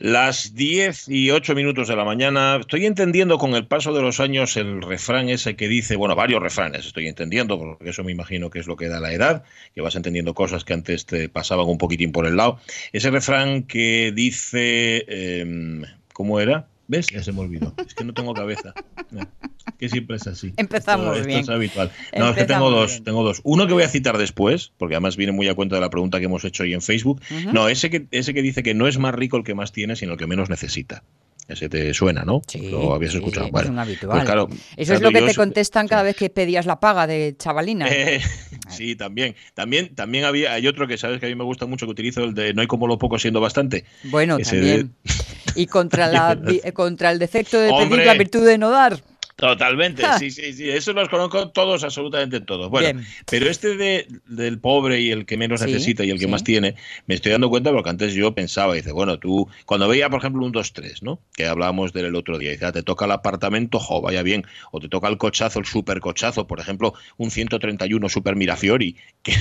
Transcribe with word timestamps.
Las 0.00 0.54
10 0.54 1.10
y 1.10 1.30
8 1.30 1.54
minutos 1.54 1.86
de 1.86 1.94
la 1.94 2.06
mañana. 2.06 2.56
Estoy 2.58 2.86
entendiendo 2.86 3.36
con 3.36 3.54
el 3.54 3.66
paso 3.66 3.92
de 3.92 4.00
los 4.00 4.18
años 4.18 4.56
el 4.56 4.80
refrán 4.80 5.28
ese 5.28 5.56
que 5.56 5.68
dice, 5.68 5.94
bueno, 5.94 6.16
varios 6.16 6.42
refranes 6.42 6.86
estoy 6.86 7.06
entendiendo, 7.06 7.58
porque 7.58 7.90
eso 7.90 8.02
me 8.02 8.10
imagino 8.10 8.48
que 8.48 8.60
es 8.60 8.66
lo 8.66 8.76
que 8.76 8.88
da 8.88 8.98
la 8.98 9.12
edad, 9.12 9.44
que 9.74 9.82
vas 9.82 9.96
entendiendo 9.96 10.32
cosas 10.32 10.64
que 10.64 10.72
antes 10.72 11.04
te 11.04 11.28
pasaban 11.28 11.68
un 11.68 11.76
poquitín 11.76 12.12
por 12.12 12.26
el 12.26 12.38
lado. 12.38 12.58
Ese 12.94 13.10
refrán 13.10 13.64
que 13.64 14.10
dice, 14.16 15.04
em, 15.06 15.82
¿cómo 16.14 16.40
era? 16.40 16.66
¿Ves? 16.88 17.08
Ya 17.08 17.22
se 17.22 17.32
me 17.32 17.40
olvidó. 17.40 17.74
Es 17.86 17.94
que 17.94 18.04
no 18.04 18.14
tengo 18.14 18.32
cabeza. 18.32 18.72
Que 19.80 19.88
siempre 19.88 20.16
es 20.16 20.26
así. 20.26 20.52
Empezamos 20.58 21.16
esto, 21.16 21.26
bien. 21.26 21.40
Esto 21.40 21.52
es 21.52 21.56
habitual. 21.56 21.90
No, 22.16 22.28
es 22.28 22.36
que 22.36 22.44
tengo 22.44 22.70
dos, 22.70 23.02
tengo 23.02 23.24
dos. 23.24 23.40
Uno 23.44 23.66
que 23.66 23.72
voy 23.72 23.82
a 23.82 23.88
citar 23.88 24.18
después, 24.18 24.72
porque 24.76 24.94
además 24.94 25.16
viene 25.16 25.32
muy 25.32 25.48
a 25.48 25.54
cuenta 25.54 25.76
de 25.76 25.80
la 25.80 25.88
pregunta 25.88 26.18
que 26.18 26.26
hemos 26.26 26.44
hecho 26.44 26.64
hoy 26.64 26.74
en 26.74 26.82
Facebook. 26.82 27.22
No, 27.52 27.66
ese 27.66 27.88
que, 27.88 28.06
ese 28.10 28.34
que 28.34 28.42
dice 28.42 28.62
que 28.62 28.74
no 28.74 28.86
es 28.86 28.98
más 28.98 29.14
rico 29.14 29.38
el 29.38 29.42
que 29.42 29.54
más 29.54 29.72
tiene, 29.72 29.96
sino 29.96 30.12
el 30.12 30.18
que 30.18 30.26
menos 30.26 30.50
necesita. 30.50 31.02
Ese 31.48 31.68
te 31.68 31.92
suena, 31.94 32.24
¿no? 32.24 32.42
Sí, 32.46 32.70
Lo 32.70 32.94
habías 32.94 33.12
sí, 33.12 33.18
escuchado. 33.18 33.46
es 33.46 33.68
un 33.68 33.78
habitual. 33.78 34.18
pues 34.18 34.24
claro, 34.24 34.48
Eso 34.76 34.94
es 34.94 35.00
lo 35.00 35.10
que 35.10 35.20
yo 35.20 35.26
te 35.26 35.34
contestan 35.34 35.88
cada 35.88 36.02
sí. 36.02 36.06
vez 36.06 36.16
que 36.16 36.30
pedías 36.30 36.66
la 36.66 36.78
paga 36.78 37.06
de 37.06 37.34
chavalina. 37.38 37.88
Eh, 37.88 38.20
sí, 38.68 38.94
también. 38.94 39.34
También, 39.54 39.94
también 39.94 40.24
había, 40.24 40.52
hay 40.52 40.68
otro 40.68 40.86
que 40.86 40.96
sabes 40.98 41.18
que 41.18 41.26
a 41.26 41.28
mí 41.30 41.34
me 41.34 41.44
gusta 41.44 41.66
mucho 41.66 41.86
que 41.86 41.92
utilizo, 41.92 42.22
el 42.22 42.34
de 42.34 42.54
no 42.54 42.60
hay 42.60 42.68
como 42.68 42.86
lo 42.86 42.98
poco 42.98 43.18
siendo 43.18 43.40
bastante. 43.40 43.84
bueno, 44.04 44.36
ese 44.38 44.56
también. 44.56 44.94
Y 45.56 45.66
contra, 45.66 46.06
la, 46.06 46.38
contra 46.74 47.10
el 47.10 47.18
defecto 47.18 47.58
de 47.60 47.72
pedir 47.72 48.06
la 48.06 48.14
virtud 48.14 48.46
de 48.46 48.56
no 48.56 48.70
dar. 48.70 49.02
Totalmente, 49.40 50.04
sí, 50.18 50.30
sí, 50.30 50.52
sí. 50.52 50.68
Eso 50.68 50.92
los 50.92 51.08
conozco 51.08 51.48
todos, 51.48 51.82
absolutamente 51.82 52.40
todos. 52.40 52.68
Bueno, 52.70 52.92
Bien. 52.92 53.06
pero 53.28 53.48
este 53.48 53.76
de, 53.76 54.06
del 54.26 54.58
pobre 54.60 55.00
y 55.00 55.10
el 55.10 55.24
que 55.26 55.36
menos 55.36 55.60
Sí, 55.60 55.66
necesita 55.66 56.04
y 56.04 56.10
el 56.10 56.18
que 56.18 56.26
sí. 56.26 56.30
más 56.30 56.44
tiene, 56.44 56.74
me 57.06 57.14
estoy 57.14 57.32
dando 57.32 57.48
cuenta 57.48 57.72
porque 57.72 57.88
antes 57.90 58.12
yo 58.14 58.34
pensaba, 58.34 58.74
dice, 58.74 58.92
bueno, 58.92 59.18
tú, 59.18 59.48
cuando 59.64 59.88
veía, 59.88 60.10
por 60.10 60.18
ejemplo, 60.20 60.44
un 60.44 60.52
2-3, 60.52 61.02
¿no? 61.02 61.20
Que 61.34 61.46
hablábamos 61.46 61.92
del 61.92 62.14
otro 62.14 62.38
día, 62.38 62.50
dice, 62.50 62.66
ah, 62.66 62.72
te 62.72 62.82
toca 62.82 63.06
el 63.06 63.12
apartamento, 63.12 63.78
jo, 63.78 64.00
vaya 64.02 64.22
bien, 64.22 64.44
o 64.72 64.80
te 64.80 64.88
toca 64.88 65.08
el 65.08 65.16
cochazo, 65.16 65.58
el 65.58 65.64
supercochazo, 65.66 66.46
por 66.46 66.60
ejemplo, 66.60 66.92
un 67.16 67.30
131 67.30 68.08
Super 68.08 68.36
Mirafiori, 68.36 68.96
que, 69.22 69.32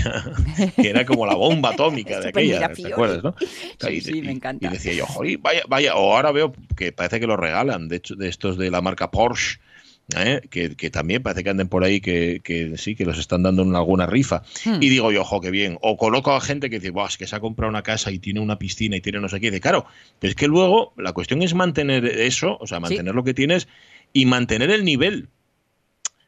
que 0.75 0.89
era 0.89 1.06
como 1.06 1.25
la 1.25 1.36
bomba 1.36 1.72
atómica 1.72 2.19
de 2.19 2.28
Super 2.28 2.30
aquella. 2.44 2.73
¿te 2.73 2.88
acuerdas, 2.88 3.23
no? 3.23 3.36
Sí, 3.80 3.89
Y- 3.95 4.02
sí, 4.02 4.17
y- 4.19 4.22
me 4.22 4.31
encanta. 4.31 4.66
Y 4.66 4.69
decía 4.69 4.94
yo, 4.94 5.06
joder, 5.06 5.38
vaya, 5.39 5.63
vaya, 5.67 5.95
o 5.95 6.16
ahora 6.16 6.31
veo 6.31 6.53
que 6.78 6.91
parece 6.94 7.19
que 7.19 7.28
lo 7.28 7.36
regalan, 7.38 7.88
de 7.89 7.97
hecho, 7.97 8.16
de 8.16 8.30
estos 8.30 8.58
de 8.58 8.72
la 8.72 8.81
marca 8.81 9.11
Porsche, 9.11 9.59
¿eh? 10.16 10.42
que, 10.50 10.76
que 10.76 10.90
también 10.90 11.22
parece 11.24 11.44
que 11.44 11.50
anden 11.50 11.68
por 11.68 11.84
ahí 11.84 12.02
que, 12.02 12.42
que 12.44 12.78
sí, 12.78 12.96
que 12.96 13.06
los 13.06 13.18
están 13.18 13.44
dando 13.44 13.64
en 13.64 13.76
alguna 13.76 14.06
rifa. 14.06 14.44
Hmm. 14.66 14.82
Y 14.82 14.90
digo 14.90 15.12
yo, 15.12 15.22
ojo, 15.22 15.42
qué 15.42 15.52
bien. 15.52 15.78
O 15.82 15.98
coloco 15.98 16.32
a 16.32 16.42
gente 16.42 16.70
que 16.70 16.80
dice, 16.80 16.92
Buah, 16.92 17.08
es 17.08 17.18
que 17.18 17.28
se 17.28 17.36
ha 17.36 17.40
comprado 17.40 17.70
una 17.70 17.84
casa 17.84 18.12
y 18.12 18.20
tiene 18.20 18.40
una 18.40 18.60
piscina 18.60 18.96
y 18.96 19.02
tiene 19.02 19.20
no 19.20 19.30
sé 19.30 19.40
qué. 19.40 19.48
Y 19.48 19.50
dice, 19.52 19.62
claro, 19.62 19.86
pero 20.20 20.30
es 20.30 20.36
que 20.36 20.48
luego 20.48 20.94
la 20.98 21.14
cuestión 21.14 21.42
es 21.42 21.54
mantener 21.54 22.06
eso, 22.06 22.58
o 22.60 22.68
sea, 22.68 22.80
mantener 22.80 23.14
lo 23.16 23.24
que 23.24 23.34
tienes 23.34 23.68
y 24.14 24.26
mantener 24.26 24.72
el 24.72 24.86
nivel. 24.86 25.30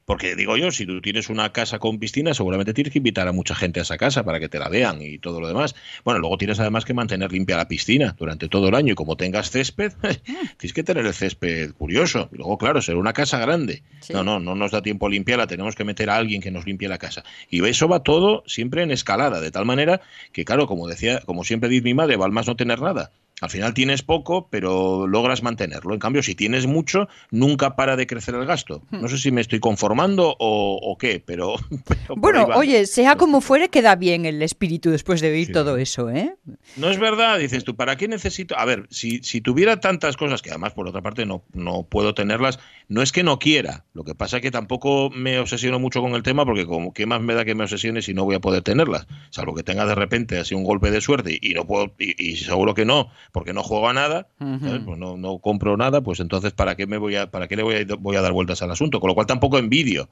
Porque 0.05 0.35
digo 0.35 0.57
yo, 0.57 0.71
si 0.71 0.85
tú 0.85 1.01
tienes 1.01 1.29
una 1.29 1.51
casa 1.53 1.79
con 1.79 1.99
piscina, 1.99 2.33
seguramente 2.33 2.73
tienes 2.73 2.91
que 2.91 2.99
invitar 2.99 3.27
a 3.27 3.31
mucha 3.31 3.55
gente 3.55 3.79
a 3.79 3.83
esa 3.83 3.97
casa 3.97 4.23
para 4.23 4.39
que 4.39 4.49
te 4.49 4.59
la 4.59 4.69
vean 4.69 5.01
y 5.01 5.19
todo 5.19 5.39
lo 5.39 5.47
demás. 5.47 5.75
Bueno, 6.03 6.19
luego 6.19 6.37
tienes 6.37 6.59
además 6.59 6.85
que 6.85 6.93
mantener 6.93 7.31
limpia 7.31 7.57
la 7.57 7.67
piscina 7.67 8.15
durante 8.17 8.47
todo 8.47 8.69
el 8.69 8.75
año 8.75 8.93
y 8.93 8.95
como 8.95 9.15
tengas 9.15 9.51
césped, 9.51 9.93
tienes 10.57 10.73
que 10.73 10.83
tener 10.83 11.05
el 11.05 11.13
césped 11.13 11.71
curioso. 11.73 12.29
Y 12.33 12.37
luego, 12.37 12.57
claro, 12.57 12.81
ser 12.81 12.95
una 12.95 13.13
casa 13.13 13.39
grande. 13.39 13.83
Sí. 14.01 14.13
No, 14.13 14.23
no, 14.23 14.39
no 14.39 14.55
nos 14.55 14.71
da 14.71 14.81
tiempo 14.81 15.07
a 15.07 15.09
limpiarla, 15.09 15.47
tenemos 15.47 15.75
que 15.75 15.83
meter 15.83 16.09
a 16.09 16.17
alguien 16.17 16.41
que 16.41 16.51
nos 16.51 16.65
limpie 16.65 16.87
la 16.87 16.97
casa. 16.97 17.23
Y 17.49 17.63
eso 17.65 17.87
va 17.87 18.03
todo 18.03 18.43
siempre 18.47 18.83
en 18.83 18.91
escalada, 18.91 19.39
de 19.39 19.51
tal 19.51 19.65
manera 19.65 20.01
que, 20.31 20.45
claro, 20.45 20.67
como 20.67 20.87
decía, 20.87 21.21
como 21.25 21.43
siempre 21.43 21.69
dice 21.69 21.83
mi 21.83 21.93
madre, 21.93 22.17
va 22.17 22.25
al 22.25 22.31
más 22.31 22.47
no 22.47 22.55
tener 22.55 22.81
nada. 22.81 23.11
Al 23.41 23.49
final 23.49 23.73
tienes 23.73 24.01
poco, 24.03 24.47
pero 24.49 25.07
logras 25.07 25.43
mantenerlo. 25.43 25.93
En 25.93 25.99
cambio, 25.99 26.23
si 26.23 26.35
tienes 26.35 26.67
mucho, 26.67 27.09
nunca 27.31 27.75
para 27.75 27.95
de 27.97 28.07
crecer 28.07 28.35
el 28.35 28.45
gasto. 28.45 28.83
No 28.91 29.07
sé 29.09 29.17
si 29.17 29.31
me 29.31 29.41
estoy 29.41 29.59
conformando 29.59 30.35
o, 30.39 30.79
o 30.81 30.97
qué, 30.97 31.21
pero... 31.25 31.55
Bueno, 32.15 32.45
oye, 32.55 32.85
sea 32.85 33.15
como 33.15 33.41
fuere, 33.41 33.69
queda 33.69 33.95
bien 33.95 34.25
el 34.25 34.41
espíritu 34.41 34.91
después 34.91 35.21
de 35.21 35.31
oír 35.31 35.47
Sí. 35.47 35.53
todo 35.53 35.77
eso, 35.77 36.09
¿eh? 36.11 36.35
No 36.77 36.89
es 36.89 36.99
verdad, 36.99 37.39
dices 37.39 37.63
tú, 37.63 37.75
¿para 37.75 37.95
qué 37.95 38.07
necesito? 38.07 38.57
A 38.57 38.65
ver, 38.65 38.85
si, 38.91 39.19
si 39.23 39.41
tuviera 39.41 39.79
tantas 39.79 40.17
cosas, 40.17 40.41
que 40.41 40.51
además 40.51 40.73
por 40.73 40.87
otra 40.87 41.01
parte 41.01 41.25
no, 41.25 41.43
no 41.53 41.83
puedo 41.83 42.13
tenerlas, 42.13 42.59
no 42.89 43.01
es 43.01 43.11
que 43.11 43.23
no 43.23 43.39
quiera, 43.39 43.85
lo 43.93 44.03
que 44.03 44.13
pasa 44.13 44.37
es 44.37 44.43
que 44.43 44.51
tampoco 44.51 45.09
me 45.09 45.39
obsesiono 45.39 45.79
mucho 45.79 46.01
con 46.01 46.13
el 46.13 46.21
tema 46.23 46.45
porque 46.45 46.65
como 46.67 46.93
qué 46.93 47.05
más 47.07 47.21
me 47.21 47.33
da 47.33 47.43
que 47.43 47.55
me 47.55 47.63
obsesione 47.63 48.01
si 48.03 48.13
no 48.13 48.23
voy 48.25 48.35
a 48.35 48.39
poder 48.39 48.61
tenerlas, 48.61 49.07
salvo 49.31 49.55
que 49.55 49.63
tenga 49.63 49.85
de 49.87 49.95
repente 49.95 50.37
así 50.37 50.53
un 50.53 50.63
golpe 50.63 50.91
de 50.91 51.01
suerte 51.01 51.37
y 51.41 51.53
no 51.53 51.65
puedo, 51.65 51.95
y, 51.97 52.13
y 52.31 52.35
seguro 52.35 52.73
que 52.75 52.85
no, 52.85 53.09
porque 53.31 53.53
no 53.53 53.63
juego 53.63 53.89
a 53.89 53.93
nada, 53.93 54.27
pues 54.37 54.97
no, 54.97 55.17
no 55.17 55.39
compro 55.39 55.77
nada, 55.77 56.01
pues 56.01 56.19
entonces 56.19 56.51
¿para 56.53 56.75
qué 56.75 56.87
me 56.87 56.97
voy 56.97 57.15
a, 57.15 57.31
para 57.31 57.47
qué 57.47 57.55
le 57.55 57.63
voy 57.63 57.75
a, 57.75 57.95
voy 57.99 58.15
a 58.15 58.21
dar 58.21 58.33
vueltas 58.33 58.61
al 58.61 58.71
asunto? 58.71 58.99
Con 58.99 59.07
lo 59.07 59.15
cual 59.15 59.27
tampoco 59.27 59.57
envidio. 59.57 60.09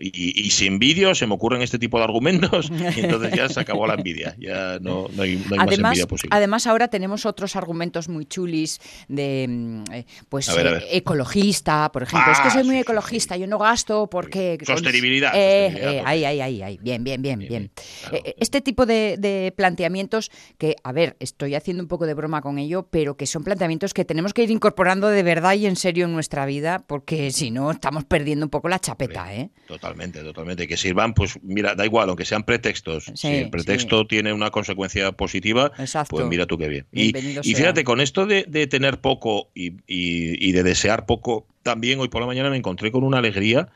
Y, 0.00 0.40
y 0.46 0.50
si 0.50 0.66
envidio, 0.66 1.14
se 1.14 1.26
me 1.26 1.34
ocurren 1.34 1.62
este 1.62 1.78
tipo 1.78 1.98
de 1.98 2.04
argumentos 2.04 2.70
y 2.96 3.00
entonces 3.00 3.32
ya 3.32 3.48
se 3.48 3.60
acabó 3.60 3.86
la 3.86 3.94
envidia. 3.94 4.34
Ya 4.38 4.78
no, 4.80 5.06
no 5.14 5.22
hay, 5.22 5.36
no 5.36 5.52
hay 5.52 5.58
más 5.58 5.68
Además, 5.68 5.90
envidia 5.92 6.06
posible. 6.06 6.36
además, 6.36 6.66
ahora 6.66 6.88
tenemos 6.88 7.24
otros 7.26 7.54
argumentos 7.56 8.08
muy 8.08 8.26
chulis 8.26 8.80
de, 9.08 9.46
mm, 9.48 9.84
eh, 9.92 10.04
pues, 10.28 10.54
ver, 10.54 10.66
eh, 10.82 10.96
ecologista, 10.96 11.90
por 11.92 12.02
ejemplo. 12.02 12.32
es 12.32 12.40
que 12.40 12.48
Ah, 12.48 12.50
soy 12.50 12.64
muy 12.64 12.72
sí, 12.74 12.78
sí, 12.78 12.82
ecologista, 12.82 13.36
yo 13.36 13.46
no 13.46 13.58
gasto 13.58 14.08
porque... 14.10 14.58
Sostenibilidad, 14.64 15.32
Eh, 15.34 15.68
sostenibilidad, 15.70 15.94
eh, 15.94 16.02
ahí, 16.06 16.24
ahí, 16.24 16.40
ahí, 16.40 16.62
ahí. 16.62 16.78
Bien, 16.82 17.04
bien, 17.04 17.22
bien, 17.22 17.38
Bien, 17.38 17.70
claro. 18.08 18.24
Este 18.38 18.60
tipo 18.60 18.84
de, 18.86 19.16
de 19.18 19.52
planteamientos 19.56 20.30
que, 20.58 20.76
a 20.82 20.92
ver, 20.92 21.16
estoy 21.20 21.54
haciendo 21.54 21.82
un 21.82 21.88
poco 21.88 22.06
de 22.06 22.14
broma 22.14 22.40
con 22.42 22.58
ello, 22.58 22.88
pero 22.90 23.16
que 23.16 23.26
son 23.26 23.44
planteamientos 23.44 23.94
que 23.94 24.04
tenemos 24.04 24.34
que 24.34 24.42
ir 24.42 24.50
incorporando 24.50 25.08
de 25.08 25.22
verdad 25.22 25.54
y 25.54 25.66
en 25.66 25.76
serio 25.76 26.06
en 26.06 26.12
nuestra 26.12 26.46
vida, 26.46 26.84
porque 26.86 27.30
si 27.30 27.50
no 27.50 27.70
estamos 27.70 28.04
perdiendo 28.04 28.46
un 28.46 28.50
poco 28.50 28.68
la 28.68 28.78
chapeta, 28.78 29.34
¿eh? 29.34 29.50
Totalmente, 29.68 30.22
totalmente. 30.22 30.66
Que 30.66 30.78
sirvan, 30.78 31.12
pues 31.12 31.38
mira, 31.42 31.74
da 31.74 31.84
igual, 31.84 32.08
aunque 32.08 32.24
sean 32.24 32.42
pretextos. 32.42 33.04
Sí, 33.04 33.12
si 33.14 33.26
el 33.28 33.50
pretexto 33.50 34.06
tiene 34.06 34.32
una 34.32 34.50
consecuencia 34.50 35.12
positiva, 35.12 35.70
Exacto. 35.78 36.16
pues 36.16 36.26
mira 36.26 36.46
tú 36.46 36.56
qué 36.56 36.68
bien. 36.68 36.86
Y, 36.90 37.12
fíjate, 37.54 37.84
con 37.84 38.00
esto 38.00 38.24
de, 38.24 38.44
de 38.48 38.66
tener 38.66 39.00
poco 39.02 39.50
y, 39.54 39.72
y- 39.86 40.48
y 40.48 40.52
de 40.52 40.62
desear 40.62 41.04
poco, 41.04 41.46
también 41.62 42.00
hoy 42.00 42.08
por 42.08 42.22
la 42.22 42.26
mañana 42.26 42.48
me 42.48 42.56
encontré 42.56 42.90
con 42.90 43.04
una 43.04 43.18
alegría 43.18 43.68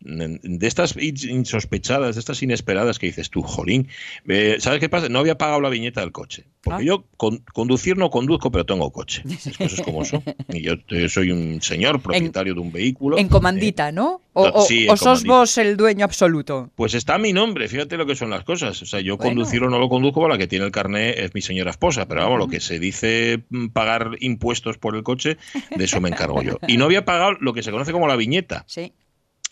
de 0.00 0.66
estas 0.66 0.96
in- 0.96 1.14
insospechadas, 1.30 2.16
de 2.16 2.20
estas 2.20 2.42
inesperadas 2.42 2.98
que 2.98 3.06
dices 3.06 3.28
tú, 3.30 3.42
jolín. 3.42 3.88
Eh, 4.26 4.56
¿Sabes 4.58 4.80
qué 4.80 4.88
pasa? 4.88 5.08
No 5.08 5.18
había 5.18 5.36
pagado 5.36 5.60
la 5.60 5.68
viñeta 5.68 6.00
del 6.00 6.10
coche. 6.12 6.46
Porque 6.62 6.82
Ah. 6.82 6.86
yo 6.86 7.04
con- 7.16 7.38
conducir 7.52 7.96
no 7.96 8.10
conduzco, 8.10 8.50
pero 8.50 8.64
tengo 8.66 8.90
coche. 8.92 9.22
Cosas 9.58 9.80
como 9.82 10.04
son. 10.04 10.22
Y 10.48 10.62
yo 10.62 10.74
eh, 10.88 11.08
soy 11.08 11.30
un 11.30 11.60
señor 11.62 12.00
propietario 12.00 12.54
de 12.54 12.60
un 12.60 12.72
vehículo. 12.72 13.18
En 13.18 13.28
comandita, 13.28 13.92
¿no? 13.92 14.22
O, 14.32 14.44
o- 14.48 14.62
sí, 14.62 14.86
o 14.88 14.96
sos 14.96 15.04
comandita. 15.20 15.32
vos 15.34 15.58
el 15.58 15.76
dueño 15.76 16.04
absoluto. 16.04 16.70
Pues 16.76 16.94
está 16.94 17.18
mi 17.18 17.32
nombre, 17.32 17.68
fíjate 17.68 17.96
lo 17.96 18.06
que 18.06 18.14
son 18.16 18.30
las 18.30 18.44
cosas. 18.44 18.80
O 18.82 18.86
sea, 18.86 19.00
yo 19.00 19.16
Bueno. 19.16 19.30
conducir 19.32 19.62
o 19.62 19.70
no 19.70 19.78
lo 19.78 19.88
conduzco, 19.88 20.26
la 20.28 20.38
que 20.38 20.46
tiene 20.46 20.64
el 20.64 20.70
carné 20.72 21.10
es 21.24 21.34
mi 21.34 21.40
señora 21.42 21.70
esposa, 21.70 22.06
pero 22.08 22.22
vamos, 22.22 22.38
lo 22.38 22.48
que 22.48 22.60
se 22.60 22.78
dice 22.78 23.42
mm, 23.50 23.68
pagar 23.68 24.12
impuestos 24.20 24.78
por 24.78 24.96
el 24.96 25.02
coche, 25.02 25.36
de 25.76 25.84
eso 25.84 26.00
me 26.00 26.08
encargo 26.08 26.42
yo. 26.42 26.58
Y 26.66 26.76
no 26.78 26.84
había 26.86 27.04
pagado 27.04 27.32
lo 27.40 27.52
que 27.52 27.62
se 27.62 27.70
conoce 27.70 27.92
como 27.92 28.06
la 28.08 28.16
viñeta. 28.16 28.64
Sí. 28.66 28.92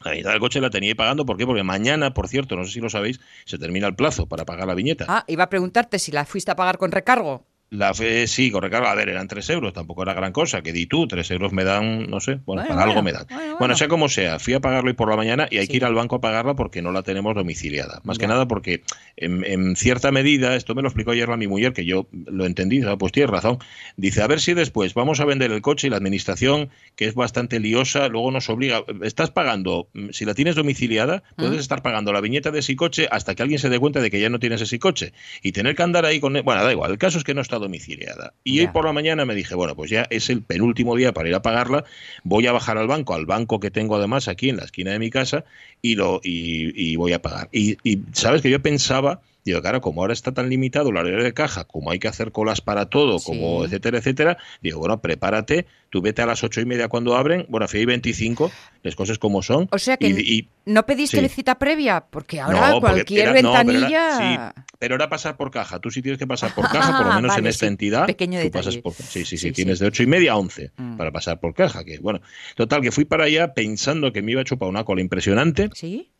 La 0.04 0.12
viñeta 0.12 0.30
del 0.30 0.40
coche 0.40 0.60
la 0.60 0.70
tenía 0.70 0.90
ahí 0.90 0.94
pagando, 0.94 1.26
¿por 1.26 1.36
qué? 1.36 1.46
Porque 1.46 1.64
mañana, 1.64 2.14
por 2.14 2.28
cierto, 2.28 2.56
no 2.56 2.64
sé 2.64 2.72
si 2.72 2.80
lo 2.80 2.88
sabéis, 2.88 3.20
se 3.44 3.58
termina 3.58 3.86
el 3.88 3.96
plazo 3.96 4.26
para 4.26 4.44
pagar 4.44 4.66
la 4.66 4.74
viñeta. 4.74 5.06
Ah, 5.08 5.24
iba 5.26 5.44
a 5.44 5.50
preguntarte 5.50 5.98
si 5.98 6.12
la 6.12 6.24
fuiste 6.24 6.50
a 6.50 6.56
pagar 6.56 6.78
con 6.78 6.92
recargo. 6.92 7.46
La 7.70 7.92
fe, 7.92 8.26
sí, 8.26 8.50
con 8.50 8.62
recargo, 8.62 8.86
a 8.88 8.94
ver, 8.94 9.10
eran 9.10 9.28
tres 9.28 9.50
euros, 9.50 9.74
tampoco 9.74 10.02
era 10.02 10.14
gran 10.14 10.32
cosa, 10.32 10.62
que 10.62 10.72
di 10.72 10.86
tú, 10.86 11.06
tres 11.06 11.30
euros 11.30 11.52
me 11.52 11.64
dan, 11.64 12.08
no 12.08 12.18
sé, 12.18 12.36
bueno, 12.46 12.62
Bueno, 12.62 12.62
para 12.62 12.74
bueno, 12.76 12.90
algo 12.90 13.02
me 13.02 13.12
dan. 13.12 13.26
bueno, 13.58 13.76
sea 13.76 13.88
como 13.88 14.08
sea, 14.08 14.38
fui 14.38 14.54
a 14.54 14.60
pagarlo 14.60 14.88
hoy 14.88 14.94
por 14.94 15.10
la 15.10 15.16
mañana 15.16 15.48
y 15.50 15.58
hay 15.58 15.66
Sí. 15.66 15.72
que 15.72 15.76
ir 15.76 15.84
al 15.84 15.92
banco 15.94 16.16
a 16.16 16.20
pagarla 16.22 16.54
porque 16.56 16.80
no 16.80 16.92
la 16.92 17.02
tenemos 17.02 17.34
domiciliada. 17.34 18.00
Más 18.04 18.16
que 18.16 18.26
nada 18.26 18.48
porque 18.48 18.82
en, 19.16 19.44
en 19.44 19.76
cierta 19.76 20.10
medida, 20.12 20.56
esto 20.56 20.74
me 20.74 20.80
lo 20.80 20.88
explicó 20.88 21.10
ayer 21.10 21.28
la 21.28 21.36
mi 21.36 21.46
mujer, 21.46 21.74
que 21.74 21.84
yo 21.84 22.08
lo 22.12 22.46
entendí, 22.46 22.80
ah, 22.86 22.96
pues 22.96 23.12
tienes 23.12 23.30
razón, 23.30 23.58
dice, 23.98 24.22
a 24.22 24.26
ver 24.26 24.40
si 24.40 24.54
después 24.54 24.94
vamos 24.94 25.20
a 25.20 25.26
vender 25.26 25.52
el 25.52 25.60
coche 25.60 25.88
y 25.88 25.90
la 25.90 25.96
administración, 25.98 26.70
que 26.96 27.04
es 27.04 27.14
bastante 27.14 27.60
liosa, 27.60 28.08
luego 28.08 28.30
nos 28.30 28.48
obliga, 28.48 28.82
estás 29.02 29.30
pagando, 29.30 29.88
mm, 29.92 30.08
si 30.12 30.24
la 30.24 30.32
tienes 30.32 30.54
domiciliada, 30.56 31.22
puedes 31.36 31.56
¿Mm? 31.56 31.60
estar 31.60 31.82
pagando 31.82 32.14
la 32.14 32.22
viñeta 32.22 32.50
de 32.50 32.60
ese 32.60 32.74
coche 32.76 33.08
hasta 33.10 33.34
que 33.34 33.42
alguien 33.42 33.58
se 33.58 33.68
dé 33.68 33.78
cuenta 33.78 34.00
de 34.00 34.10
que 34.10 34.20
ya 34.20 34.30
no 34.30 34.38
tienes 34.38 34.62
ese 34.62 34.78
coche 34.78 35.12
y 35.42 35.52
tener 35.52 35.74
que 35.76 35.82
andar 35.82 36.06
ahí 36.06 36.18
con... 36.18 36.32
Bueno, 36.32 36.64
da 36.64 36.72
igual, 36.72 36.92
el 36.92 36.98
caso 36.98 37.18
es 37.18 37.24
que 37.24 37.34
no 37.34 37.42
está 37.42 37.57
domiciliada. 37.58 38.34
Y 38.44 38.60
hoy 38.60 38.68
por 38.68 38.84
la 38.84 38.92
mañana 38.92 39.24
me 39.24 39.34
dije, 39.34 39.54
bueno, 39.54 39.74
pues 39.76 39.90
ya 39.90 40.06
es 40.10 40.30
el 40.30 40.42
penúltimo 40.42 40.96
día 40.96 41.12
para 41.12 41.28
ir 41.28 41.34
a 41.34 41.42
pagarla, 41.42 41.84
voy 42.24 42.46
a 42.46 42.52
bajar 42.52 42.78
al 42.78 42.86
banco, 42.86 43.14
al 43.14 43.26
banco 43.26 43.60
que 43.60 43.70
tengo 43.70 43.96
además 43.96 44.28
aquí 44.28 44.48
en 44.48 44.56
la 44.56 44.64
esquina 44.64 44.92
de 44.92 44.98
mi 44.98 45.10
casa, 45.10 45.44
y, 45.82 45.94
lo, 45.94 46.20
y, 46.22 46.72
y 46.74 46.96
voy 46.96 47.12
a 47.12 47.22
pagar. 47.22 47.48
Y, 47.52 47.76
y 47.82 48.02
sabes 48.12 48.42
que 48.42 48.50
yo 48.50 48.60
pensaba 48.60 49.20
Digo, 49.44 49.62
claro, 49.62 49.80
como 49.80 50.02
ahora 50.02 50.12
está 50.12 50.32
tan 50.32 50.50
limitado 50.50 50.92
la 50.92 51.00
área 51.00 51.16
de 51.16 51.32
caja, 51.32 51.64
como 51.64 51.90
hay 51.90 51.98
que 51.98 52.08
hacer 52.08 52.32
colas 52.32 52.60
para 52.60 52.86
todo, 52.86 53.18
como 53.20 53.64
etcétera, 53.64 53.98
etcétera, 53.98 54.38
digo, 54.60 54.78
bueno, 54.78 55.00
prepárate, 55.00 55.66
tú 55.90 56.02
vete 56.02 56.22
a 56.22 56.26
las 56.26 56.44
ocho 56.44 56.60
y 56.60 56.66
media 56.66 56.88
cuando 56.88 57.16
abren, 57.16 57.46
bueno, 57.48 57.64
a 57.64 57.76
hay 57.76 57.86
25, 57.86 58.50
las 58.82 58.94
cosas 58.94 59.18
como 59.18 59.42
son. 59.42 59.68
O 59.70 59.78
sea 59.78 59.96
que 59.96 60.46
no 60.66 60.84
pediste 60.84 61.26
cita 61.28 61.58
previa, 61.58 62.04
porque 62.10 62.40
ahora 62.40 62.78
cualquier 62.80 63.32
ventanilla... 63.32 64.52
pero, 64.78 64.96
era, 64.96 65.08
pasar 65.08 65.36
por 65.36 65.50
caja, 65.50 65.78
tú 65.78 65.90
sí 65.90 66.02
tienes 66.02 66.18
que 66.18 66.26
pasar 66.26 66.54
por 66.54 66.68
caja, 66.68 66.98
por 66.98 67.06
lo 67.06 67.14
menos 67.14 67.36
en 67.38 67.46
esta 67.46 67.66
entidad, 67.66 68.06
Pequeño 68.06 68.42
tú 68.42 68.50
pasas 68.50 68.76
por... 68.76 68.92
Sí, 68.92 69.24
sí, 69.24 69.38
sí, 69.38 69.52
tienes 69.52 69.78
de 69.78 69.86
ocho 69.86 70.02
y 70.02 70.06
media 70.06 70.32
a 70.32 70.36
11 70.36 70.72
mm. 70.76 70.96
para 70.96 71.10
pasar 71.10 71.40
por 71.40 71.54
caja, 71.54 71.84
que 71.84 71.98
bueno, 71.98 72.20
total, 72.54 72.82
que 72.82 72.92
fui 72.92 73.04
para 73.04 73.24
allá 73.24 73.54
pensando 73.54 74.12
que 74.12 74.20
me 74.20 74.32
iba 74.32 74.42
a 74.42 74.44
chupar 74.44 74.68
una 74.68 74.84
cola 74.84 75.00
impresionante. 75.00 75.70
Sí. 75.72 76.12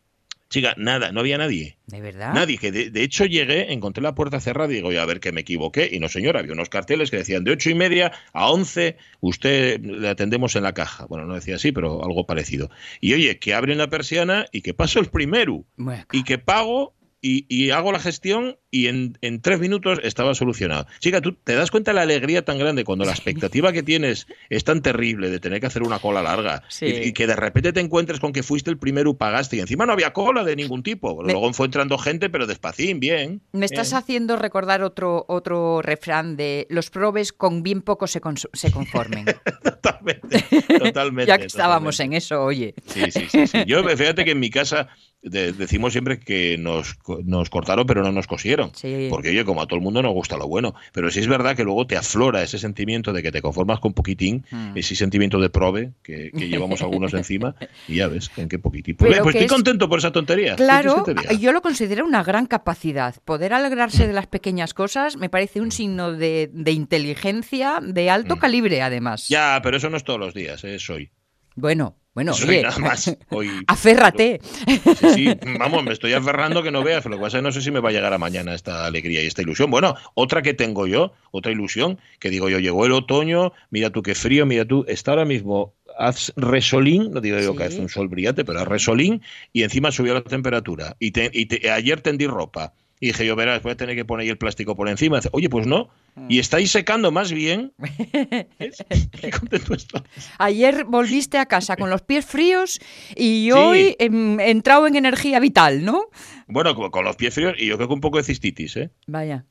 Chica, 0.50 0.74
nada, 0.78 1.12
no 1.12 1.20
había 1.20 1.36
nadie. 1.36 1.76
¿De 1.86 2.00
verdad? 2.00 2.32
Nadie, 2.32 2.56
que 2.56 2.72
de, 2.72 3.02
hecho 3.02 3.26
llegué, 3.26 3.70
encontré 3.72 4.02
la 4.02 4.14
puerta 4.14 4.40
cerrada 4.40 4.72
y 4.72 4.76
digo, 4.76 4.90
a 4.90 5.04
ver 5.04 5.20
que 5.20 5.30
me 5.30 5.42
equivoqué. 5.42 5.90
Y 5.92 6.00
no, 6.00 6.08
señora, 6.08 6.40
había 6.40 6.54
unos 6.54 6.70
carteles 6.70 7.10
que 7.10 7.18
decían 7.18 7.44
de 7.44 7.52
ocho 7.52 7.68
y 7.68 7.74
media 7.74 8.12
a 8.32 8.50
once, 8.50 8.96
usted 9.20 9.78
le 9.80 10.08
atendemos 10.08 10.56
en 10.56 10.62
la 10.62 10.72
caja. 10.72 11.04
Bueno, 11.06 11.26
no 11.26 11.34
decía 11.34 11.56
así, 11.56 11.70
pero 11.70 12.02
algo 12.02 12.24
parecido. 12.24 12.70
Y 13.00 13.12
oye, 13.12 13.38
que 13.38 13.52
abren 13.52 13.76
la 13.76 13.90
persiana 13.90 14.46
y 14.50 14.62
que 14.62 14.72
paso 14.72 15.00
el 15.00 15.06
primero. 15.06 15.64
Y 16.12 16.24
que 16.24 16.38
pago 16.38 16.94
y, 17.20 17.70
hago 17.70 17.92
la 17.92 17.98
gestión 17.98 18.56
y 18.70 18.86
en, 18.86 19.40
tres 19.42 19.58
minutos 19.58 19.98
estaba 20.02 20.34
solucionado. 20.34 20.86
Chica, 21.00 21.20
tú 21.20 21.32
te 21.32 21.54
das 21.54 21.70
cuenta 21.70 21.90
de 21.90 21.96
la 21.96 22.02
alegría 22.02 22.44
tan 22.44 22.58
grande 22.58 22.84
cuando 22.84 23.04
la 23.04 23.12
expectativa 23.12 23.72
que 23.72 23.82
tienes 23.82 24.26
es 24.50 24.64
tan 24.64 24.82
terrible 24.82 25.30
de 25.30 25.40
tener 25.40 25.60
que 25.60 25.66
hacer 25.66 25.82
una 25.82 25.98
cola 25.98 26.22
larga 26.22 26.62
y, 26.80 27.12
que 27.12 27.26
de 27.26 27.36
repente 27.36 27.72
te 27.72 27.80
encuentres 27.80 28.20
con 28.20 28.32
que 28.32 28.42
fuiste 28.42 28.70
el 28.70 28.78
primero, 28.78 29.14
pagaste 29.14 29.56
y 29.56 29.60
encima 29.60 29.86
no 29.86 29.92
había 29.92 30.12
cola 30.12 30.44
de 30.44 30.56
ningún 30.56 30.82
tipo. 30.82 31.22
Luego 31.22 31.52
fue 31.52 31.66
entrando 31.66 31.98
gente, 31.98 32.30
pero 32.30 32.46
despacín, 32.46 33.00
bien. 33.00 33.42
Me 33.52 33.66
estás 33.66 33.92
haciendo 33.92 34.36
recordar 34.36 34.82
otro, 34.82 35.24
otro 35.28 35.82
refrán 35.82 36.36
de 36.36 36.66
los 36.70 36.90
probes 36.90 37.32
con 37.32 37.62
bien 37.62 37.82
poco 37.82 38.06
se, 38.06 38.20
se 38.52 38.70
conformen. 38.70 39.24
totalmente, 39.62 40.44
totalmente. 40.78 41.28
ya 41.28 41.38
que 41.38 41.46
estábamos 41.46 41.98
en 42.00 42.12
eso, 42.12 42.44
oye. 42.44 42.74
Sí, 42.86 43.10
sí, 43.10 43.46
sí, 43.46 43.64
Yo, 43.66 43.82
fíjate 43.84 44.24
que 44.24 44.32
en 44.32 44.40
mi 44.40 44.50
casa 44.50 44.88
decimos 45.22 45.92
siempre 45.92 46.20
que 46.20 46.56
nos, 46.58 46.96
nos, 47.24 47.50
cortaron 47.50 47.86
pero 47.86 48.02
no 48.02 48.12
nos 48.12 48.26
cosieron. 48.26 48.70
Porque 49.10 49.30
oye, 49.30 49.44
como 49.44 49.62
a 49.62 49.66
todo 49.66 49.76
el 49.76 49.82
mundo 49.82 50.02
nos 50.02 50.12
gusta 50.12 50.36
lo 50.36 50.46
bueno. 50.46 50.74
Pero 50.92 51.10
sí 51.10 51.20
es 51.20 51.28
verdad 51.28 51.56
que 51.56 51.64
luego 51.64 51.86
te 51.86 51.96
aflora 51.96 52.42
ese 52.42 52.58
sentimiento 52.58 53.12
de 53.12 53.22
que 53.22 53.32
te 53.32 53.42
conformas 53.42 53.80
con 53.80 53.92
poquitín, 53.92 54.44
hmm. 54.50 54.76
ese 54.76 54.94
sentimiento 54.94 55.40
de 55.40 55.50
prove 55.50 55.92
que, 56.02 56.30
llevamos 56.34 56.82
algunos 56.82 57.12
encima, 57.14 57.54
y 57.86 57.96
ya 57.96 58.08
ves, 58.08 58.30
en 58.36 58.48
qué 58.48 58.58
poquitín. 58.58 58.96
Pues, 58.96 59.18
pues 59.20 59.34
estoy 59.34 59.48
contento 59.48 59.88
por 59.88 59.98
esa 59.98 60.12
tontería. 60.12 60.56
Claro, 60.56 61.04
yo 61.38 61.52
lo 61.52 61.62
considero 61.62 62.04
una 62.04 62.22
gran 62.22 62.46
capacidad. 62.46 63.14
Poder 63.24 63.52
alegrarse 63.52 64.06
de 64.06 64.12
las 64.12 64.26
pequeñas 64.26 64.74
cosas 64.74 65.16
me 65.16 65.28
parece 65.28 65.60
un 65.60 65.72
signo 65.72 66.12
de, 66.12 66.50
inteligencia 66.66 67.80
de 67.82 68.10
alto 68.10 68.36
hmm. 68.36 68.38
calibre, 68.38 68.82
además. 68.82 69.28
Ya, 69.28 69.60
pero 69.62 69.76
eso 69.76 69.90
no 69.90 69.96
es 69.96 70.04
todos 70.04 70.20
los 70.20 70.34
días, 70.34 70.64
es 70.64 70.88
hoy. 70.90 71.10
Bueno, 71.56 71.96
bueno, 72.18 72.32
oye, 72.32 72.62
nada 72.62 72.78
más. 72.80 73.16
Hoy, 73.28 73.48
aférrate. 73.68 74.40
Sí, 74.42 74.80
sí, 75.14 75.28
vamos, 75.60 75.84
me 75.84 75.92
estoy 75.92 76.14
aferrando 76.14 76.64
que 76.64 76.72
no 76.72 76.82
veas. 76.82 77.04
Lo 77.04 77.16
que 77.16 77.22
pasa 77.22 77.36
es 77.36 77.42
que 77.42 77.46
no 77.46 77.52
sé 77.52 77.62
si 77.62 77.70
me 77.70 77.78
va 77.78 77.90
a 77.90 77.92
llegar 77.92 78.12
a 78.12 78.18
mañana 78.18 78.56
esta 78.56 78.86
alegría 78.86 79.22
y 79.22 79.26
esta 79.28 79.42
ilusión. 79.42 79.70
Bueno, 79.70 79.94
otra 80.14 80.42
que 80.42 80.52
tengo 80.52 80.88
yo, 80.88 81.12
otra 81.30 81.52
ilusión, 81.52 82.00
que 82.18 82.28
digo 82.28 82.48
yo, 82.48 82.58
llegó 82.58 82.86
el 82.86 82.90
otoño, 82.90 83.52
mira 83.70 83.90
tú 83.90 84.02
qué 84.02 84.16
frío, 84.16 84.46
mira 84.46 84.64
tú, 84.64 84.84
está 84.88 85.12
ahora 85.12 85.26
mismo 85.26 85.74
haz 85.96 86.32
resolín, 86.34 87.12
no 87.12 87.20
digo 87.20 87.38
yo 87.38 87.54
que 87.54 87.64
hace 87.64 87.80
un 87.80 87.88
sol 87.88 88.08
brillante, 88.08 88.44
pero 88.44 88.58
haz 88.58 88.66
resolín 88.66 89.22
y 89.52 89.62
encima 89.62 89.92
subió 89.92 90.12
la 90.12 90.24
temperatura. 90.24 90.96
Y, 90.98 91.12
y 91.16 91.68
ayer 91.68 92.00
tendí 92.00 92.26
ropa 92.26 92.72
y 93.00 93.08
dije 93.08 93.26
yo, 93.26 93.36
verás, 93.36 93.62
voy 93.62 93.72
a 93.72 93.76
tener 93.76 93.94
que 93.94 94.04
poner 94.04 94.24
ahí 94.24 94.30
el 94.30 94.38
plástico 94.38 94.74
por 94.74 94.88
encima. 94.88 95.20
Oye, 95.32 95.48
pues 95.48 95.66
no. 95.66 95.88
Y 96.28 96.36
mm. 96.36 96.40
estáis 96.40 96.70
secando 96.70 97.10
más 97.12 97.32
bien. 97.32 97.72
Qué 97.78 99.30
contento 99.30 99.74
estoy. 99.74 100.02
Ayer 100.38 100.84
volviste 100.84 101.38
a 101.38 101.46
casa 101.46 101.76
con 101.76 101.90
los 101.90 102.02
pies 102.02 102.26
fríos 102.26 102.80
y 103.16 103.50
hoy 103.52 103.96
he 103.98 104.50
entrado 104.50 104.86
en 104.86 104.96
energía 104.96 105.40
vital, 105.40 105.84
¿no? 105.84 106.06
Bueno, 106.46 106.74
con 106.74 107.04
los 107.04 107.16
pies 107.16 107.34
fríos 107.34 107.54
y 107.58 107.66
yo 107.66 107.76
creo 107.76 107.88
que 107.88 107.94
un 107.94 108.00
poco 108.00 108.18
de 108.18 108.24
cistitis, 108.24 108.76
¿eh? 108.76 108.90
Vaya. 109.06 109.44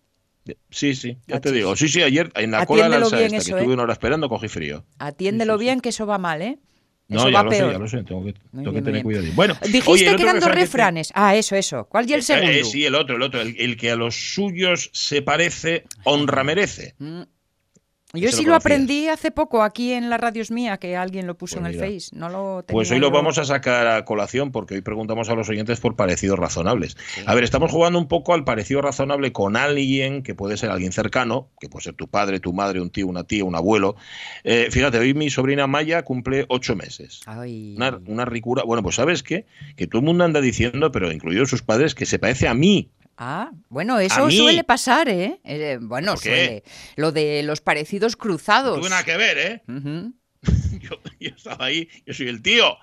Sí, 0.69 0.95
sí, 0.95 1.17
ya 1.27 1.41
te 1.41 1.51
digo. 1.51 1.75
Sí, 1.75 1.89
sí, 1.89 2.01
ayer 2.01 2.31
en 2.35 2.51
la 2.51 2.65
cola 2.65 2.83
de 2.83 2.99
la 2.99 3.05
esta, 3.05 3.17
que 3.17 3.35
estuve 3.35 3.63
¿eh? 3.63 3.67
una 3.67 3.83
hora 3.83 3.93
esperando, 3.93 4.29
cogí 4.29 4.47
frío. 4.47 4.85
Atiéndelo 4.99 5.57
bien, 5.57 5.81
que 5.81 5.89
eso 5.89 6.05
va 6.05 6.17
mal, 6.17 6.41
¿eh? 6.41 6.59
No, 7.09 7.29
ya 7.29 7.43
lo 7.43 7.51
sé, 7.51 7.57
ya 7.57 7.79
lo 7.79 7.87
sé, 7.87 8.03
tengo 8.03 8.23
que, 8.73 8.81
tener 8.81 9.01
cuidado. 9.01 9.25
Bueno, 9.33 9.55
dijiste 9.61 10.15
que 10.15 10.23
eran 10.23 10.39
dos 10.39 10.51
refranes. 10.51 11.11
Ah, 11.15 11.35
eso, 11.35 11.55
eso. 11.55 11.85
¿Cuál 11.85 12.09
y 12.09 12.13
el 12.13 12.19
eh, 12.19 12.23
segundo? 12.23 12.51
Eh, 12.51 12.63
sí, 12.65 12.85
el 12.85 12.95
otro, 12.95 13.15
el 13.15 13.21
otro. 13.21 13.41
El, 13.41 13.77
que 13.77 13.91
a 13.91 13.95
los 13.95 14.33
suyos 14.33 14.89
se 14.93 15.21
parece, 15.21 15.85
honra 16.03 16.43
merece. 16.43 16.95
Mm. 16.99 17.21
Yo 18.13 18.31
sí 18.31 18.45
lo, 18.45 18.55
aprendí 18.55 19.09
hace 19.09 19.31
poco 19.31 19.63
aquí 19.63 19.91
en 19.91 20.09
la 20.09 20.17
Radios 20.17 20.49
Mía, 20.49 20.77
que 20.77 20.95
alguien 20.95 21.27
lo 21.27 21.37
puso 21.37 21.59
pues 21.59 21.65
en 21.67 21.73
el 21.73 21.79
Face. 21.79 22.15
No 22.15 22.29
lo 22.29 22.63
pues 22.65 22.89
hoy 22.89 22.99
lo 22.99 23.11
vamos 23.11 23.37
a 23.37 23.43
sacar 23.43 23.85
a 23.85 24.05
colación 24.05 24.53
porque 24.53 24.75
hoy 24.75 24.81
preguntamos 24.81 25.27
a 25.27 25.35
los 25.35 25.49
oyentes 25.49 25.81
por 25.81 25.97
parecidos 25.97 26.39
razonables. 26.39 26.95
A 27.25 27.35
ver, 27.35 27.43
estamos 27.43 27.69
jugando 27.69 27.99
un 27.99 28.07
poco 28.07 28.33
al 28.33 28.45
parecido 28.45 28.81
razonable 28.81 29.33
con 29.33 29.57
alguien 29.57 30.23
que 30.23 30.35
puede 30.35 30.55
ser 30.55 30.69
alguien 30.69 30.93
cercano, 30.93 31.49
que 31.59 31.67
puede 31.67 31.83
ser 31.83 31.95
tu 31.95 32.07
padre, 32.07 32.39
tu 32.39 32.53
madre, 32.53 32.79
un 32.79 32.91
tío, 32.91 33.07
una 33.07 33.25
tía, 33.25 33.43
un 33.43 33.55
abuelo. 33.55 33.97
Eh, 34.45 34.69
fíjate, 34.71 34.99
hoy 34.99 35.13
mi 35.13 35.29
sobrina 35.29 35.67
Maya 35.67 36.03
cumple 36.03 36.45
ocho 36.47 36.77
meses. 36.77 37.23
Una, 37.27 37.99
una, 38.07 38.23
ricura. 38.23 38.63
Bueno, 38.63 38.83
pues 38.83 38.95
sabes 38.95 39.21
qué? 39.21 39.45
Que 39.75 39.85
todo 39.85 39.99
el 39.99 40.05
mundo 40.05 40.23
anda 40.23 40.39
diciendo, 40.39 40.93
pero 40.93 41.11
incluidos 41.11 41.49
sus 41.49 41.61
padres, 41.61 41.93
que 41.93 42.05
se 42.05 42.19
parece 42.19 42.47
a 42.47 42.53
mí. 42.53 42.89
Ah, 43.17 43.51
bueno, 43.69 43.99
eso 43.99 44.29
suele 44.29 44.63
pasar, 44.63 45.09
¿eh? 45.09 45.39
eh 45.43 45.79
bueno, 45.81 46.15
suele. 46.17 46.63
Lo 46.95 47.11
de 47.11 47.41
los 47.43 47.61
parecidos 47.61 48.15
cruzados. 48.15 48.75
No 48.75 48.81
tuve 48.81 48.89
nada 48.91 49.03
que 49.03 49.17
ver, 49.17 49.37
¿eh? 49.37 49.61
yo, 50.79 50.99
estaba 51.19 51.65
ahí, 51.65 51.89
yo 52.05 52.13
soy 52.13 52.27
el 52.27 52.43
tío. 52.43 52.77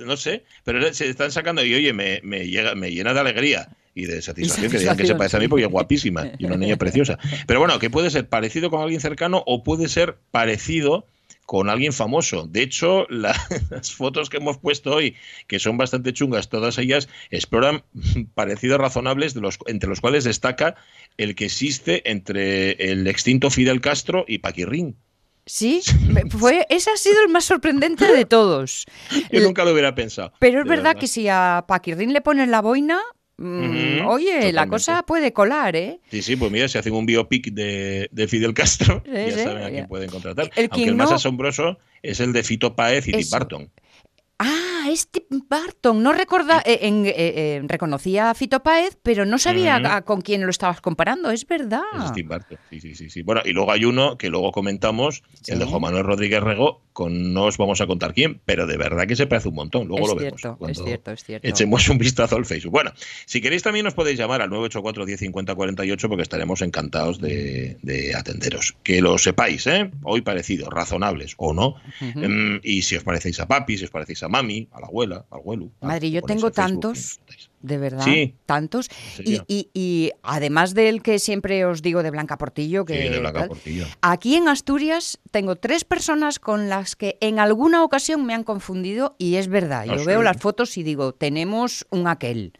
no, 0.00 0.16
sé, 0.18 0.44
pero 0.64 0.92
se 0.92 1.08
están 1.08 1.32
sacando 1.32 1.64
y 1.64 1.74
oye, 1.74 1.94
me, 1.94 2.20
me, 2.22 2.46
llega, 2.46 2.74
me 2.74 2.90
llena 2.90 3.14
de 3.14 3.20
alegría 3.20 3.68
y 3.94 4.04
de 4.04 4.20
satisfacción, 4.20 4.70
que 4.70 4.78
digan 4.78 4.96
que 4.96 5.06
se 5.06 5.14
parece 5.14 5.38
a 5.38 5.40
mí 5.40 5.48
porque 5.48 5.64
es 5.64 5.70
guapísima 5.70 6.30
y 6.38 6.44
una 6.44 6.56
niña 6.56 6.76
preciosa. 6.76 7.18
Pero 7.46 7.58
bueno, 7.58 7.78
que 7.78 7.88
puede 7.88 8.10
ser 8.10 8.28
parecido 8.28 8.70
con 8.70 8.82
alguien 8.82 9.00
cercano 9.00 9.42
o 9.46 9.64
puede 9.64 9.88
ser 9.88 10.18
parecido 10.30 11.06
con 11.50 11.68
alguien 11.68 11.92
famoso. 11.92 12.46
De 12.46 12.62
hecho, 12.62 13.06
las 13.10 13.92
fotos 13.92 14.30
que 14.30 14.36
hemos 14.36 14.58
puesto 14.58 14.94
hoy, 14.94 15.16
que 15.48 15.58
son 15.58 15.76
bastante 15.76 16.12
chungas, 16.12 16.48
todas 16.48 16.78
ellas 16.78 17.08
exploran 17.32 17.82
parecidos 18.34 18.78
razonables, 18.78 19.34
de 19.34 19.40
los, 19.40 19.58
entre 19.66 19.88
los 19.88 20.00
cuales 20.00 20.22
destaca 20.22 20.76
el 21.16 21.34
que 21.34 21.46
existe 21.46 22.08
entre 22.08 22.92
el 22.92 23.04
extinto 23.08 23.50
Fidel 23.50 23.80
Castro 23.80 24.24
y 24.28 24.38
Paquirrín. 24.38 24.96
Sí, 25.44 25.82
fue, 26.30 26.68
ese 26.70 26.92
ha 26.92 26.96
sido 26.96 27.20
el 27.20 27.30
más 27.30 27.46
sorprendente 27.46 28.06
de 28.12 28.24
todos. 28.26 28.86
Yo 29.32 29.40
nunca 29.40 29.64
lo 29.64 29.72
hubiera 29.72 29.96
pensado. 29.96 30.32
Pero 30.38 30.60
es 30.60 30.68
verdad, 30.68 30.94
que 30.94 31.08
si 31.08 31.26
a 31.26 31.64
Paquirrín 31.66 32.12
le 32.12 32.20
pones 32.20 32.48
la 32.48 32.60
boina, 32.60 33.00
Mm, 33.42 34.06
oye, 34.06 34.52
la 34.52 34.66
cosa 34.66 35.02
puede 35.02 35.32
colar, 35.32 35.74
¿eh? 35.74 35.98
Sí, 36.10 36.20
sí, 36.20 36.36
pues 36.36 36.52
mira, 36.52 36.68
si 36.68 36.76
hacen 36.76 36.92
un 36.92 37.06
biopic 37.06 37.54
de, 37.54 38.26
Fidel 38.28 38.52
Castro, 38.52 39.02
ya 39.06 39.38
saben 39.38 39.62
a 39.64 39.70
quién 39.70 39.88
pueden 39.88 40.10
contratar. 40.10 40.50
Aunque 40.70 40.84
el 40.84 40.94
más 40.94 41.10
asombroso 41.10 41.78
es 42.02 42.20
el 42.20 42.34
de 42.34 42.42
Fito 42.42 42.76
Páez 42.76 43.08
y 43.08 43.12
Tim 43.12 43.26
Burton. 43.30 43.70
Ah, 44.38 44.79
es 44.88 45.08
Tim 45.08 45.42
Burton. 45.48 46.02
No 46.02 46.12
recorda, 46.12 46.62
eh, 46.64 46.78
eh, 46.82 47.12
eh, 47.16 47.62
reconocía 47.64 48.30
a 48.30 48.34
Fito 48.34 48.62
Páez, 48.62 48.96
pero 49.02 49.26
no 49.26 49.38
sabía 49.38 50.02
con 50.02 50.20
quién 50.20 50.44
lo 50.44 50.50
estabas 50.50 50.80
comparando. 50.80 51.30
Es 51.30 51.46
verdad. 51.46 51.82
Es 52.04 52.12
Tim 52.12 52.28
Burton. 52.28 52.58
Sí, 52.70 52.80
sí, 52.80 52.94
sí, 52.94 53.10
sí. 53.10 53.22
Bueno, 53.22 53.42
y 53.44 53.52
luego 53.52 53.72
hay 53.72 53.84
uno 53.84 54.16
que 54.18 54.28
luego 54.28 54.52
comentamos, 54.52 55.22
el 55.46 55.58
de 55.58 55.64
Juan 55.64 55.82
Manuel 55.82 56.04
Rodríguez 56.04 56.42
Rego, 56.42 56.82
con 56.92 57.32
no 57.32 57.44
os 57.44 57.56
vamos 57.56 57.80
a 57.80 57.86
contar 57.86 58.12
quién, 58.14 58.40
pero 58.44 58.66
de 58.66 58.76
verdad 58.76 59.06
que 59.06 59.16
se 59.16 59.26
parece 59.26 59.48
un 59.48 59.54
montón. 59.54 59.88
Luego 59.88 60.08
lo 60.08 60.14
vemos. 60.16 60.42
Es 60.68 60.82
cierto, 60.82 61.12
es 61.12 61.24
cierto. 61.24 61.46
Echemos 61.48 61.88
un 61.88 61.98
vistazo 61.98 62.36
al 62.36 62.44
Facebook. 62.44 62.72
Bueno, 62.72 62.92
si 63.26 63.40
queréis 63.40 63.62
también 63.62 63.86
os 63.86 63.94
podéis 63.94 64.18
llamar 64.18 64.42
al 64.42 64.50
984 64.50 65.06
1050 65.06 65.54
48 65.54 66.08
porque 66.08 66.22
estaremos 66.22 66.62
encantados 66.62 67.20
de, 67.20 68.12
atenderos. 68.16 68.76
Que 68.82 69.00
lo 69.00 69.18
sepáis, 69.18 69.66
¿eh? 69.66 69.90
Hoy 70.02 70.22
parecidos, 70.22 70.68
razonables 70.68 71.34
o 71.36 71.52
no. 71.52 71.76
Em, 72.00 72.60
y 72.62 72.82
si 72.82 72.96
os 72.96 73.04
parecéis 73.04 73.40
a 73.40 73.46
papi, 73.46 73.78
si 73.78 73.84
os 73.84 73.90
parecéis 73.90 74.22
a 74.22 74.28
mami, 74.28 74.68
a 74.72 74.80
la 74.80 74.86
abuela, 74.86 75.26
al 75.30 75.38
abuelo. 75.38 75.70
Madre, 75.80 76.10
yo 76.10 76.22
tengo 76.22 76.50
tantos. 76.50 77.20
De 77.60 77.76
verdad, 77.76 78.06
tantos. 78.46 78.88
Y, 79.18 80.12
además 80.22 80.74
del 80.74 81.02
que 81.02 81.18
siempre 81.18 81.64
os 81.64 81.82
digo 81.82 82.02
de 82.02 82.10
Blanca 82.10 82.38
Portillo, 82.38 82.84
que 82.84 83.22
aquí 84.00 84.34
en 84.36 84.48
Asturias 84.48 85.18
tengo 85.30 85.56
tres 85.56 85.84
personas 85.84 86.38
con 86.38 86.68
las 86.68 86.96
que 86.96 87.18
en 87.20 87.38
alguna 87.38 87.84
ocasión 87.84 88.24
me 88.24 88.34
han 88.34 88.44
confundido 88.44 89.14
y 89.18 89.36
es 89.36 89.48
verdad. 89.48 89.84
Yo 89.84 90.00
ah, 90.00 90.04
veo 90.06 90.22
las 90.22 90.38
fotos 90.38 90.76
y 90.78 90.82
digo, 90.82 91.12
tenemos 91.12 91.86
un 91.90 92.06
aquel. 92.06 92.52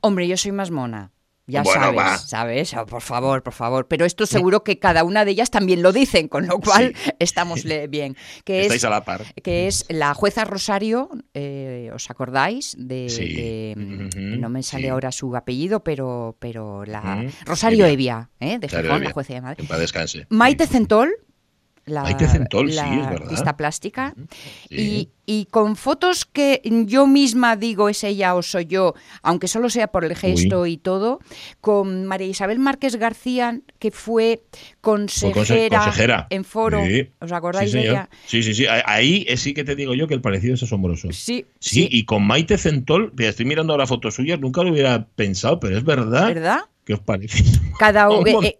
Hombre, 0.00 0.28
yo 0.28 0.36
soy 0.36 0.52
más 0.52 0.70
mona. 0.70 1.10
Ya 1.52 1.64
sabes, 1.64 2.20
¿sabes? 2.22 2.74
Oh, 2.74 2.86
por 2.86 3.02
favor, 3.02 3.42
por 3.42 3.52
favor. 3.52 3.86
Pero 3.86 4.04
esto 4.04 4.26
seguro 4.26 4.64
que 4.64 4.78
cada 4.78 5.04
una 5.04 5.24
de 5.24 5.32
ellas 5.32 5.50
también 5.50 5.82
lo 5.82 5.92
dicen, 5.92 6.28
con 6.28 6.46
lo 6.46 6.58
cual 6.58 6.94
estamos 7.18 7.64
bien. 7.88 8.16
Que 8.44 8.62
Estáis 8.62 8.82
es, 8.82 8.84
a 8.84 8.90
la 8.90 9.04
par. 9.04 9.22
Que 9.42 9.66
es 9.66 9.84
la 9.88 10.14
jueza 10.14 10.44
Rosario, 10.44 11.10
eh, 11.34 11.90
¿os 11.94 12.10
acordáis? 12.10 12.74
De, 12.78 13.74
no 13.76 14.48
me 14.48 14.62
sale 14.62 14.90
ahora 14.90 15.12
su 15.12 15.36
apellido, 15.36 15.84
pero, 15.84 16.36
pero 16.38 16.84
la 16.84 17.24
Rosario 17.44 17.86
Evia, 17.86 18.30
¿eh? 18.40 18.58
de 18.58 18.68
Gijón, 18.68 19.04
la 19.04 19.12
jueza 19.12 19.34
de 19.34 19.40
Madrid. 19.40 19.64
Maite 20.30 20.66
Centol, 20.66 21.12
la, 21.84 22.04
la 23.44 23.56
plástica. 23.56 24.14
Y, 24.70 25.08
y, 25.26 25.46
con 25.46 25.76
fotos 25.76 26.24
que 26.24 26.60
yo 26.86 27.06
misma 27.06 27.56
digo 27.56 27.88
es 27.88 28.04
ella 28.04 28.34
o 28.34 28.42
soy 28.42 28.66
yo, 28.66 28.94
aunque 29.22 29.48
solo 29.48 29.68
sea 29.68 29.88
por 29.88 30.04
el 30.04 30.14
gesto 30.14 30.66
y 30.66 30.76
todo, 30.76 31.20
con 31.60 32.06
María 32.06 32.28
Isabel 32.28 32.58
Márquez 32.58 32.96
García, 32.96 33.60
que 33.78 33.90
fue 33.90 34.42
consejera, 34.80 36.26
en 36.30 36.44
foro. 36.44 36.82
¿Os 37.20 37.32
acordáis 37.32 37.72
de 37.72 37.88
ella? 37.88 38.08
Sí, 38.26 38.42
sí, 38.42 38.54
sí. 38.54 38.66
Ahí 38.66 39.26
sí 39.36 39.54
que 39.54 39.64
te 39.64 39.74
digo 39.74 39.94
yo 39.94 40.06
que 40.06 40.14
el 40.14 40.20
parecido 40.20 40.54
es 40.54 40.62
asombroso. 40.62 41.08
Sí. 41.12 41.46
Sí, 41.58 41.88
y 41.90 42.04
con 42.04 42.26
Maite 42.26 42.58
Centol, 42.58 43.12
estoy 43.18 43.46
mirando 43.46 43.72
ahora 43.72 43.86
fotos 43.86 44.14
suyas, 44.14 44.38
nunca 44.38 44.62
lo 44.62 44.70
hubiera 44.70 45.06
pensado, 45.16 45.58
pero 45.58 45.76
es 45.76 45.84
verdad. 45.84 46.28
¿Verdad? 46.28 46.60
¿Qué 46.84 46.94
os 46.94 47.00
parece? 47.00 47.44
Cada, 47.78 48.08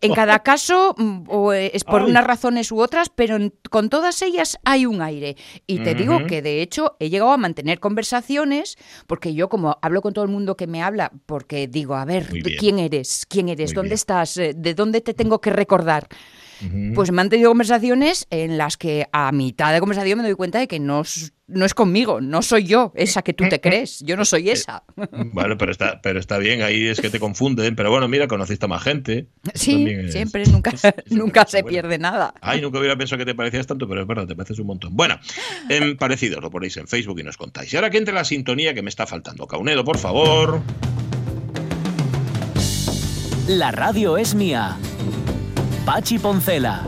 en 0.00 0.14
cada 0.14 0.41
caso, 0.41 0.95
mm, 0.97 1.25
o 1.29 1.52
eh, 1.52 1.71
es 1.75 1.85
por 1.85 2.02
unas 2.02 2.25
razones 2.25 2.73
u 2.73 2.81
otras, 2.81 3.09
pero 3.09 3.38
con 3.71 3.88
todas 3.88 4.23
ellas 4.23 4.59
hay 4.64 4.87
un 4.87 5.02
aire. 5.02 5.37
Y 5.67 5.79
te 5.81 5.95
digo 5.95 6.26
que 6.26 6.43
de 6.43 6.62
hecho 6.62 6.97
he 6.99 7.09
llegado 7.11 7.33
a 7.33 7.37
mantener 7.37 7.79
conversaciones, 7.79 8.76
porque 9.07 9.35
yo 9.35 9.49
como 9.49 9.79
hablo 9.83 10.02
con 10.02 10.12
todo 10.12 10.25
el 10.25 10.31
mundo 10.31 10.57
que 10.57 10.67
me 10.67 10.83
habla, 10.83 11.12
porque 11.26 11.69
digo, 11.69 11.95
a 11.95 12.05
ver, 12.05 12.29
¿quién 12.59 12.79
eres? 12.79 13.26
¿Quién 13.29 13.49
eres? 13.49 13.75
¿Dónde 13.75 13.95
estás? 13.95 14.37
Eh, 14.37 14.55
¿De 14.57 14.75
dónde 14.75 15.00
te 15.00 15.14
tengo 15.14 15.41
que 15.41 15.50
recordar? 15.50 16.09
Pues 16.95 17.11
me 17.11 17.21
han 17.21 17.29
tenido 17.29 17.50
conversaciones 17.50 18.26
en 18.31 18.57
las 18.57 18.76
que 18.76 19.09
a 19.12 19.33
mitad 19.33 19.73
de 19.73 19.81
conversación 19.81 20.19
me 20.19 20.25
doy 20.25 20.35
cuenta 20.35 20.61
de 20.61 20.69
que 20.69 20.79
no, 20.79 21.02
no 21.52 21.64
es 21.64 21.75
conmigo, 21.75 22.21
no 22.21 22.42
soy 22.42 22.64
yo, 22.64 22.92
esa 22.94 23.23
que 23.23 23.32
tú 23.32 23.44
te 23.49 23.61
crees, 23.62 24.00
yo 24.00 24.16
no 24.16 24.25
soy 24.25 24.50
esa. 24.50 24.85
Vale, 25.32 25.56
pero 25.56 25.73
está, 25.73 26.00
pero 26.02 26.18
está 26.18 26.38
bien, 26.38 26.62
ahí 26.62 26.87
es 26.88 27.00
que 27.00 27.11
te 27.11 27.21
confunden, 27.21 27.76
pero 27.76 27.90
bueno, 27.90 28.09
mira, 28.09 28.26
conociste 28.28 28.64
a 28.64 28.68
más 28.68 28.82
gente. 28.82 29.26
Sí, 29.54 30.11
siempre, 30.11 30.44
nunca, 30.47 30.73
nunca 31.11 31.47
se 31.47 31.62
pierde 31.64 31.99
nada. 31.99 32.35
Ay, 32.40 32.61
nunca 32.61 32.78
hubiera 32.78 32.97
pensado 32.97 33.18
que 33.18 33.26
te 33.26 33.35
parecías 33.35 33.66
tanto, 33.66 33.88
pero 33.88 34.02
es 34.02 34.06
verdad, 34.06 34.26
te 34.26 34.35
pareces 34.35 34.59
un 34.59 34.66
montón. 34.66 34.97
Bueno, 34.97 35.18
en 35.68 35.97
parecidos, 35.97 36.42
lo 36.42 36.50
ponéis 36.50 36.76
en 36.76 36.88
Facebook 36.88 37.21
y 37.21 37.23
nos 37.23 37.37
contáis. 37.37 37.73
Y 37.73 37.76
ahora 37.76 37.90
que 37.90 37.99
entre 37.99 38.14
la 38.14 38.25
sintonía 38.25 38.75
que 38.75 38.82
me 38.82 38.88
está 38.88 39.06
faltando. 39.06 39.47
Caunedo, 39.47 39.85
por 39.85 39.99
favor. 39.99 40.61
La 43.49 43.73
radio 43.73 44.16
es 44.16 44.35
mía. 44.35 44.76
Pachi 45.85 46.18
Poncela. 46.18 46.87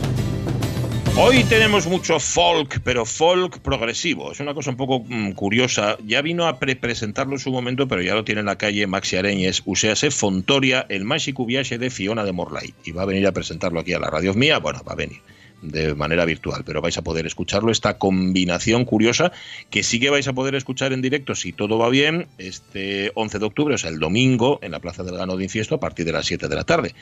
Hoy 1.17 1.45
tenemos 1.45 1.87
mucho 1.87 2.19
folk, 2.19 2.81
pero 2.83 3.07
folk 3.07 3.61
progresivo. 3.61 4.33
Es 4.33 4.41
una 4.41 4.53
cosa 4.53 4.71
un 4.71 4.77
poco 4.77 5.05
mm, 5.07 5.31
curiosa. 5.33 5.97
Ya 6.05 6.21
vino 6.23 6.49
a 6.49 6.59
presentarlo 6.59 7.35
en 7.35 7.39
su 7.39 7.53
momento, 7.53 7.87
pero 7.87 8.03
ya 8.03 8.15
lo 8.15 8.25
tiene 8.25 8.41
en 8.41 8.47
la 8.47 8.59
calle 8.59 8.89
Maxi 8.89 9.17
Areñes, 9.17 9.63
uséase 9.65 10.11
Fontoria, 10.11 10.85
el 10.89 11.05
mágico 11.05 11.47
viaje 11.47 11.79
de 11.79 11.91
Fiona 11.91 12.25
de 12.25 12.33
Morlay. 12.33 12.75
Y 12.85 12.91
va 12.91 13.03
a 13.03 13.07
venir 13.07 13.29
a 13.29 13.33
presentarlo 13.33 13.79
aquí 13.79 13.93
a 13.93 14.01
la 14.01 14.11
radio 14.11 14.35
mía. 14.35 14.59
Bueno, 14.59 14.83
va 14.83 14.95
a 14.95 14.97
venir 14.97 15.21
de 15.65 15.95
manera 15.95 16.25
virtual, 16.25 16.63
pero 16.65 16.81
vais 16.81 16.97
a 16.99 17.03
poder 17.03 17.27
escucharlo, 17.27 17.71
esta 17.71 17.99
combinación 17.99 18.85
curiosa 18.85 19.33
que 19.71 19.83
sí 19.83 20.01
que 20.01 20.11
vais 20.11 20.29
a 20.29 20.33
poder 20.33 20.55
escuchar 20.55 20.93
en 20.93 21.03
directo 21.03 21.35
si 21.35 21.53
todo 21.53 21.79
va 21.79 21.89
bien 21.89 22.27
este 22.39 23.13
11 23.15 23.39
de 23.39 23.45
octubre, 23.45 23.75
o 23.75 23.79
sea, 23.79 23.91
el 23.91 23.99
domingo, 23.99 24.59
en 24.63 24.73
la 24.73 24.81
Plaza 24.81 25.03
del 25.03 25.17
Gano 25.17 25.37
de 25.37 25.45
Infiesto 25.45 25.77
a 25.77 25.81
partir 25.81 26.05
de 26.05 26.13
las 26.13 26.27
7 26.27 26.49
de 26.49 26.55
la 26.55 26.65
tarde, 26.65 26.95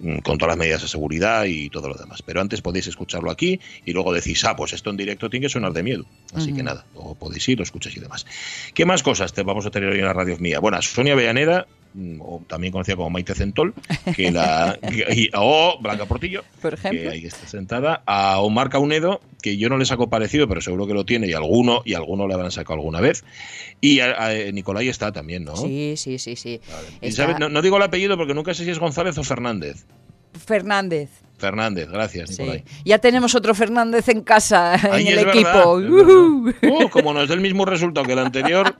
mm, 0.00 0.18
con 0.18 0.38
todas 0.38 0.52
las 0.52 0.58
medidas 0.58 0.82
de 0.82 0.88
seguridad 0.88 1.44
y 1.44 1.70
todo 1.70 1.88
lo 1.88 1.94
demás. 1.94 2.22
Pero 2.22 2.40
antes 2.40 2.60
podéis 2.60 2.86
escucharlo 2.86 3.30
aquí 3.30 3.60
y 3.84 3.92
luego 3.92 4.12
decís, 4.12 4.44
ah, 4.44 4.56
pues 4.56 4.72
esto 4.72 4.90
en 4.90 4.96
directo 4.96 5.30
tiene 5.30 5.46
que 5.46 5.50
sonar 5.50 5.72
de 5.72 5.82
miedo. 5.82 6.04
Así 6.34 6.52
que 6.52 6.62
nada, 6.62 6.84
luego 6.94 7.14
podéis 7.14 7.48
ir, 7.48 7.58
lo 7.58 7.64
escucháis 7.64 7.96
y 7.96 8.00
demás. 8.00 8.26
¿Qué 8.74 8.84
más 8.84 9.02
cosas 9.02 9.32
te 9.32 9.42
vamos 9.42 9.66
a 9.66 9.70
tener 9.70 9.90
hoy 9.90 9.98
en 9.98 10.04
la 10.04 10.12
radio 10.12 10.36
mía? 10.38 10.60
Bueno, 10.60 10.80
Sonia 10.82 11.14
Bellaneda 11.14 11.66
Mm, 11.94 12.20
o 12.20 12.42
también 12.46 12.70
conocida 12.70 12.96
como 12.96 13.08
Maite 13.08 13.34
Centol, 13.34 13.74
que 14.14 14.30
la, 14.30 14.78
o 15.34 15.78
Blanca 15.80 16.04
Portillo, 16.04 16.44
Por 16.60 16.74
ejemplo. 16.74 17.00
que 17.00 17.08
ahí 17.08 17.24
está 17.24 17.48
sentada, 17.48 18.02
a 18.10 18.40
Omar 18.40 18.70
Caunedo, 18.70 19.20
que 19.42 19.58
yo 19.58 19.68
no 19.68 19.76
le 19.76 19.84
saco 19.84 20.08
parecido, 20.08 20.48
pero 20.48 20.62
seguro 20.62 20.86
que 20.86 20.94
lo 20.94 21.04
tiene, 21.04 21.28
y 21.28 21.34
alguno, 21.34 21.82
y 21.84 21.92
alguno 21.92 22.26
le 22.26 22.32
habrán 22.32 22.50
sacado 22.50 22.78
alguna 22.78 23.02
vez. 23.02 23.22
Y 23.82 24.00
a, 24.00 24.30
Nicolai 24.50 24.88
está 24.88 25.12
también, 25.12 25.44
¿no? 25.44 25.54
Sí, 25.54 25.92
sí, 25.98 26.18
sí, 26.18 26.34
sí. 26.34 26.58
No, 27.38 27.50
no, 27.50 27.60
digo 27.60 27.76
el 27.76 27.82
apellido 27.82 28.16
porque 28.16 28.32
nunca 28.32 28.54
sé 28.54 28.64
si 28.64 28.70
es 28.70 28.78
González 28.78 29.18
o 29.18 29.24
Fernández. 29.24 29.84
Fernández. 30.48 31.10
Fernández, 31.38 31.88
gracias, 31.88 32.30
Nicolai. 32.30 32.64
Ya 32.84 32.98
tenemos 32.98 33.34
otro 33.36 33.54
Fernández 33.54 34.08
en 34.08 34.22
casa, 34.22 34.74
en 34.98 35.06
el 35.06 35.20
equipo. 35.20 35.76
Uh, 35.76 36.88
como 36.90 37.14
no 37.14 37.22
es 37.22 37.30
el 37.30 37.40
mismo 37.40 37.64
resultado 37.64 38.04
que 38.04 38.14
el 38.14 38.18
anterior, 38.18 38.74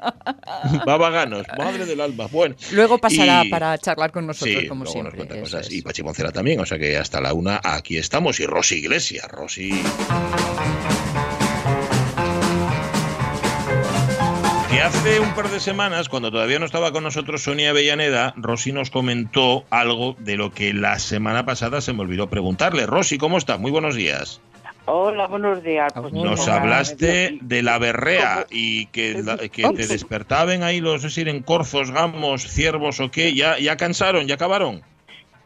va 0.88 0.96
vaganos, 0.96 1.46
madre 1.56 1.86
del 1.86 2.00
alma. 2.00 2.26
Bueno. 2.26 2.56
Luego 2.72 2.98
pasará 2.98 3.44
para 3.48 3.78
charlar 3.78 4.10
con 4.10 4.26
nosotros, 4.26 4.64
como 4.68 4.86
siempre. 4.86 5.24
Y 5.70 5.82
Pachi 5.82 6.02
también, 6.32 6.58
o 6.58 6.66
sea 6.66 6.78
que 6.78 6.96
hasta 6.96 7.20
la 7.20 7.32
una 7.32 7.60
aquí 7.62 7.96
estamos. 7.96 8.40
Y 8.40 8.46
Rosy 8.46 8.76
Iglesias, 8.76 9.28
Rosy. 9.28 9.70
Hace 14.88 15.20
un 15.20 15.34
par 15.34 15.50
de 15.50 15.60
semanas, 15.60 16.08
cuando 16.08 16.30
todavía 16.30 16.58
no 16.58 16.64
estaba 16.64 16.92
con 16.92 17.04
nosotros 17.04 17.42
Sonia 17.42 17.70
Avellaneda, 17.70 18.32
Rosy 18.36 18.72
nos 18.72 18.88
comentó 18.88 19.64
algo 19.68 20.16
de 20.18 20.38
lo 20.38 20.50
que 20.50 20.72
la 20.72 20.98
semana 20.98 21.44
pasada 21.44 21.82
se 21.82 21.92
me 21.92 22.00
olvidó 22.00 22.30
preguntarle. 22.30 22.86
Rosy, 22.86 23.18
¿cómo 23.18 23.36
estás? 23.36 23.60
Muy 23.60 23.70
buenos 23.70 23.96
días. 23.96 24.40
Hola, 24.86 25.26
buenos 25.26 25.62
días. 25.62 25.92
Pues 25.92 26.14
nos 26.14 26.48
hablaste 26.48 27.38
de 27.42 27.62
la 27.62 27.78
berrea 27.78 28.46
y 28.50 28.86
que, 28.86 29.22
que 29.52 29.68
te 29.68 29.86
despertaban 29.86 30.62
ahí 30.62 30.80
los, 30.80 30.96
es 30.96 31.02
decir, 31.02 31.28
en 31.28 31.42
corzos, 31.42 31.90
gamos, 31.90 32.44
ciervos 32.44 32.98
o 33.00 33.10
qué. 33.10 33.34
¿Ya, 33.34 33.58
ya 33.58 33.76
cansaron? 33.76 34.26
¿Ya 34.26 34.36
acabaron? 34.36 34.80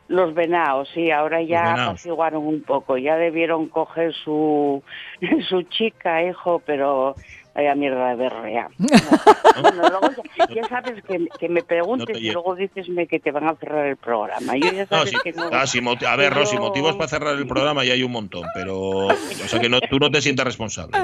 Los 0.06 0.34
venados, 0.34 0.88
sí, 0.94 1.11
ahora 1.11 1.42
ya 1.42 1.72
apaciguaron 1.72 2.46
un 2.46 2.62
poco, 2.62 2.99
ya 2.99 3.16
debieron 3.16 3.68
coger 3.68 4.12
su, 4.12 4.82
su 5.49 5.62
chica, 5.62 6.22
hijo, 6.22 6.62
pero 6.64 7.16
Vaya 7.54 7.75
mierda 7.75 8.09
de 8.11 8.16
berrea. 8.16 8.68
bueno, 9.61 9.82
luego 9.88 10.09
ya, 10.54 10.64
sabes 10.68 11.02
que, 11.04 11.26
que, 11.38 11.49
me 11.50 11.62
preguntes 11.62 12.18
y 12.18 12.30
luego 12.30 12.54
dices 12.54 12.87
que 13.09 13.21
te 13.21 13.30
van 13.30 13.47
a 13.47 13.54
cerrar 13.56 13.87
el 13.87 13.97
programa. 13.97 14.56
Yo 14.56 14.73
ya 14.73 14.87
sabes 14.87 15.12
que 15.23 15.32
no. 15.32 15.50
Ah, 15.52 15.64
a 16.09 16.16
ver, 16.16 16.32
Rosy, 16.32 16.56
motivos 16.56 16.97
para 16.97 17.09
cerrar 17.09 17.37
el 17.37 17.47
programa 17.47 17.85
ya 17.85 17.92
hay 17.92 18.02
un 18.02 18.12
montón, 18.12 18.44
pero. 18.54 19.09
O 19.09 19.49
sea 19.49 19.61
que 19.61 19.68
no, 19.68 19.80
tú 19.80 19.99
no 19.99 20.11
te 20.11 20.23
sientas 20.23 20.47
responsable. 20.47 20.97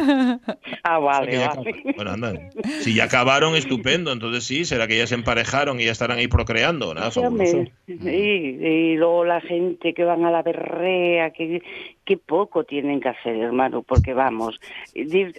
Ah, 0.85 0.99
vale, 0.99 1.38
Bueno, 1.97 2.12
anda. 2.12 2.33
Si 2.81 2.95
ya 2.95 3.05
acabaron, 3.05 3.55
estupendo. 3.55 4.12
Entonces 4.12 4.45
sí, 4.45 4.64
será 4.64 4.87
que 4.87 4.97
ya 4.97 5.07
se 5.07 5.17
emparejaron 5.17 5.81
y 5.81 5.85
ya 5.85 5.93
estarán 5.93 6.19
ahí 6.19 6.28
procreando. 6.28 6.95
Nada, 6.95 7.11
sí, 7.11 7.73
y 7.87 8.97
luego 8.97 9.25
la 9.25 9.40
gente 9.40 9.93
que 9.93 10.05
van 10.05 10.25
a 10.25 10.31
la 10.31 10.43
berrea, 10.43 11.31
que, 11.31 11.62
qué 12.09 12.17
poco 12.17 12.65
tienen 12.65 13.03
que 13.03 13.11
hacer, 13.11 13.37
hermano, 13.37 13.83
porque 13.83 14.15
vamos, 14.15 14.59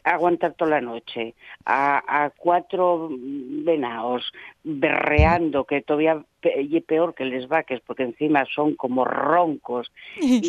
aguantar 0.04 0.54
toda 0.54 0.70
la 0.70 0.82
noche 0.82 1.34
a, 1.66 2.26
a 2.26 2.30
cuatro 2.30 3.10
venados 3.10 4.32
berreando, 4.78 5.66
que 5.66 5.82
todavía 5.82 6.24
y 6.44 6.80
peor 6.82 7.16
que 7.16 7.26
les 7.26 7.48
vaques, 7.48 7.82
porque 7.86 8.04
encima 8.04 8.46
son 8.54 8.76
como 8.76 9.04
roncos, 9.04 9.92
y, 10.22 10.42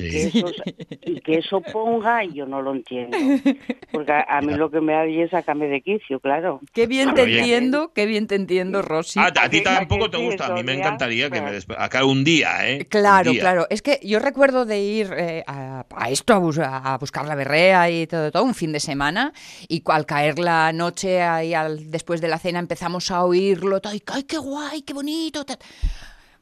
que 1.21 1.39
eso, 1.39 1.61
ponga, 1.61 2.25
yo 2.25 2.47
no 2.47 2.63
lo 2.63 2.75
entiendo. 2.75 3.17
Porque 3.93 4.13
a, 4.13 4.41
mí 4.41 4.55
lo 4.55 4.71
que 4.71 4.81
me 4.81 4.93
da 4.93 5.05
es 5.05 5.31
sacarme 5.31 5.67
de 5.67 5.81
quicio, 5.81 6.21
claro. 6.21 6.61
Qué 6.73 6.87
bien 6.87 7.15
te 7.15 7.23
entiendo, 7.23 7.93
qué 7.93 8.07
bien 8.07 8.27
te 8.27 8.37
entiendo, 8.37 8.83
Rosy. 8.83 9.19
Ah, 9.19 9.33
a 9.41 9.49
ti 9.49 9.63
tampoco 9.63 10.11
te 10.11 10.19
gusta, 10.19 10.47
a 10.47 10.55
mí 10.55 10.63
me 10.63 10.75
encantaría 10.75 11.29
que 11.31 11.41
me 11.41 11.51
acá 11.77 12.05
un 12.05 12.25
día, 12.25 12.69
¿eh? 12.69 12.87
Claro, 12.89 13.33
claro. 13.33 13.67
Es 13.71 13.83
que 13.83 13.99
yo 14.03 14.19
recuerdo 14.21 14.65
de 14.65 14.81
ir 14.81 15.11
eh, 15.17 15.43
a, 15.47 15.85
esto, 16.09 16.35
a, 16.35 16.99
buscar 16.99 17.27
la 17.27 17.35
berrea 17.35 17.91
y 17.91 18.07
todo, 18.07 18.31
todo, 18.31 18.45
un 18.45 18.55
fin 18.55 18.73
de 18.73 18.81
semana, 18.81 19.33
y 19.69 19.83
al 19.87 20.07
caer 20.07 20.39
la 20.39 20.73
noche, 20.73 21.23
ahí 21.23 21.53
al, 21.53 21.91
después 21.91 22.21
de 22.21 22.29
la 22.29 22.39
cena, 22.39 22.59
empezamos 22.61 23.11
a 23.11 23.25
oírlo 23.25 23.81
todo, 23.81 23.95
y 23.95 24.01
¡ay, 24.13 24.25
qué 24.25 24.39
guay, 24.39 24.83
qué 24.83 24.93
bonito! 24.93 25.45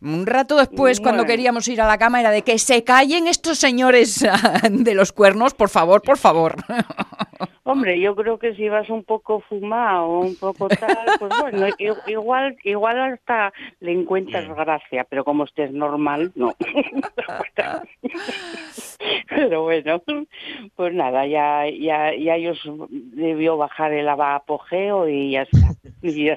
Un 0.00 0.26
rato 0.26 0.56
después, 0.56 1.00
cuando 1.00 1.24
queríamos 1.24 1.66
ir 1.66 1.80
a 1.80 1.86
la 1.86 1.98
cama, 1.98 2.20
era 2.20 2.30
de 2.30 2.42
que 2.42 2.58
se 2.58 2.84
callen 2.84 3.26
estos 3.26 3.58
señores 3.58 4.24
de 4.70 4.94
los 4.94 5.12
cuernos, 5.12 5.54
por 5.54 5.68
favor, 5.68 6.02
por 6.02 6.18
favor. 6.18 6.54
Hombre, 7.64 8.00
yo 8.00 8.16
creo 8.16 8.38
que 8.38 8.54
si 8.54 8.68
vas 8.68 8.88
un 8.88 9.04
poco 9.04 9.40
fumado, 9.40 10.20
un 10.20 10.36
poco 10.36 10.68
tal, 10.68 11.06
pues 11.18 11.32
bueno, 11.38 11.66
igual, 12.06 12.56
igual 12.64 12.98
hasta 12.98 13.52
le 13.80 13.92
encuentras 13.92 14.48
gracia, 14.48 15.04
pero 15.04 15.22
como 15.22 15.44
estés 15.44 15.70
normal, 15.72 16.32
no. 16.34 16.54
pero 19.28 19.64
bueno, 19.64 20.02
pues 20.76 20.94
nada, 20.94 21.26
ya, 21.26 21.68
ya, 21.68 22.16
ya 22.16 22.36
ellos 22.36 22.58
debió 22.88 23.58
bajar 23.58 23.92
el 23.92 24.08
apogeo 24.08 25.06
y 25.06 25.32
ya 25.32 25.42
está. 25.42 25.74
Y, 26.02 26.28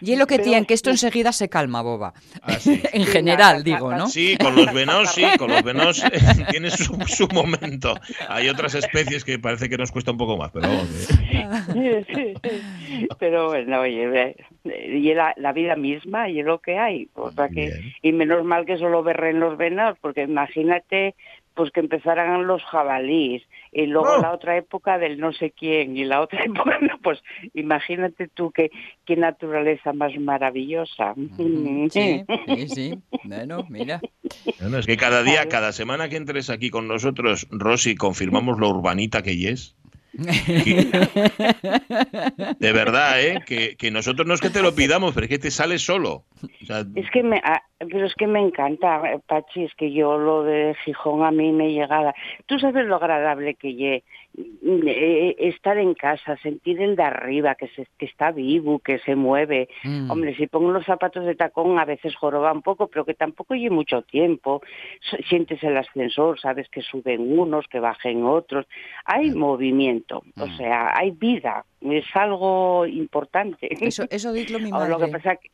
y 0.00 0.12
es 0.12 0.18
lo 0.18 0.26
que 0.26 0.38
tiene, 0.38 0.66
que 0.66 0.74
esto 0.74 0.90
enseguida 0.90 1.32
se 1.32 1.48
calma, 1.48 1.82
boba. 1.82 2.14
Ah, 2.42 2.56
en 2.92 3.04
general, 3.04 3.62
digo, 3.62 3.92
¿no? 3.92 4.08
Sí, 4.08 4.36
con 4.38 4.56
los 4.56 4.72
venos, 4.72 5.12
sí, 5.12 5.24
con 5.38 5.50
los 5.50 5.62
venos 5.62 6.02
tiene 6.50 6.70
su, 6.70 6.98
su, 7.06 7.28
momento. 7.28 7.94
Hay 8.28 8.48
otras 8.48 8.74
especies 8.74 9.24
que 9.24 9.38
parece 9.38 9.68
que 9.68 9.76
nos 9.76 9.92
cuesta 9.92 10.10
un 10.10 10.18
poco 10.18 10.36
más, 10.36 10.50
pero 10.52 10.68
vamos. 10.68 11.10
¿eh? 11.74 12.34
Pero 13.18 13.48
bueno, 13.48 13.80
oye, 13.80 14.36
y 14.64 15.14
la, 15.14 15.34
la, 15.36 15.52
vida 15.52 15.76
misma 15.76 16.28
y 16.28 16.40
es 16.40 16.46
lo 16.46 16.60
que 16.60 16.78
hay. 16.78 17.08
O 17.14 17.30
sea 17.30 17.48
que, 17.48 17.70
y 18.02 18.12
menos 18.12 18.44
mal 18.44 18.64
que 18.64 18.78
solo 18.78 19.02
berren 19.02 19.40
los 19.40 19.56
venados, 19.58 19.98
porque 20.00 20.22
imagínate 20.22 21.14
pues 21.54 21.70
que 21.70 21.80
empezaran 21.80 22.46
los 22.46 22.62
jabalíes 22.64 23.42
y 23.72 23.86
luego 23.86 24.14
oh. 24.16 24.20
la 24.20 24.32
otra 24.32 24.56
época 24.56 24.98
del 24.98 25.18
no 25.18 25.32
sé 25.32 25.50
quién 25.50 25.96
y 25.96 26.04
la 26.04 26.20
otra 26.20 26.42
época 26.44 26.78
pues 27.02 27.22
imagínate 27.54 28.28
tú 28.28 28.50
qué, 28.50 28.70
qué 29.04 29.16
naturaleza 29.16 29.92
más 29.92 30.12
maravillosa 30.18 31.14
sí 31.36 32.24
sí, 32.46 32.68
sí. 32.68 32.98
bueno 33.24 33.64
mira 33.68 34.00
bueno, 34.60 34.78
es 34.78 34.86
que 34.86 34.96
cada 34.96 35.22
día 35.22 35.48
cada 35.48 35.72
semana 35.72 36.08
que 36.08 36.16
entres 36.16 36.50
aquí 36.50 36.70
con 36.70 36.88
nosotros 36.88 37.46
Rosy 37.50 37.94
confirmamos 37.94 38.58
lo 38.58 38.68
urbanita 38.68 39.22
que 39.22 39.48
es 39.48 39.76
de 42.58 42.72
verdad, 42.72 43.20
¿eh? 43.20 43.42
Que, 43.46 43.90
nosotros 43.90 44.28
no 44.28 44.34
es 44.34 44.40
que 44.40 44.50
te 44.50 44.62
lo 44.62 44.74
pidamos, 44.76 45.12
pero 45.12 45.24
es 45.24 45.30
que 45.30 45.38
te 45.38 45.50
sale 45.50 45.78
solo. 45.78 46.24
es 46.94 47.10
que 47.10 47.22
me, 47.22 47.40
ah, 47.44 47.62
pero 47.78 48.06
es 48.06 48.14
que 48.14 48.26
me 48.26 48.40
encanta, 48.40 49.02
Pachi, 49.26 49.64
es 49.64 49.74
que 49.74 49.92
yo 49.92 50.16
lo 50.18 50.44
de 50.44 50.76
Gijón 50.84 51.24
a 51.24 51.30
mí 51.30 51.52
me 51.52 51.72
llegaba. 51.72 52.14
Tú 52.46 52.58
sabes 52.58 52.86
lo 52.86 52.96
agradable 52.96 53.54
que 53.54 53.74
lle 53.74 54.04
eh, 54.36 55.36
estar 55.38 55.78
en 55.78 55.94
casa, 55.94 56.36
sentir 56.38 56.80
el 56.80 56.96
de 56.96 57.02
arriba, 57.04 57.54
que, 57.54 57.68
se, 57.68 57.86
que 57.98 58.06
está 58.06 58.32
vivo, 58.32 58.80
que 58.80 58.98
se 59.00 59.14
mueve. 59.14 59.68
Mm. 59.84 60.10
Hombre, 60.10 60.34
si 60.36 60.46
pongo 60.46 60.72
los 60.72 60.84
zapatos 60.84 61.24
de 61.24 61.34
tacón 61.34 61.78
a 61.78 61.84
veces 61.84 62.16
joroba 62.16 62.52
un 62.52 62.62
poco, 62.62 62.88
pero 62.88 63.04
que 63.04 63.14
tampoco 63.14 63.54
lleve 63.54 63.70
mucho 63.70 64.02
tiempo. 64.02 64.62
Sientes 65.28 65.62
el 65.62 65.76
ascensor, 65.76 66.40
sabes 66.40 66.68
que 66.68 66.82
suben 66.82 67.38
unos, 67.38 67.68
que 67.68 67.78
bajen 67.78 68.24
otros. 68.24 68.66
Hay 69.04 69.30
mm. 69.30 69.38
movimiento, 69.38 70.24
o 70.36 70.46
mm. 70.46 70.56
sea, 70.56 70.92
hay 70.96 71.12
vida. 71.12 71.64
Es 71.80 72.06
algo 72.14 72.86
importante. 72.86 73.68
Eso, 73.86 74.04
eso 74.10 74.32
mi 74.60 74.70
madre. 74.70 74.90
Lo 74.90 74.98
que 74.98 75.08
pasa 75.08 75.36
que, 75.36 75.50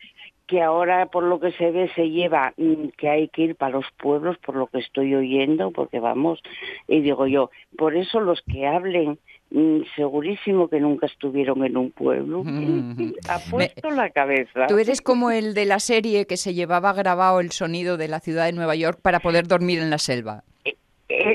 que 0.51 0.61
ahora 0.61 1.07
por 1.07 1.23
lo 1.23 1.39
que 1.39 1.53
se 1.53 1.71
ve 1.71 1.89
se 1.95 2.11
lleva 2.11 2.53
mm, 2.57 2.89
que 2.99 3.09
hay 3.09 3.29
que 3.29 3.43
ir 3.43 3.55
para 3.55 3.77
los 3.77 3.87
pueblos 3.97 4.37
por 4.39 4.57
lo 4.57 4.67
que 4.67 4.81
estoy 4.81 5.15
oyendo 5.15 5.71
porque 5.71 6.01
vamos 6.01 6.43
y 6.89 7.01
digo 7.03 7.29
yo 7.29 7.51
por 7.79 7.95
eso 7.95 8.19
los 8.19 8.43
que 8.43 8.67
hablen 8.67 9.21
mm, 9.53 9.83
segurísimo 9.95 10.67
que 10.67 10.81
nunca 10.81 11.07
estuvieron 11.07 11.65
en 11.65 11.77
un 11.77 11.93
pueblo 11.93 12.43
ha 13.29 13.39
puesto 13.49 13.91
la 13.91 14.11
cabeza. 14.11 14.67
Tú 14.67 14.79
eres 14.79 15.01
como 15.01 15.31
el 15.31 15.55
de 15.55 15.67
la 15.67 15.79
serie 15.79 16.27
que 16.27 16.37
se 16.37 16.53
llevaba 16.53 16.93
grabado 16.93 17.39
el 17.39 17.53
sonido 17.53 17.97
de 17.97 18.09
la 18.09 18.19
ciudad 18.19 18.47
de 18.47 18.53
Nueva 18.53 18.75
York 18.75 18.99
para 19.01 19.21
poder 19.21 19.47
dormir 19.47 19.79
en 19.79 19.91
la 19.91 19.99
selva 19.99 20.43
eh, 20.65 20.77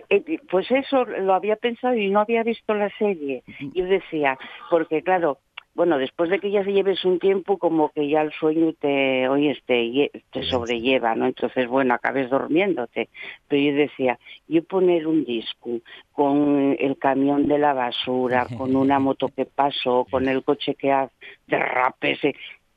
eh, 0.10 0.24
eh, 0.27 0.39
pues 0.51 0.69
eso 0.72 1.05
lo 1.05 1.34
había 1.34 1.55
pensado 1.55 1.95
y 1.95 2.10
no 2.10 2.19
había 2.19 2.43
visto 2.43 2.74
la 2.74 2.89
serie. 2.98 3.43
Yo 3.74 3.86
decía, 3.86 4.38
porque 4.69 5.01
claro, 5.01 5.39
bueno, 5.75 5.98
después 5.98 6.29
de 6.29 6.39
que 6.39 6.51
ya 6.51 6.63
se 6.63 6.72
lleves 6.72 7.03
un 7.03 7.20
tiempo, 7.20 7.58
como 7.58 7.89
que 7.89 8.08
ya 8.08 8.22
el 8.22 8.32
sueño 8.32 8.72
te, 8.79 9.27
oye, 9.27 9.62
te, 9.65 10.10
te 10.32 10.44
sobrelleva, 10.44 11.15
¿no? 11.15 11.25
Entonces, 11.25 11.67
bueno, 11.67 11.94
acabes 11.94 12.29
durmiéndote. 12.29 13.10
Pero 13.50 13.62
yo 13.62 13.77
decía, 13.77 14.17
yo 14.48 14.63
poner 14.63 15.05
un 15.05 15.25
disco 15.25 15.82
con 16.13 16.77
el 16.79 16.98
camión 16.98 17.48
de 17.48 17.60
la 17.60 17.74
basura, 17.74 18.48
con 18.58 18.74
una 18.74 19.00
moto 19.00 19.27
que 19.27 19.46
pasó, 19.46 20.05
con 20.10 20.29
el 20.29 20.46
coche 20.46 20.75
que 20.75 20.94
hace 20.94 21.13
derrapes, 21.46 22.20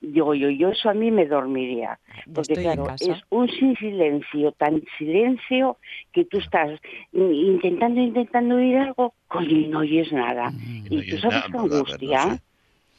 digo 0.00 0.34
yo, 0.34 0.48
yo 0.50 0.70
eso 0.70 0.90
a 0.90 0.94
mí 0.94 1.10
me 1.10 1.26
dormiría. 1.26 1.98
Porque 2.32 2.54
claro, 2.54 2.88
es 3.00 3.22
un 3.30 3.48
silencio, 3.48 4.52
tan 4.52 4.82
silencio 4.96 5.76
que 6.12 6.24
tú 6.24 6.38
estás 6.38 6.80
intentando, 7.12 8.00
intentando 8.00 8.56
oír 8.56 8.76
algo, 8.76 9.14
coño, 9.28 9.56
y 9.56 9.68
no 9.68 9.80
oyes 9.80 10.12
nada. 10.12 10.50
Mm, 10.50 10.86
y 10.90 11.10
tú 11.10 11.18
sabes 11.18 11.44
qué 11.50 11.58
angustia. 11.58 12.24
No 12.26 12.34
sé, 12.34 12.42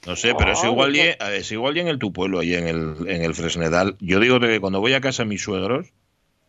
pero 0.01 0.51
es 0.51 0.63
igual, 0.63 0.95
y, 0.95 0.99
es 0.99 1.51
igual 1.51 1.77
en 1.77 1.87
el 1.87 1.99
tu 1.99 2.13
pueblo, 2.13 2.39
ahí 2.39 2.55
en 2.55 2.67
el, 2.67 2.95
en 3.07 3.23
el 3.23 3.35
Fresnedal. 3.35 3.95
Yo 3.99 4.19
digo 4.19 4.39
que 4.39 4.59
cuando 4.59 4.79
voy 4.79 4.93
a 4.93 5.01
casa 5.01 5.23
a 5.23 5.25
mis 5.25 5.41
suegros, 5.41 5.87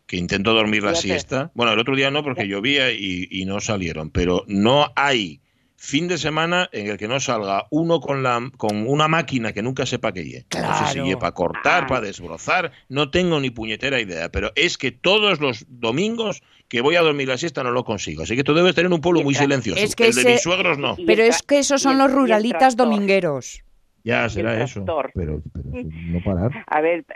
que 0.07 0.17
intento 0.17 0.55
dormir 0.55 0.83
la 0.83 0.95
siesta, 0.95 1.51
bueno, 1.55 1.73
el 1.73 1.79
otro 1.79 1.95
día 1.95 2.11
no 2.11 2.23
porque 2.25 2.49
llovía 2.49 2.91
y, 2.93 3.29
y 3.31 3.45
no 3.45 3.61
salieron, 3.61 4.11
pero 4.11 4.45
no 4.49 4.93
hay 4.97 5.41
fin 5.81 6.09
de 6.09 6.19
semana 6.19 6.69
en 6.73 6.89
el 6.89 6.99
que 6.99 7.09
no 7.09 7.19
salga 7.21 7.67
uno 7.71 8.01
con 8.01 8.23
la 8.23 8.39
con 8.59 8.87
una 8.87 9.09
máquina 9.09 9.55
que 9.55 9.63
nunca 9.63 9.87
sepa 9.87 10.13
qué 10.13 10.21
es. 10.21 10.47
No 10.55 10.87
sé 10.87 11.03
si 11.03 11.17
para 11.17 11.33
cortar, 11.33 11.87
para 11.87 12.03
desbrozar, 12.03 12.71
no 12.91 13.11
tengo 13.11 13.41
ni 13.41 13.49
puñetera 13.49 13.99
idea, 13.99 14.29
pero 14.29 14.53
es 14.57 14.77
que 14.77 14.93
todos 14.93 15.41
los 15.41 15.65
domingos 15.69 16.43
que 16.69 16.83
voy 16.83 16.97
a 16.97 17.01
dormir 17.01 17.29
la 17.29 17.39
siesta 17.39 17.63
no 17.63 17.71
lo 17.71 17.85
consigo. 17.85 18.25
Así 18.25 18.37
que 18.37 18.45
tú 18.45 18.53
debes 18.53 18.75
tener 18.75 18.93
un 18.93 19.01
pueblo 19.01 19.23
muy 19.23 19.35
silencioso. 19.35 19.83
Es 19.83 19.97
que 19.97 20.09
el 20.09 20.15
de 20.15 20.25
mis 20.25 20.43
suegros 20.43 20.77
no. 20.77 20.97
Pero 21.07 21.23
es 21.23 21.41
que 21.43 21.59
esos 21.61 21.81
son 21.81 21.97
los 21.97 22.13
ruralitas 22.13 22.77
domingueros. 22.77 23.65
Ya 24.05 24.29
será 24.29 24.63
eso. 24.63 24.85
Pero, 25.15 25.43
no 25.55 26.23
parar. 26.23 26.63
A 26.67 26.81
ver, 26.83 27.07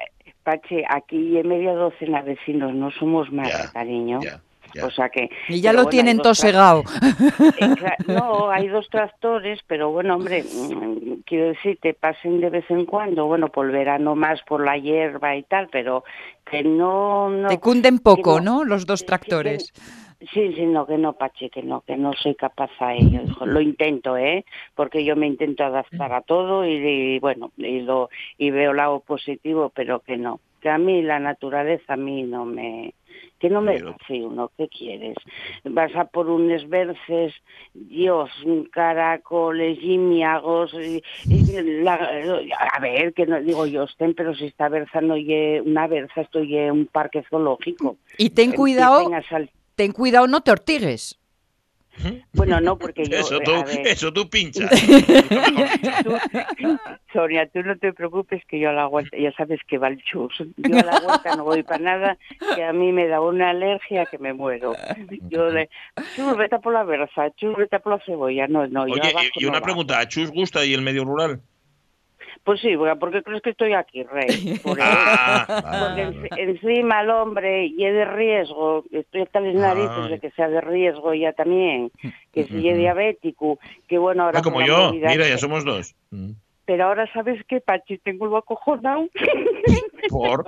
Pache, 0.43 0.85
aquí 0.89 1.37
en 1.37 1.49
media 1.49 1.73
docena 1.75 2.23
de 2.23 2.35
vecinos 2.35 2.75
no 2.75 2.91
somos 2.93 3.31
más, 3.31 3.71
cariño. 3.73 4.21
O 4.83 4.91
sea 4.91 5.09
que, 5.09 5.31
y 5.49 5.61
ya 5.61 5.73
lo 5.73 5.87
tienen 5.87 6.19
tosegado. 6.19 6.85
No, 8.07 8.51
hay 8.51 8.69
dos 8.69 8.89
tractores, 8.89 9.61
pero 9.67 9.91
bueno, 9.91 10.17
hombre, 10.17 10.43
mm, 10.43 11.23
quiero 11.25 11.49
decir, 11.49 11.79
te 11.81 11.95
pasen 11.95 12.41
de 12.41 12.51
vez 12.51 12.65
en 12.71 12.87
cuando, 12.87 13.27
bueno, 13.27 13.49
por 13.49 13.67
el 13.67 13.73
verano 13.73 14.15
más 14.15 14.41
por 14.43 14.65
la 14.65 14.77
hierba 14.77 15.37
y 15.37 15.43
tal, 15.45 15.69
pero 15.71 16.05
que 16.51 16.63
no... 16.63 17.31
no 17.31 17.49
te 17.49 17.59
cunden 17.59 17.99
poco, 17.99 18.41
no, 18.41 18.65
Los 18.65 18.87
dos 18.87 19.05
tractores. 19.05 19.73
Sí, 20.33 20.55
sí, 20.55 20.65
no, 20.67 20.87
que 20.87 20.97
no, 20.97 21.15
Pache, 21.15 21.51
que 21.51 21.63
no, 21.63 21.83
que 21.83 21.97
no 21.97 22.13
soy 22.15 22.35
capaz 22.35 22.71
a 22.79 22.95
ello. 22.95 23.21
Lo 23.45 23.61
intento, 23.61 24.17
¿eh? 24.17 24.45
Porque 24.75 25.05
yo 25.05 25.17
me 25.17 25.27
intento 25.27 25.65
adaptar 25.65 26.13
a 26.13 26.23
todo 26.23 26.65
y, 26.67 27.19
bueno, 27.19 27.53
y, 27.57 27.81
lo, 27.81 28.09
y 28.39 28.51
veo 28.51 28.71
el 28.71 28.79
lado 28.79 29.01
positivo, 29.01 29.71
pero 29.75 30.01
que 30.01 30.17
no. 30.17 30.41
Que 30.61 30.71
a 30.71 30.79
mí 30.79 31.03
la 31.03 31.19
naturaleza 31.19 31.95
a 31.95 31.97
mí 31.97 32.23
no 32.23 32.47
me, 32.47 32.95
que 33.45 33.51
no 33.51 33.61
me 33.61 33.75
dice 33.75 34.25
uno, 34.25 34.51
¿qué 34.57 34.69
quieres? 34.69 35.17
Vas 35.65 35.95
a 35.97 36.07
por 36.07 36.31
unos 36.31 36.67
verces, 36.67 37.35
Dios, 37.75 38.31
caracoles, 38.73 39.79
gimiagos, 39.81 40.73
y, 40.73 41.03
a 41.87 42.81
ver, 42.81 43.13
que 43.13 43.27
no 43.27 43.39
digo 43.43 43.67
yo, 43.67 43.83
estén, 43.83 44.15
pero 44.15 44.35
si 44.35 44.47
está 44.47 44.71
berza 44.71 45.03
no 45.03 45.17
una 45.63 45.87
berza, 45.87 46.23
estoy 46.23 46.57
en 46.57 46.71
un 46.71 46.87
parque 46.87 47.23
zoológico. 47.29 47.99
Y 48.17 48.31
ten 48.31 48.53
cuidado, 48.53 49.11
ten 49.75 49.93
cuidado, 49.93 50.27
no 50.27 50.41
te 50.41 50.51
ortigues. 50.51 51.21
Bueno, 52.33 52.61
no, 52.61 52.79
porque 52.79 53.05
yo... 53.07 53.19
Eso 53.19 53.41
tú, 53.41 53.53
eso 53.85 54.13
tú 54.13 54.29
pinchas. 54.29 54.71
Sonia, 57.13 57.49
tú 57.49 57.63
no 57.63 57.77
te 57.79 57.93
preocupes 57.93 58.43
que 58.47 58.59
yo 58.59 58.71
a 58.71 58.73
la 58.73 58.87
vuelta, 58.87 59.17
ya 59.17 59.33
sabes 59.33 59.61
que 59.67 59.79
va 59.79 59.89
el 59.89 60.03
chus. 60.03 60.33
Yo 60.57 60.79
a 60.79 60.83
la 60.83 61.01
vuelta 61.01 61.37
no 61.37 61.45
voy 61.45 61.63
para 61.63 61.79
nada, 61.79 62.19
que 62.55 62.65
a 62.65 62.73
mí 62.73 62.93
me 62.93 63.07
da 63.07 63.21
una 63.21 63.51
alergia 63.51 64.07
que 64.07 64.19
me 64.19 64.33
muero. 64.33 64.75
Yo 65.29 65.51
le... 65.51 65.69
Chus, 66.17 66.37
vete 66.37 66.59
por 66.59 66.73
la 66.73 66.85
versa, 66.85 67.31
chus, 67.37 67.57
vete 67.57 67.79
por 67.81 67.93
la 67.93 68.05
cebolla. 68.05 68.47
No, 68.49 68.67
no, 68.67 68.83
Oye, 68.83 69.01
y 69.37 69.45
una 69.45 69.61
pregunta, 69.61 70.01
¿a 70.01 70.09
chus 70.09 70.31
gusta 70.31 70.65
y 70.65 70.75
el 70.75 70.83
medio 70.83 71.05
rural? 71.05 71.41
Pues 72.45 72.61
sí, 72.61 72.77
¿por 72.77 73.11
qué 73.11 73.23
crees 73.23 73.43
que 73.43 73.51
estoy 73.51 73.73
aquí, 73.73 74.03
Rey? 74.03 74.61
Ah, 74.87 75.47
porque 75.81 76.43
encima 76.43 77.01
el 77.01 77.11
hombre 77.11 77.67
y 77.67 77.85
es 77.85 77.95
de 77.95 78.05
riesgo, 78.05 78.85
estoy 78.91 79.23
hasta 79.23 79.41
las 79.41 79.55
narices 79.55 80.11
de 80.11 80.19
que 80.21 80.31
sea 80.33 80.49
de 80.49 80.61
riesgo 80.61 81.15
ya 81.15 81.33
también, 81.33 81.91
que 82.33 82.45
si 82.45 82.69
es 82.69 82.77
diabético, 82.77 83.59
que 83.89 83.99
bueno, 83.99 84.25
ahora... 84.25 84.41
Ah, 84.41 84.43
como 84.43 84.61
yo, 84.61 84.93
mira, 84.93 85.29
ya 85.29 85.39
somos 85.39 85.65
dos. 85.65 85.95
Pero 86.67 86.85
ahora, 86.85 87.11
¿sabes 87.13 87.43
qué, 87.47 87.61
Pachi? 87.61 87.99
Tengo 87.99 88.27
el 88.27 88.37
acojonado. 88.37 89.09
¿Por? 90.09 90.45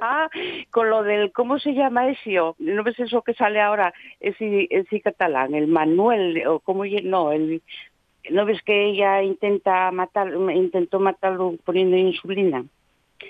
ah, 0.00 0.28
con 0.70 0.90
lo 0.90 1.02
del, 1.02 1.32
¿cómo 1.32 1.58
se 1.58 1.72
llama 1.72 2.08
eso? 2.08 2.56
¿No 2.58 2.82
ves 2.82 2.98
eso 2.98 3.22
que 3.22 3.34
sale 3.34 3.60
ahora? 3.60 3.92
Ese, 4.20 4.66
ese 4.70 5.00
catalán, 5.00 5.54
el 5.54 5.68
Manuel, 5.68 6.46
o 6.46 6.60
cómo, 6.60 6.84
no, 6.84 7.32
el, 7.32 7.62
¿No 8.30 8.44
ves 8.44 8.60
que 8.62 8.90
ella 8.90 9.22
intenta 9.22 9.90
matar, 9.90 10.32
intentó 10.54 11.00
matarlo 11.00 11.56
poniendo 11.64 11.96
insulina? 11.96 12.64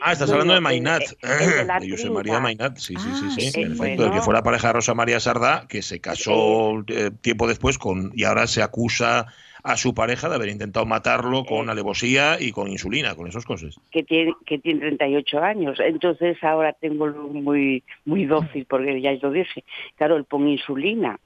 Ah, 0.00 0.12
estás 0.12 0.30
hablando 0.30 0.54
de 0.54 0.60
Mainat, 0.60 1.02
de, 1.22 1.90
José 1.90 2.10
María 2.10 2.40
Mainat, 2.40 2.76
sí, 2.76 2.94
sí, 2.96 3.08
sí, 3.14 3.50
sí. 3.50 3.60
Ah, 3.80 3.86
el 3.86 4.10
que 4.12 4.20
fue 4.20 4.34
la 4.34 4.42
pareja 4.42 4.68
de 4.68 4.74
Rosa 4.74 4.94
María 4.94 5.18
Sardá, 5.18 5.66
que 5.68 5.82
se 5.82 6.00
casó 6.00 6.84
eh, 6.88 7.10
tiempo 7.20 7.46
después 7.46 7.78
con 7.78 8.12
y 8.14 8.24
ahora 8.24 8.46
se 8.46 8.62
acusa 8.62 9.26
a 9.62 9.76
su 9.76 9.94
pareja 9.94 10.28
de 10.28 10.36
haber 10.36 10.50
intentado 10.50 10.86
matarlo 10.86 11.44
con 11.44 11.68
alevosía 11.68 12.40
y 12.40 12.52
con 12.52 12.68
insulina, 12.68 13.14
con 13.14 13.26
esas 13.26 13.44
cosas. 13.44 13.78
Que 13.90 14.02
tiene, 14.02 14.34
que 14.46 14.58
tiene 14.58 14.80
38 14.80 15.38
años, 15.40 15.80
entonces 15.80 16.42
ahora 16.42 16.72
tengo 16.74 17.06
muy 17.08 17.82
muy 18.04 18.24
dócil, 18.26 18.66
porque 18.66 19.00
ya 19.00 19.12
lo 19.20 19.30
dije, 19.30 19.64
claro, 19.96 20.16
él 20.16 20.24
pone 20.24 20.52
insulina. 20.52 21.18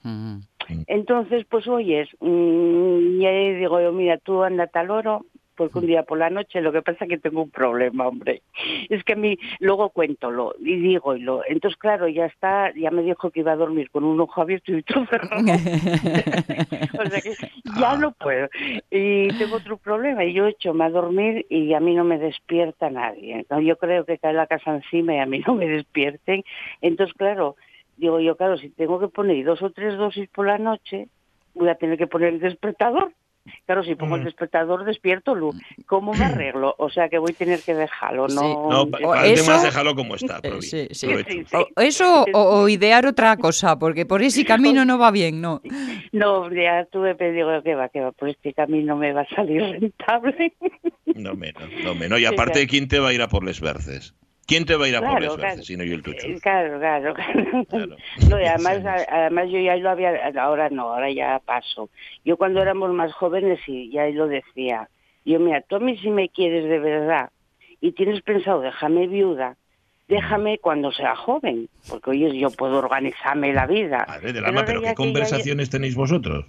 Entonces, 0.87 1.45
pues 1.49 1.67
oyes, 1.69 2.09
mmm, 2.21 3.21
ya 3.21 3.31
digo 3.31 3.81
yo, 3.81 3.93
mira, 3.93 4.19
tú 4.19 4.43
anda 4.43 4.69
al 4.73 4.91
oro, 4.91 5.27
porque 5.57 5.79
un 5.79 5.87
día 5.87 6.03
por 6.03 6.19
la 6.19 6.31
noche 6.31 6.61
lo 6.61 6.73
que 6.73 6.83
pasa 6.83 7.05
es 7.05 7.09
que 7.09 7.19
tengo 7.19 7.43
un 7.43 7.51
problema, 7.51 8.07
hombre. 8.07 8.43
Es 8.89 9.05
que 9.05 9.13
a 9.13 9.17
mí 9.17 9.39
luego 9.61 9.91
cuéntolo 9.91 10.55
y 10.59 10.77
digo 10.77 11.15
y 11.15 11.21
lo. 11.21 11.43
Entonces, 11.47 11.79
claro, 11.79 12.09
ya 12.09 12.27
está, 12.27 12.73
ya 12.75 12.91
me 12.91 13.03
dijo 13.03 13.31
que 13.31 13.41
iba 13.41 13.53
a 13.53 13.57
dormir 13.57 13.91
con 13.91 14.05
un 14.05 14.21
ojo 14.21 14.41
abierto 14.41 14.73
y 14.73 14.77
otro 14.77 15.07
cerrado. 15.07 15.43
o 16.99 17.11
sea 17.11 17.21
que 17.21 17.35
ya 17.79 17.97
no 17.97 18.13
puedo. 18.13 18.49
Y 18.91 19.29
tengo 19.29 19.57
otro 19.57 19.77
problema 19.77 20.25
y 20.25 20.33
yo 20.33 20.47
hecho 20.47 20.75
a 20.81 20.91
dormir 20.91 21.47
y 21.49 21.75
a 21.75 21.81
mí 21.81 21.95
no 21.95 22.05
me 22.05 22.19
despierta 22.19 22.91
nadie. 22.91 23.47
Yo 23.63 23.77
creo 23.77 24.05
que 24.05 24.19
cae 24.19 24.33
la 24.33 24.47
casa 24.47 24.75
encima 24.75 25.15
y 25.15 25.19
a 25.19 25.27
mí 25.27 25.43
no 25.47 25.55
me 25.55 25.69
despierten. 25.69 26.43
Entonces, 26.81 27.15
claro, 27.17 27.57
digo 27.97 28.21
yo, 28.21 28.37
claro, 28.37 28.57
si 28.59 28.71
tengo 28.71 28.99
que 29.01 29.09
poner 29.09 29.45
dos 29.45 29.63
o 29.63 29.71
tres 29.71 29.97
dosis 29.97 30.29
por 30.29 30.47
la 30.47 30.59
noche, 30.59 31.09
voy 31.55 31.69
a 31.69 31.75
tener 31.75 31.99
que 31.99 32.07
poner 32.07 32.35
el 32.35 32.41
despertador. 32.41 33.13
Claro, 33.67 33.83
si 33.83 33.97
pongo 33.97 34.15
el 34.15 34.23
mm. 34.23 34.27
despertador 34.27 34.85
despierto 34.85 35.35
luz. 35.35 35.57
¿Cómo 35.87 36.13
me 36.13 36.25
arreglo? 36.25 36.77
O 36.79 36.91
sea 36.91 37.09
que 37.09 37.19
voy 37.19 37.33
a 37.33 37.35
tener 37.35 37.61
que 37.61 37.75
dejarlo, 37.75 38.29
¿no? 38.29 38.71
No, 38.71 38.89
parece 38.89 39.51
más 39.51 39.65
dejarlo 39.65 39.97
como 39.97 40.15
está. 40.15 40.41
Sí, 40.61 40.87
sí. 40.93 41.09
eso 41.77 42.25
o, 42.33 42.69
idear 42.69 43.05
otra 43.05 43.37
cosa, 43.37 43.79
porque 43.81 44.07
por 44.07 44.23
ese 44.23 44.45
camino 44.45 44.85
no 44.85 44.97
va 44.97 45.11
bien, 45.11 45.41
¿no? 45.41 45.61
No, 46.13 46.53
ya 46.53 46.85
tuve, 46.85 47.17
pero 47.17 47.33
digo, 47.33 47.63
que 47.63 47.75
va, 47.75 47.89
que 47.89 48.01
va, 48.01 48.13
por 48.13 48.29
este 48.29 48.53
camino 48.53 48.97
me 48.97 49.13
va 49.13 49.23
a 49.23 49.29
salir 49.35 49.61
rentable. 49.81 50.53
No 51.17 51.35
menos, 51.35 51.65
no 51.83 51.95
menos. 51.97 52.21
Y 52.21 52.27
aparte, 52.27 52.67
¿quién 52.69 52.87
te 52.87 53.01
va 53.01 53.09
a 53.09 53.13
ir 53.13 53.23
a 53.23 53.29
por 53.29 53.45
les 53.45 53.61
verces? 53.61 54.15
¿Quién 54.47 54.65
te 54.65 54.77
va 54.77 54.87
a 54.87 54.89
ir 54.89 54.97
a 54.97 55.01
por 55.01 55.23
las 55.23 55.35
claro. 55.37 55.63
yo 55.63 55.95
el 55.95 56.03
tucho? 56.03 56.27
Eh, 56.27 56.39
claro, 56.41 56.79
claro, 56.81 57.15
claro. 57.15 57.97
No, 58.29 58.41
y 58.41 58.45
además, 58.45 59.05
además 59.09 59.49
yo 59.51 59.59
ya 59.61 59.77
lo 59.77 59.91
había, 59.91 60.33
ahora 60.39 60.69
no, 60.71 60.93
ahora 60.93 61.11
ya 61.11 61.41
paso. 61.45 61.91
Yo 62.25 62.37
cuando 62.37 62.61
éramos 62.61 62.93
más 62.93 63.13
jóvenes 63.13 63.61
sí, 63.65 63.91
ya 63.93 64.07
lo 64.09 64.27
decía. 64.27 64.89
Yo, 65.25 65.39
mira, 65.39 65.61
tú 65.63 65.77
a 65.77 65.81
mí 65.81 65.97
si 65.99 66.11
me 66.11 66.29
quieres 66.29 66.65
de 66.69 66.79
verdad 66.81 67.31
y 67.81 67.93
tienes 67.93 68.21
pensado 68.23 68.61
déjame 68.61 69.07
viuda, 69.07 69.57
déjame 70.09 70.59
cuando 70.59 70.93
sea 70.93 71.15
joven, 71.15 71.69
porque 71.89 72.11
oye, 72.11 72.39
yo 72.39 72.51
puedo 72.51 72.79
organizarme 72.79 73.53
la 73.53 73.67
vida. 73.67 74.07
Ver, 74.23 74.33
del 74.33 74.45
pero 74.67 74.83
¿qué 74.83 74.95
conversaciones 74.95 75.71
tenéis 75.71 75.95
vosotros? 75.95 76.47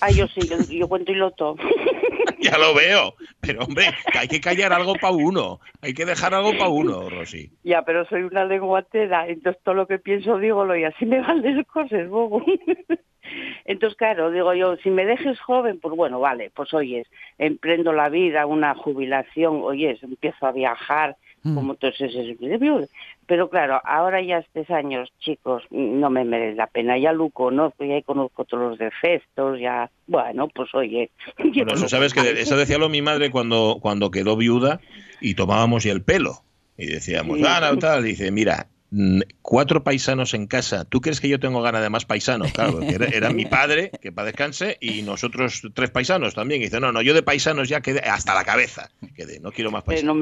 Ah, 0.00 0.10
yo 0.10 0.26
sí, 0.28 0.40
yo, 0.68 0.88
cuento 0.88 1.12
y 1.12 1.14
lo 1.14 1.30
tomo. 1.32 1.62
ya 2.40 2.58
lo 2.58 2.74
veo. 2.74 3.14
Pero 3.40 3.64
hombre, 3.64 3.86
que 4.12 4.18
hay 4.18 4.28
que 4.28 4.40
callar 4.40 4.72
algo 4.72 4.94
para 4.94 5.14
uno. 5.14 5.60
Hay 5.80 5.94
que 5.94 6.04
dejar 6.04 6.34
algo 6.34 6.52
para 6.52 6.68
uno, 6.68 7.08
Rosy. 7.08 7.50
Ya, 7.64 7.82
pero 7.82 8.06
soy 8.06 8.22
una 8.22 8.44
lenguatera, 8.44 9.26
entonces 9.28 9.62
todo 9.62 9.74
lo 9.74 9.86
que 9.86 9.98
pienso 9.98 10.38
digo 10.38 10.74
y 10.76 10.84
así 10.84 11.06
me 11.06 11.20
van 11.20 11.42
las 11.42 11.66
cosas, 11.66 12.08
bobo. 12.08 12.44
Entonces, 13.64 13.96
claro, 13.98 14.30
digo 14.30 14.54
yo, 14.54 14.76
si 14.76 14.90
me 14.90 15.04
dejes 15.04 15.40
joven, 15.40 15.80
pues 15.80 15.96
bueno, 15.96 16.20
vale, 16.20 16.52
pues 16.54 16.72
oyes, 16.72 17.08
emprendo 17.38 17.92
la 17.92 18.08
vida, 18.08 18.46
una 18.46 18.76
jubilación, 18.76 19.62
oyes, 19.64 20.00
empiezo 20.04 20.46
a 20.46 20.52
viajar, 20.52 21.16
Mm. 21.46 21.54
como 21.54 21.74
todos 21.76 22.00
esos 22.00 22.26
Pero 23.26 23.50
claro, 23.50 23.80
ahora 23.84 24.22
ya 24.22 24.38
estos 24.38 24.70
años, 24.70 25.08
chicos, 25.18 25.64
no 25.70 26.10
me 26.10 26.24
merece 26.24 26.56
la 26.56 26.68
pena. 26.68 26.96
Ya 26.98 27.12
lo 27.12 27.30
conozco, 27.30 27.84
ya 27.84 28.00
conozco 28.02 28.44
todos 28.44 28.70
los 28.70 28.78
defectos, 28.78 29.58
ya, 29.58 29.90
bueno, 30.06 30.48
pues 30.48 30.74
oye. 30.74 31.10
Bueno, 31.38 31.74
eso 31.74 31.88
sabes 31.88 32.14
que 32.14 32.20
eso 32.40 32.56
decía 32.56 32.78
lo 32.78 32.88
mi 32.88 33.02
madre 33.02 33.30
cuando, 33.30 33.78
cuando 33.80 34.10
quedó 34.10 34.36
viuda 34.36 34.80
y 35.20 35.34
tomábamos 35.34 35.84
ya 35.84 35.92
el 35.92 36.02
pelo. 36.02 36.42
Y 36.78 36.86
decíamos, 36.86 37.38
ah, 37.44 37.60
no, 37.60 37.78
tal, 37.78 38.04
dice, 38.04 38.30
mira, 38.30 38.68
cuatro 39.42 39.82
paisanos 39.82 40.34
en 40.34 40.46
casa. 40.46 40.84
¿Tú 40.84 41.00
crees 41.00 41.20
que 41.20 41.28
yo 41.28 41.40
tengo 41.40 41.62
ganas 41.62 41.82
de 41.82 41.90
más 41.90 42.04
paisanos? 42.04 42.52
Claro, 42.52 42.80
era, 42.82 43.30
mi 43.30 43.46
padre, 43.46 43.90
que 44.00 44.12
para 44.12 44.26
descanse, 44.26 44.78
y 44.80 45.02
nosotros 45.02 45.62
tres 45.74 45.90
paisanos 45.90 46.34
también. 46.34 46.60
Y 46.60 46.64
dice, 46.64 46.80
no, 46.80 46.92
no, 46.92 47.02
yo 47.02 47.14
de 47.14 47.22
paisanos 47.22 47.68
ya 47.68 47.80
quedé 47.80 48.00
hasta 48.00 48.34
la 48.34 48.44
cabeza. 48.44 48.90
Quedé, 49.14 49.40
no 49.40 49.52
quiero 49.52 49.70
más 49.70 49.84
paisanos. 49.84 50.16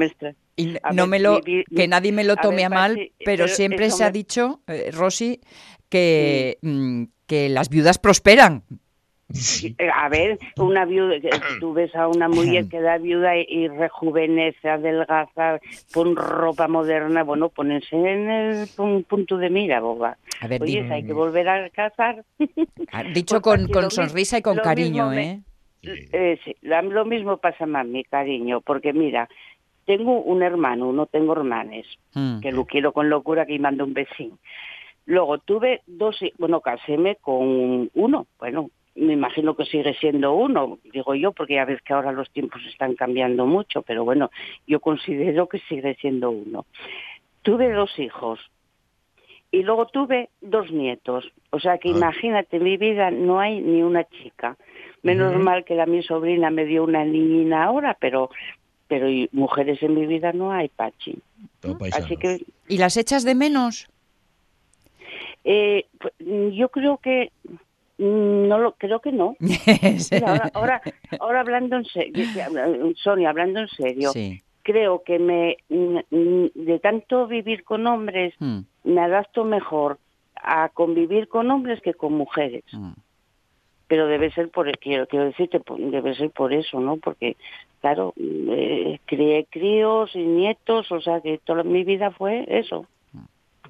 no 0.93 1.07
me, 1.07 1.19
lo, 1.19 1.41
que 1.41 1.87
nadie 1.87 2.11
me 2.11 2.23
lo 2.23 2.35
tome 2.35 2.65
a, 2.65 2.69
mal, 2.69 3.11
pero, 3.23 3.47
siempre 3.47 3.91
se 3.91 4.03
ha 4.03 4.11
dicho, 4.11 4.61
eh, 4.67 4.89
Rosy, 4.91 5.41
que, 5.89 6.57
mm, 6.61 7.03
que 7.27 7.49
las 7.49 7.69
viudas 7.69 7.99
prosperan. 7.99 8.63
Eh, 9.33 9.89
a 9.93 10.07
ver, 10.07 10.37
una 10.57 10.85
viuda, 10.85 11.15
tú 11.59 11.73
ves 11.73 11.93
a 11.95 12.07
una 12.07 12.27
mujer 12.27 12.69
que 12.69 12.79
da 12.79 12.97
viuda 12.97 13.35
y, 13.35 13.67
rejuvenece, 13.67 14.69
adelgaza, 14.69 15.59
pon 15.91 16.15
ropa 16.15 16.67
moderna, 16.67 17.23
bueno, 17.23 17.49
ponerse 17.49 17.95
en 17.95 18.29
el 18.29 19.03
punto 19.07 19.37
de 19.37 19.49
mira, 19.49 19.79
boba. 19.79 20.17
A 20.41 20.47
ver, 20.47 20.61
Oye, 20.61 20.87
hay 20.91 21.03
que 21.03 21.13
volver 21.13 21.49
a 21.49 21.69
casar. 21.71 22.23
Ah, 22.91 23.03
dicho 23.03 23.41
con, 23.41 23.67
con 23.67 23.89
sonrisa 23.89 24.37
y 24.37 24.41
con 24.41 24.57
cariño, 24.57 25.11
¿eh? 25.13 25.41
¿eh? 25.81 26.39
sí, 26.43 26.55
lo 26.61 27.05
mismo 27.05 27.37
pasa 27.37 27.65
más, 27.65 27.85
mi 27.87 28.03
cariño, 28.03 28.61
porque 28.61 28.93
mira, 28.93 29.27
tengo 29.85 30.21
un 30.21 30.43
hermano, 30.43 30.93
no 30.93 31.07
tengo 31.07 31.33
hermanes, 31.33 31.87
mm. 32.13 32.41
que 32.41 32.51
lo 32.51 32.65
quiero 32.65 32.93
con 32.93 33.09
locura 33.09 33.45
que 33.45 33.57
mando 33.57 33.85
un 33.85 33.93
vecino. 33.93 34.37
Luego 35.07 35.39
tuve 35.39 35.81
dos, 35.87 36.19
bueno, 36.37 36.61
caséme 36.61 37.17
con 37.17 37.89
uno, 37.93 38.27
bueno, 38.39 38.69
me 38.95 39.13
imagino 39.13 39.55
que 39.55 39.65
sigue 39.65 39.93
siendo 39.95 40.33
uno, 40.33 40.79
digo 40.91 41.15
yo, 41.15 41.33
porque 41.33 41.55
ya 41.55 41.65
ves 41.65 41.81
que 41.81 41.93
ahora 41.93 42.11
los 42.11 42.29
tiempos 42.31 42.61
están 42.69 42.95
cambiando 42.95 43.45
mucho, 43.45 43.81
pero 43.81 44.05
bueno, 44.05 44.31
yo 44.65 44.79
considero 44.79 45.47
que 45.47 45.59
sigue 45.59 45.95
siendo 45.95 46.31
uno. 46.31 46.65
Tuve 47.41 47.71
dos 47.71 47.99
hijos 47.99 48.39
y 49.51 49.63
luego 49.63 49.87
tuve 49.87 50.29
dos 50.41 50.71
nietos, 50.71 51.31
o 51.51 51.59
sea 51.59 51.77
que 51.77 51.89
ah. 51.89 51.91
imagínate, 51.91 52.57
en 52.57 52.63
mi 52.63 52.77
vida 52.77 53.11
no 53.11 53.39
hay 53.39 53.61
ni 53.61 53.83
una 53.83 54.05
chica. 54.05 54.57
Menos 55.03 55.35
mal 55.35 55.65
que 55.65 55.75
la 55.75 55.85
mi 55.85 56.01
sobrina 56.01 56.49
me 56.49 56.65
dio 56.65 56.83
una 56.83 57.05
niñina 57.05 57.65
ahora, 57.65 57.95
pero 57.99 58.31
pero 58.87 59.07
mujeres 59.31 59.81
en 59.83 59.93
mi 59.93 60.05
vida 60.07 60.31
no 60.33 60.51
hay, 60.51 60.67
Pachi. 60.69 61.19
Así 61.93 62.17
que 62.17 62.41
¿Y 62.67 62.77
las 62.77 62.97
echas 62.97 63.23
de 63.23 63.35
menos? 63.35 63.87
Eh, 65.43 65.85
pues, 65.99 66.13
yo 66.55 66.69
creo 66.69 66.97
que 66.97 67.31
no 67.97 68.59
lo 68.59 68.73
creo 68.73 68.99
que 68.99 69.11
no. 69.11 69.35
ahora, 70.53 70.81
ahora, 71.19 71.39
hablando 71.39 71.77
en 71.77 71.85
serio, 71.85 72.25
Sonia, 72.95 73.29
hablando 73.29 73.61
en 73.61 73.67
serio, 73.69 74.11
creo 74.65 75.03
que 75.03 75.19
me 75.19 75.57
mm, 75.69 75.99
mm, 76.09 76.49
de 76.55 76.79
tanto 76.79 77.27
vivir 77.27 77.63
con 77.63 77.85
hombres 77.85 78.33
hmm. 78.39 78.61
me 78.83 79.01
adapto 79.01 79.45
mejor 79.45 79.99
a 80.35 80.69
convivir 80.69 81.27
con 81.27 81.49
hombres 81.51 81.81
que 81.81 81.93
con 81.93 82.13
mujeres. 82.13 82.63
Hmm. 82.71 82.93
Pero 83.87 84.07
debe 84.07 84.31
ser 84.31 84.49
por 84.49 84.75
quiero 84.79 85.07
quiero 85.07 85.25
decirte 85.25 85.61
debe 85.77 86.15
ser 86.15 86.31
por 86.31 86.51
eso, 86.51 86.79
¿no? 86.79 86.97
Porque 86.97 87.37
claro, 87.81 88.15
eh, 88.17 88.99
crié 89.05 89.45
críos 89.51 90.15
y 90.15 90.23
nietos, 90.23 90.91
o 90.91 90.99
sea 90.99 91.21
que 91.21 91.37
toda 91.37 91.63
mi 91.63 91.83
vida 91.83 92.09
fue 92.09 92.45
eso. 92.47 92.87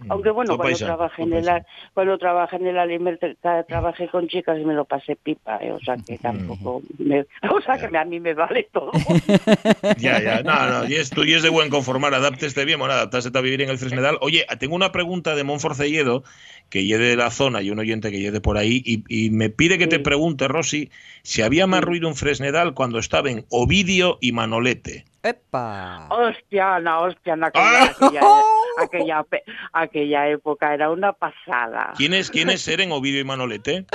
Aunque 0.09 0.29
bueno, 0.31 0.57
cuando 0.57 0.77
trabajé 0.77 1.23
en 1.23 1.33
el 1.33 1.49
cuando 1.93 2.17
trabajé 2.17 2.55
en 2.57 2.67
el 2.67 2.77
Alimer 2.77 3.19
trabajé 3.67 4.07
con 4.09 4.27
chicas 4.27 4.57
y 4.59 4.65
me 4.65 4.73
lo 4.73 4.85
pasé 4.85 5.15
pipa, 5.15 5.57
¿eh? 5.61 5.71
o 5.71 5.79
sea 5.79 5.95
que 5.97 6.17
tampoco 6.17 6.81
me, 6.97 7.21
o 7.51 7.61
sea 7.61 7.77
que 7.77 7.95
a 7.97 8.05
mí 8.05 8.19
me 8.19 8.33
vale 8.33 8.67
todo. 8.71 8.91
ya, 9.97 10.21
ya, 10.21 10.41
no, 10.43 10.69
no, 10.69 10.89
y 10.89 10.95
es, 10.95 11.09
tú 11.09 11.23
y 11.23 11.33
es 11.33 11.43
de 11.43 11.49
buen 11.49 11.69
conformar, 11.69 12.13
adapteste 12.13 12.65
bien, 12.65 12.79
bueno, 12.79 12.93
adaptaste 12.93 13.37
a 13.37 13.41
vivir 13.41 13.61
en 13.61 13.69
el 13.69 13.77
Fresnedal. 13.77 14.17
Oye, 14.21 14.45
tengo 14.59 14.75
una 14.75 14.91
pregunta 14.91 15.35
de 15.35 15.43
Monforcelledo, 15.43 16.23
que 16.69 16.85
lleve 16.85 17.05
de 17.05 17.15
la 17.15 17.31
zona 17.31 17.61
y 17.61 17.71
un 17.71 17.79
oyente 17.79 18.11
que 18.11 18.19
lleve 18.19 18.41
por 18.41 18.57
ahí, 18.57 18.81
y, 18.85 19.29
me 19.29 19.49
pide 19.49 19.77
que 19.77 19.87
te 19.87 19.99
pregunte, 19.99 20.47
Rosy, 20.47 20.89
si 21.23 21.41
había 21.41 21.67
más 21.67 21.81
ruido 21.81 22.07
en 22.07 22.15
Fresnedal 22.15 22.73
cuando 22.73 22.99
estaban 22.99 23.45
Ovidio 23.49 24.17
y 24.21 24.31
Manolete. 24.31 25.05
¡Epa! 25.25 26.07
Hostia, 26.11 26.79
no, 26.79 27.01
hostia, 27.01 27.35
no, 27.35 27.47
aquella, 27.47 29.25
aquella, 29.73 30.27
época 30.29 30.71
era 30.71 30.91
una 30.91 31.13
pasada. 31.13 31.93
¿Quiénes, 31.97 32.29
quiénes 32.29 32.67
eran 32.67 32.91
Ovidio 32.91 33.21
y 33.21 33.23
Manolete? 33.23 33.85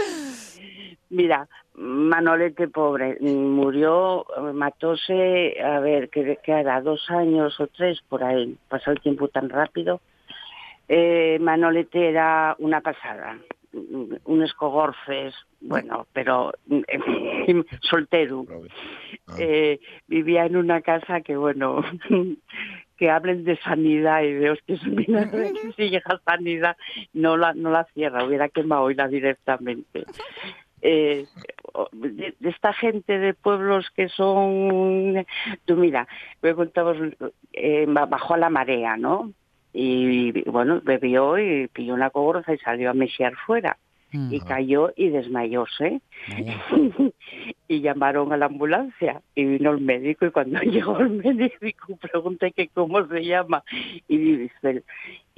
Mira, 1.09 1.49
Manolete, 1.75 2.67
pobre, 2.67 3.17
murió, 3.21 4.27
matóse, 4.55 5.55
a 5.63 5.79
ver, 5.79 6.11
que, 6.11 6.37
era 6.45 6.81
dos 6.81 7.09
años 7.11 7.61
o 7.61 7.69
tres 7.69 8.01
por 8.09 8.25
ahí, 8.25 8.57
pasó 8.69 8.91
el 8.91 9.01
tiempo 9.01 9.29
tan 9.29 9.51
rápido. 9.51 10.01
Eh, 10.89 11.39
Manolete 11.41 12.09
era 12.09 12.57
una 12.59 12.81
pasada, 12.81 13.39
un 13.73 14.43
escogorces, 14.43 15.35
bueno, 15.61 16.07
pero 16.13 16.53
soltero. 17.83 18.45
Ah. 19.27 19.35
Eh, 19.39 19.81
vivía 20.07 20.47
en 20.47 20.57
una 20.57 20.81
casa 20.81 21.21
que, 21.21 21.37
bueno, 21.37 21.83
que 22.97 23.11
hablen 23.11 23.45
de 23.45 23.57
sanidad 23.59 24.23
y 24.23 24.33
de 24.33 24.59
que 24.67 24.77
si 25.77 25.91
llega 25.91 26.21
sanidad, 26.25 26.77
no 27.13 27.37
la, 27.37 27.55
no 27.55 27.71
la 27.71 27.85
cierra, 27.95 28.25
hubiera 28.25 28.49
quemado 28.49 28.91
la 28.91 29.09
directamente. 29.09 30.05
Eh, 30.83 31.27
de, 31.93 32.35
esta 32.41 32.73
gente 32.73 33.19
de 33.19 33.35
pueblos 33.35 33.91
que 33.95 34.09
son, 34.09 35.27
tú 35.67 35.77
mira, 35.77 36.09
me 36.43 36.55
contamos, 36.55 36.97
eh, 37.53 37.87
bajó 37.87 38.35
a 38.35 38.39
la 38.39 38.51
marea, 38.51 38.97
¿no? 38.97 39.33
Y 39.73 40.49
bueno, 40.51 40.81
bebió 40.83 41.39
y 41.39 41.69
pilló 41.69 41.95
una 41.95 42.11
cogorza 42.11 42.53
y 42.53 42.59
salió 42.59 42.91
a 42.91 42.95
mesear 42.95 43.35
fuera 43.47 43.79
y 44.13 44.41
cayó 44.41 44.93
y 44.97 45.09
desmayóse. 45.11 46.01
y 47.69 47.81
llamaron 47.81 48.33
a 48.33 48.37
la 48.37 48.47
ambulancia 48.47 49.23
y 49.35 49.45
vino 49.45 49.71
el 49.71 49.81
médico 49.81 50.27
y 50.27 50.31
cuando 50.33 50.61
llegó 50.63 50.99
el 50.99 51.11
médico 51.11 51.97
pregunté 52.01 52.53
que 52.53 52.69
cómo 52.69 53.07
se 53.07 53.25
llama 53.25 53.63
y 54.09 54.19
dice 54.19 54.83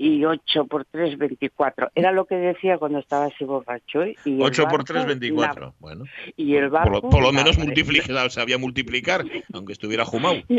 y 0.02 0.24
8 0.24 0.64
por 0.64 0.84
3, 0.86 1.16
24. 1.16 1.90
Era 1.94 2.10
lo 2.10 2.24
que 2.24 2.34
decía 2.34 2.78
cuando 2.78 2.98
estaba 2.98 3.26
así 3.26 3.44
borracho. 3.44 4.04
Y 4.24 4.40
8 4.40 4.64
por 4.68 4.82
3, 4.82 5.06
24. 5.06 5.74
Bueno. 5.78 6.04
Y 6.36 6.56
el 6.56 6.70
barco, 6.70 7.08
por, 7.08 7.22
lo, 7.22 7.32
menos 7.32 7.56
multiplicar, 7.58 8.30
sabía 8.30 8.58
multiplicar, 8.58 9.24
aunque 9.52 9.74
estuviera 9.74 10.04
jumado. 10.04 10.36
y 10.48 10.56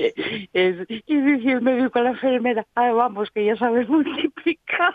dice 0.54 1.52
el 1.52 1.62
médico 1.62 2.00
a 2.00 2.04
la 2.04 2.10
enfermera, 2.12 2.66
ah, 2.76 2.92
vamos, 2.92 3.32
que 3.32 3.46
ya 3.46 3.58
sabes 3.58 3.90
multiplicar. 3.90 4.94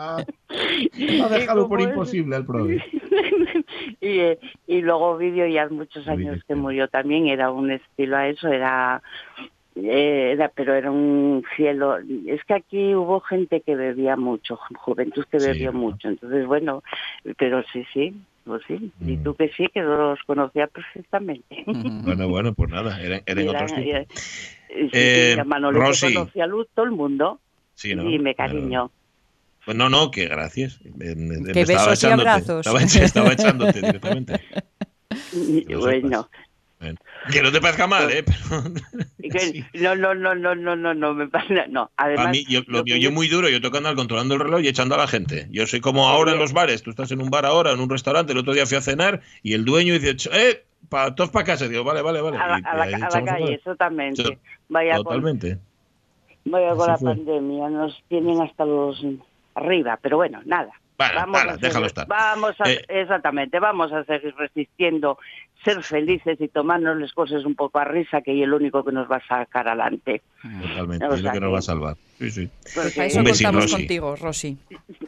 ha 1.24 1.28
dejado 1.28 1.68
por 1.68 1.80
imposible 1.80 2.36
el 2.36 2.46
problema. 2.46 2.82
y, 4.00 4.20
y 4.66 4.80
luego 4.80 5.16
vídeo 5.16 5.46
ya 5.46 5.68
muchos 5.68 6.06
años 6.08 6.42
que 6.46 6.54
murió 6.54 6.88
también, 6.88 7.28
era 7.28 7.50
un 7.50 7.70
estilo 7.70 8.16
a 8.16 8.28
eso, 8.28 8.48
era 8.48 9.02
era, 9.74 10.48
pero 10.48 10.74
era 10.74 10.90
un 10.90 11.44
cielo. 11.56 11.98
Es 12.26 12.44
que 12.44 12.54
aquí 12.54 12.94
hubo 12.94 13.20
gente 13.20 13.60
que 13.60 13.76
bebía 13.76 14.16
mucho, 14.16 14.58
juventud 14.78 15.24
que 15.30 15.38
bebió 15.38 15.72
mucho. 15.72 16.08
Entonces, 16.08 16.46
bueno, 16.46 16.82
pero 17.38 17.62
sí, 17.72 17.84
sí, 17.92 18.14
pues 18.44 18.62
sí. 18.66 18.90
Y 19.00 19.16
mm. 19.16 19.22
tú 19.22 19.34
que 19.34 19.48
sí, 19.50 19.68
que 19.72 19.82
los 19.82 20.18
conocía 20.24 20.66
perfectamente. 20.66 21.64
Bueno, 22.02 22.28
bueno, 22.28 22.54
pues 22.54 22.70
nada, 22.70 23.00
eran, 23.00 23.22
eran 23.26 23.48
otros 23.48 23.74
tipos. 23.74 24.06
Sí, 24.68 24.88
eh, 24.92 25.36
Rosy. 25.72 26.14
conocía 26.14 26.44
a 26.44 26.46
luz 26.46 26.66
todo 26.74 26.84
el 26.84 26.92
mundo. 26.92 27.38
Sí, 27.74 27.94
¿no? 27.94 28.08
Y 28.08 28.18
me 28.18 28.34
cariño. 28.34 28.90
Pues 29.64 29.76
no, 29.76 29.88
no, 29.88 30.10
que 30.10 30.26
gracias. 30.26 30.80
Me, 30.84 31.14
que 31.52 31.64
besos 31.64 32.02
y 32.02 32.06
abrazos. 32.06 32.66
Estaba, 32.66 32.82
estaba 32.82 33.32
echándote 33.32 33.80
directamente. 33.82 34.40
bueno, 35.76 36.28
que 37.30 37.42
no 37.42 37.52
te 37.52 37.60
parezca 37.60 37.86
mal, 37.86 38.10
¿eh? 38.10 38.24
No, 39.74 39.94
no, 39.94 40.14
no, 40.14 40.34
no, 40.34 40.54
no, 40.54 40.74
no, 40.74 40.94
no, 40.94 41.14
me 41.14 41.28
pasa. 41.28 41.66
No, 41.68 41.90
además. 41.96 42.26
A 42.26 42.30
mí, 42.30 42.44
yo, 42.48 42.62
lo 42.66 42.82
mío, 42.82 42.96
yo 42.96 43.12
muy 43.12 43.28
duro, 43.28 43.48
yo 43.48 43.60
tocando 43.60 43.88
al 43.88 43.96
controlando 43.96 44.34
el 44.34 44.40
reloj 44.40 44.62
y 44.62 44.68
echando 44.68 44.94
a 44.94 44.98
la 44.98 45.06
gente. 45.06 45.46
Yo 45.50 45.66
soy 45.66 45.80
como 45.80 46.08
ahora 46.08 46.32
en 46.32 46.38
los 46.38 46.52
bares. 46.52 46.82
Tú 46.82 46.90
estás 46.90 47.12
en 47.12 47.20
un 47.20 47.30
bar 47.30 47.44
ahora, 47.44 47.72
en 47.72 47.80
un 47.80 47.90
restaurante. 47.90 48.32
El 48.32 48.38
otro 48.38 48.54
día 48.54 48.66
fui 48.66 48.78
a 48.78 48.80
cenar 48.80 49.20
y 49.42 49.52
el 49.52 49.64
dueño 49.64 49.92
dice, 49.98 50.30
¡eh! 50.32 50.64
para 50.88 51.14
todos 51.14 51.30
para 51.30 51.44
casa. 51.44 51.68
Digo, 51.68 51.84
vale, 51.84 52.02
vale, 52.02 52.22
vale. 52.22 52.38
A 52.38 52.48
la, 52.48 52.56
a 52.56 52.76
la, 52.76 53.24
calle, 53.24 53.54
exactamente. 53.54 54.38
Vaya 54.68 54.96
totalmente. 54.96 55.58
Con, 56.42 56.52
vaya 56.52 56.74
con 56.74 56.86
la 56.86 56.96
pandemia. 56.96 57.68
Nos 57.68 58.02
tienen 58.08 58.40
hasta 58.40 58.64
los 58.64 59.04
arriba, 59.54 59.98
pero 60.00 60.16
bueno, 60.16 60.40
nada. 60.44 60.72
vamos 60.98 61.44
a 61.46 61.56
déjalo 61.56 61.86
estar. 61.86 62.06
Vamos 62.06 62.54
a, 62.60 62.70
eh, 62.70 62.84
exactamente, 62.88 63.58
vamos 63.58 63.92
a 63.92 64.04
seguir 64.04 64.34
resistiendo 64.36 65.18
ser 65.64 65.82
felices 65.82 66.40
y 66.40 66.48
tomarnos 66.48 66.98
las 66.98 67.12
cosas 67.12 67.44
un 67.44 67.54
poco 67.54 67.78
a 67.78 67.84
risa, 67.84 68.22
que 68.22 68.32
es 68.36 68.42
el 68.42 68.54
único 68.54 68.84
que 68.84 68.92
nos 68.92 69.10
va 69.10 69.16
a 69.16 69.26
sacar 69.26 69.68
adelante. 69.68 70.22
Totalmente, 70.62 71.04
es 71.04 71.22
lo 71.22 71.32
que, 71.32 71.40
nos 71.40 71.52
va 71.52 71.58
a 71.58 71.62
salvar. 71.62 71.96
Sí, 72.20 72.30
sí. 72.30 72.50
Pues 72.74 73.16
un 73.16 73.24
besito, 73.24 73.52
Rosy. 73.52 73.74
contigo, 73.76 74.14
Rosy. 74.14 74.58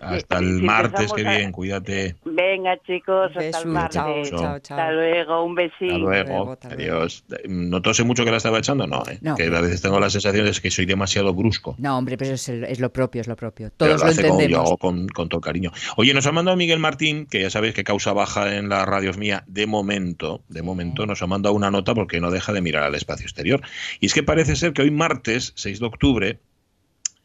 Hasta 0.01 0.39
el 0.39 0.63
martes, 0.63 1.13
que 1.13 1.23
bien, 1.23 1.53
cuídate. 1.53 2.17
Venga, 2.25 2.79
chicos, 2.87 3.31
hasta 3.37 3.59
el 3.61 3.67
martes. 3.67 3.93
Chao, 3.93 4.25
chao, 4.25 4.59
chao. 4.61 4.79
Hasta 4.79 4.93
luego, 4.93 5.45
un 5.45 5.55
besito. 5.55 6.09
Hasta 6.11 6.25
luego, 6.25 6.59
adiós. 6.63 7.25
¿No 7.47 7.83
tose 7.83 8.03
mucho 8.05 8.25
que 8.25 8.31
la 8.31 8.39
estaba 8.39 8.59
echando? 8.59 8.87
No, 8.87 9.03
¿eh? 9.07 9.21
que 9.37 9.45
a 9.45 9.61
veces 9.61 9.83
tengo 9.83 10.01
la 10.01 10.09
sensación 10.09 10.47
de 10.47 10.53
que 10.53 10.71
soy 10.71 10.87
demasiado 10.87 11.35
brusco. 11.35 11.75
No, 11.79 11.99
hombre, 11.99 12.17
pero 12.17 12.33
es, 12.33 12.49
es 12.49 12.81
lo 12.81 12.91
propio, 12.91 13.21
es 13.21 13.29
lo 13.29 13.37
propio. 13.37 13.71
Todos 13.77 14.03
lo, 14.03 14.11
entendemos. 14.11 14.71
yo 14.71 14.77
con, 14.79 15.07
con 15.09 15.29
todo 15.29 15.43
cariño. 15.43 15.71
Oye, 15.97 16.15
nos 16.15 16.27
ha 16.27 16.33
mandado 16.33 16.57
Miguel 16.57 16.79
Martín, 16.79 17.27
que 17.27 17.43
ya 17.43 17.51
sabéis 17.51 17.75
que 17.75 17.85
causa 17.85 18.15
baja 18.15 18.57
en 18.57 18.71
las 18.71 18.87
radios 18.87 19.19
mía, 19.19 19.45
de 19.47 19.67
momento, 19.67 20.43
de 20.49 20.63
momento 20.63 21.05
nos 21.05 21.21
ha 21.21 21.27
mandado 21.27 21.55
una 21.55 21.71
nota 21.71 21.95
porque 21.95 22.21
no 22.21 22.31
deja 22.31 22.55
de 22.55 22.63
mirar 22.63 22.85
al 22.85 22.95
espacio 22.95 23.25
exterior. 23.25 23.61
Y 24.01 24.07
es 24.07 24.15
que 24.15 24.23
parece 24.23 24.57
ser 24.57 24.73
que 24.73 24.81
hoy 24.81 24.91
martes, 24.91 25.53
6 25.57 25.79
de 25.79 25.87
octubre, 25.87 26.39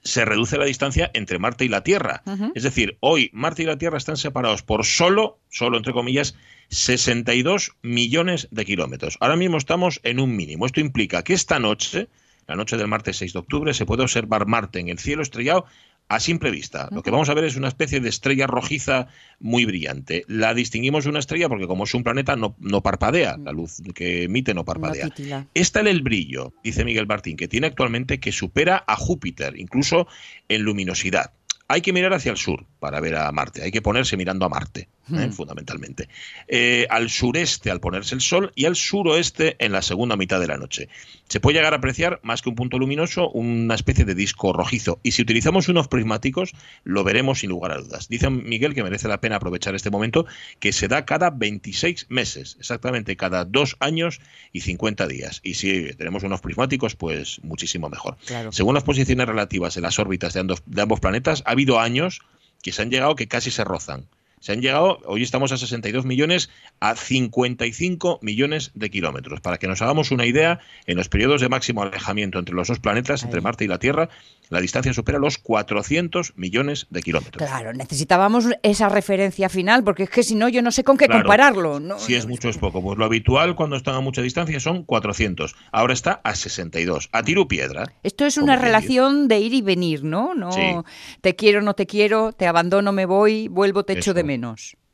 se 0.08 0.26
reduce 0.26 0.58
la 0.58 0.66
distancia 0.66 1.12
entre 1.14 1.38
Marte 1.38 1.66
y 1.66 1.70
la 1.70 1.84
Tierra. 1.84 2.24
Es 2.56 2.64
decir, 2.64 2.98
hoy 3.02 3.30
Marte 3.34 3.64
y 3.64 3.66
la 3.66 3.78
Tierra 3.78 3.98
están 3.98 4.18
separados 4.18 4.64
por 4.64 4.86
solo, 4.86 5.40
solo 5.50 5.78
entre 5.78 5.94
comillas, 5.94 6.36
62 6.70 7.74
millones 7.82 8.48
de 8.52 8.66
kilómetros. 8.66 9.18
Ahora 9.20 9.36
mismo 9.36 9.58
estamos 9.58 10.00
en 10.04 10.20
un 10.20 10.36
mínimo. 10.36 10.66
Esto 10.66 10.80
implica 10.80 11.24
que 11.24 11.34
esta 11.34 11.60
noche, 11.60 12.08
la 12.48 12.56
noche 12.56 12.78
del 12.78 12.88
martes 12.88 13.18
6 13.18 13.34
de 13.34 13.40
octubre, 13.40 13.74
se 13.74 13.86
puede 13.86 14.04
observar 14.04 14.48
Marte 14.48 14.80
en 14.80 14.90
el 14.90 15.00
cielo 15.00 15.22
estrellado 15.22 15.66
a 16.10 16.20
simple 16.20 16.52
vista. 16.52 16.88
Lo 16.92 17.04
que 17.04 17.12
vamos 17.12 17.30
a 17.30 17.34
ver 17.34 17.44
es 17.44 17.56
una 17.56 17.68
especie 17.68 18.00
de 18.00 18.10
estrella 18.10 18.48
rojiza 18.48 19.08
muy 19.40 19.66
brillante. 19.66 20.24
La 20.28 20.54
distinguimos 20.54 21.04
de 21.04 21.10
una 21.10 21.20
estrella 21.20 21.50
porque 21.50 21.68
como 21.68 21.84
es 21.84 21.94
un 21.94 22.04
planeta 22.04 22.36
no, 22.36 22.56
no 22.60 22.82
parpadea, 22.82 23.38
la 23.38 23.52
luz 23.52 23.82
que 23.94 24.24
emite 24.24 24.54
no 24.54 24.64
parpadea. 24.64 25.10
Esta 25.54 25.82
es 25.82 25.88
el 25.88 26.02
brillo, 26.02 26.54
dice 26.64 26.86
Miguel 26.86 27.08
Martín, 27.08 27.36
que 27.36 27.48
tiene 27.48 27.68
actualmente 27.68 28.20
que 28.20 28.32
supera 28.32 28.84
a 28.88 28.96
Júpiter, 28.96 29.60
incluso 29.60 30.08
en 30.48 30.64
luminosidad. 30.64 31.32
Hay 31.68 31.82
que 31.82 31.94
mirar 31.94 32.14
hacia 32.14 32.32
el 32.32 32.38
sur 32.38 32.66
para 32.80 33.00
ver 33.00 33.16
a 33.16 33.32
Marte, 33.32 33.64
hay 33.64 33.72
que 33.72 33.82
ponerse 33.82 34.18
mirando 34.18 34.46
a 34.46 34.50
Marte. 34.50 34.88
¿eh? 35.16 35.32
fundamentalmente. 35.32 36.10
Eh, 36.48 36.88
al 36.90 37.10
sureste 37.10 37.72
al 37.72 37.80
ponerse 37.80 38.16
el 38.16 38.22
sol 38.22 38.52
y 38.56 38.66
al 38.66 38.76
suroeste 38.76 39.56
en 39.60 39.72
la 39.72 39.82
segunda 39.82 40.16
mitad 40.16 40.40
de 40.40 40.48
la 40.48 40.58
noche. 40.58 40.90
Se 41.28 41.40
puede 41.40 41.58
llegar 41.58 41.74
a 41.74 41.78
apreciar, 41.78 42.20
más 42.24 42.42
que 42.42 42.50
un 42.50 42.56
punto 42.56 42.78
luminoso, 42.78 43.30
una 43.30 43.76
especie 43.76 44.06
de 44.06 44.16
disco 44.16 44.54
rojizo. 44.54 45.00
Y 45.04 45.12
si 45.12 45.22
utilizamos 45.22 45.68
unos 45.68 45.88
prismáticos, 45.88 46.54
lo 46.84 47.04
veremos 47.04 47.40
sin 47.40 47.50
lugar 47.50 47.72
a 47.72 47.78
dudas. 47.78 48.08
Dice 48.08 48.30
Miguel 48.30 48.74
que 48.74 48.84
merece 48.84 49.08
la 49.08 49.22
pena 49.22 49.38
aprovechar 49.38 49.76
este 49.76 49.90
momento, 49.90 50.26
que 50.60 50.72
se 50.72 50.88
da 50.88 51.06
cada 51.06 51.30
26 51.30 52.08
meses, 52.10 52.56
exactamente 52.60 53.18
cada 53.18 53.46
dos 53.46 53.76
años 53.80 54.20
y 54.54 54.62
50 54.62 55.08
días. 55.08 55.40
Y 55.44 55.56
si 55.56 55.94
tenemos 55.94 56.24
unos 56.24 56.42
prismáticos, 56.42 56.96
pues 56.96 57.40
muchísimo 57.44 57.90
mejor. 57.90 58.18
Según 58.52 58.76
las 58.76 58.84
posiciones 58.84 59.28
relativas 59.28 59.76
en 59.78 59.84
las 59.84 60.00
órbitas 60.00 60.34
de 60.34 60.48
de 60.66 60.82
ambos 60.82 61.00
planetas, 61.00 61.44
ha 61.46 61.56
habido 61.58 61.80
años 61.80 62.22
que 62.62 62.72
se 62.72 62.84
han 62.84 62.92
llegado 62.92 63.16
que 63.16 63.28
casi 63.28 63.50
se 63.52 63.64
rozan 63.64 64.08
se 64.40 64.52
han 64.52 64.62
llegado, 64.62 65.00
hoy 65.06 65.24
estamos 65.24 65.52
a 65.52 65.58
62 65.58 66.06
millones, 66.06 66.50
a 66.80 66.96
55 66.96 68.20
millones 68.22 68.72
de 68.76 68.90
kilómetros. 68.90 69.42
Para 69.42 69.58
que 69.58 69.68
nos 69.68 69.82
hagamos 69.82 70.12
una 70.12 70.26
idea, 70.26 70.60
en 70.86 70.98
los 70.98 71.10
periodos 71.10 71.42
de 71.42 71.50
máximo 71.50 71.82
alejamiento 71.82 72.38
entre 72.38 72.54
los 72.54 72.68
dos 72.68 72.80
planetas, 72.80 73.24
entre 73.24 73.42
Marte 73.42 73.66
y 73.66 73.68
la 73.68 73.80
Tierra, 73.80 74.10
la 74.50 74.62
distancia 74.62 74.94
supera 74.94 75.20
los 75.20 75.38
400 75.40 76.38
millones 76.38 76.88
de 76.90 77.02
kilómetros. 77.02 77.46
Claro, 77.48 77.74
necesitábamos 77.74 78.46
esa 78.64 78.90
referencia 78.90 79.50
final, 79.50 79.84
porque 79.84 80.04
es 80.04 80.10
que 80.10 80.24
si 80.24 80.36
no, 80.36 80.48
yo 80.50 80.62
no 80.62 80.72
sé 80.72 80.84
con 80.84 80.98
qué 80.98 81.08
compararlo. 81.08 81.80
¿no? 81.80 82.00
Si 82.00 82.16
es 82.16 82.28
mucho, 82.28 82.50
es 82.50 82.58
poco. 82.58 82.82
Pues 82.82 82.98
lo 82.98 83.06
habitual 83.06 83.56
cuando 83.56 83.76
están 83.76 83.96
a 83.96 84.02
mucha 84.02 84.22
distancia 84.22 84.60
son 84.60 84.84
400. 84.84 85.56
Ahora 85.72 85.94
está 85.94 86.22
a 86.24 86.36
62. 86.36 87.10
A 87.12 87.24
tiro 87.24 87.48
piedra. 87.48 87.92
Esto 88.04 88.26
es 88.26 88.38
una 88.38 88.56
relación 88.56 89.28
de 89.28 89.40
ir 89.40 89.54
y 89.54 89.62
venir, 89.62 90.04
¿no? 90.04 90.36
no 90.36 90.86
Te 91.22 91.36
quiero, 91.36 91.62
no 91.62 91.74
te 91.74 91.86
quiero, 91.86 92.32
te 92.34 92.48
abandono, 92.48 92.92
me 92.92 93.06
voy, 93.06 93.48
vuelvo, 93.48 93.84
te 93.84 93.94
echo 93.94 94.14
de 94.14 94.24
menos. 94.24 94.37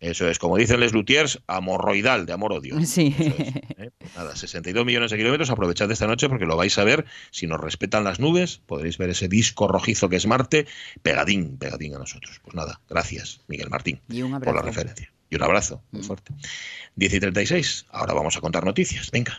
Eso 0.04 0.28
es, 0.28 0.38
como 0.38 0.58
dicen 0.58 0.82
les 0.82 0.92
luthiers, 0.92 1.40
amorroidal, 1.48 2.26
de 2.26 2.34
amor-odio. 2.34 2.76
Sí. 2.86 3.16
¿eh? 3.18 3.90
Pues 3.98 4.16
nada, 4.16 4.36
62 4.36 4.86
millones 4.86 5.12
de 5.12 5.18
kilómetros, 5.18 5.50
aprovechad 5.50 5.90
esta 5.92 6.08
noche 6.08 6.28
porque 6.28 6.46
lo 6.46 6.58
vais 6.58 6.78
a 6.78 6.84
ver. 6.84 7.06
Si 7.32 7.48
nos 7.48 7.62
respetan 7.62 8.04
las 8.04 8.20
nubes, 8.20 8.62
podréis 8.66 8.98
ver 8.98 9.12
ese 9.12 9.30
disco 9.30 9.68
rojizo 9.68 10.10
que 10.10 10.18
es 10.18 10.28
Marte, 10.28 10.68
pegadín, 11.02 11.58
pegadín 11.58 11.96
a 11.96 12.00
nosotros. 12.00 12.42
Pues 12.44 12.54
nada, 12.54 12.82
gracias, 12.90 13.42
Miguel 13.48 13.70
Martín, 13.70 14.02
por 14.44 14.56
la 14.56 14.62
referencia. 14.62 15.12
Y 15.30 15.36
un 15.36 15.44
abrazo 15.44 15.82
muy 15.92 16.02
mm. 16.02 16.06
fuerte. 16.06 16.34
10 16.96 17.14
y 17.14 17.20
36, 17.22 17.86
ahora 17.90 18.14
vamos 18.14 18.36
a 18.36 18.42
contar 18.42 18.66
noticias. 18.66 19.10
Venga. 19.10 19.38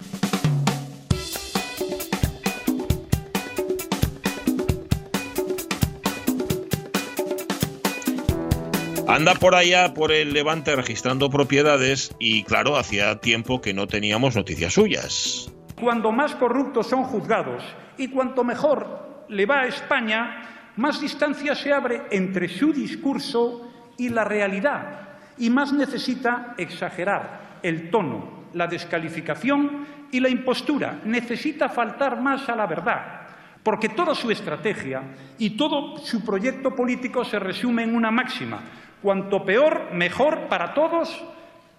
Anda 9.14 9.34
por 9.36 9.54
allá, 9.54 9.94
por 9.94 10.10
el 10.10 10.32
Levante, 10.32 10.74
registrando 10.74 11.30
propiedades 11.30 12.16
y, 12.18 12.42
claro, 12.42 12.76
hacía 12.76 13.20
tiempo 13.20 13.60
que 13.60 13.72
no 13.72 13.86
teníamos 13.86 14.34
noticias 14.34 14.72
suyas. 14.72 15.52
Cuando 15.80 16.10
más 16.10 16.34
corruptos 16.34 16.88
son 16.88 17.04
juzgados 17.04 17.62
y 17.96 18.08
cuanto 18.08 18.42
mejor 18.42 19.24
le 19.28 19.46
va 19.46 19.60
a 19.60 19.66
España, 19.68 20.72
más 20.74 21.00
distancia 21.00 21.54
se 21.54 21.72
abre 21.72 22.02
entre 22.10 22.48
su 22.48 22.72
discurso 22.72 23.70
y 23.96 24.08
la 24.08 24.24
realidad 24.24 25.10
y 25.38 25.48
más 25.48 25.72
necesita 25.72 26.56
exagerar 26.58 27.60
el 27.62 27.90
tono, 27.90 28.48
la 28.52 28.66
descalificación 28.66 29.86
y 30.10 30.18
la 30.18 30.28
impostura. 30.28 31.02
Necesita 31.04 31.68
faltar 31.68 32.20
más 32.20 32.48
a 32.48 32.56
la 32.56 32.66
verdad, 32.66 33.28
porque 33.62 33.90
toda 33.90 34.12
su 34.16 34.32
estrategia 34.32 35.02
y 35.38 35.50
todo 35.50 35.98
su 35.98 36.24
proyecto 36.24 36.74
político 36.74 37.24
se 37.24 37.38
resume 37.38 37.84
en 37.84 37.94
una 37.94 38.10
máxima 38.10 38.60
Cuanto 39.04 39.44
peor, 39.44 39.90
mejor 39.92 40.48
para 40.48 40.72
todos. 40.72 41.14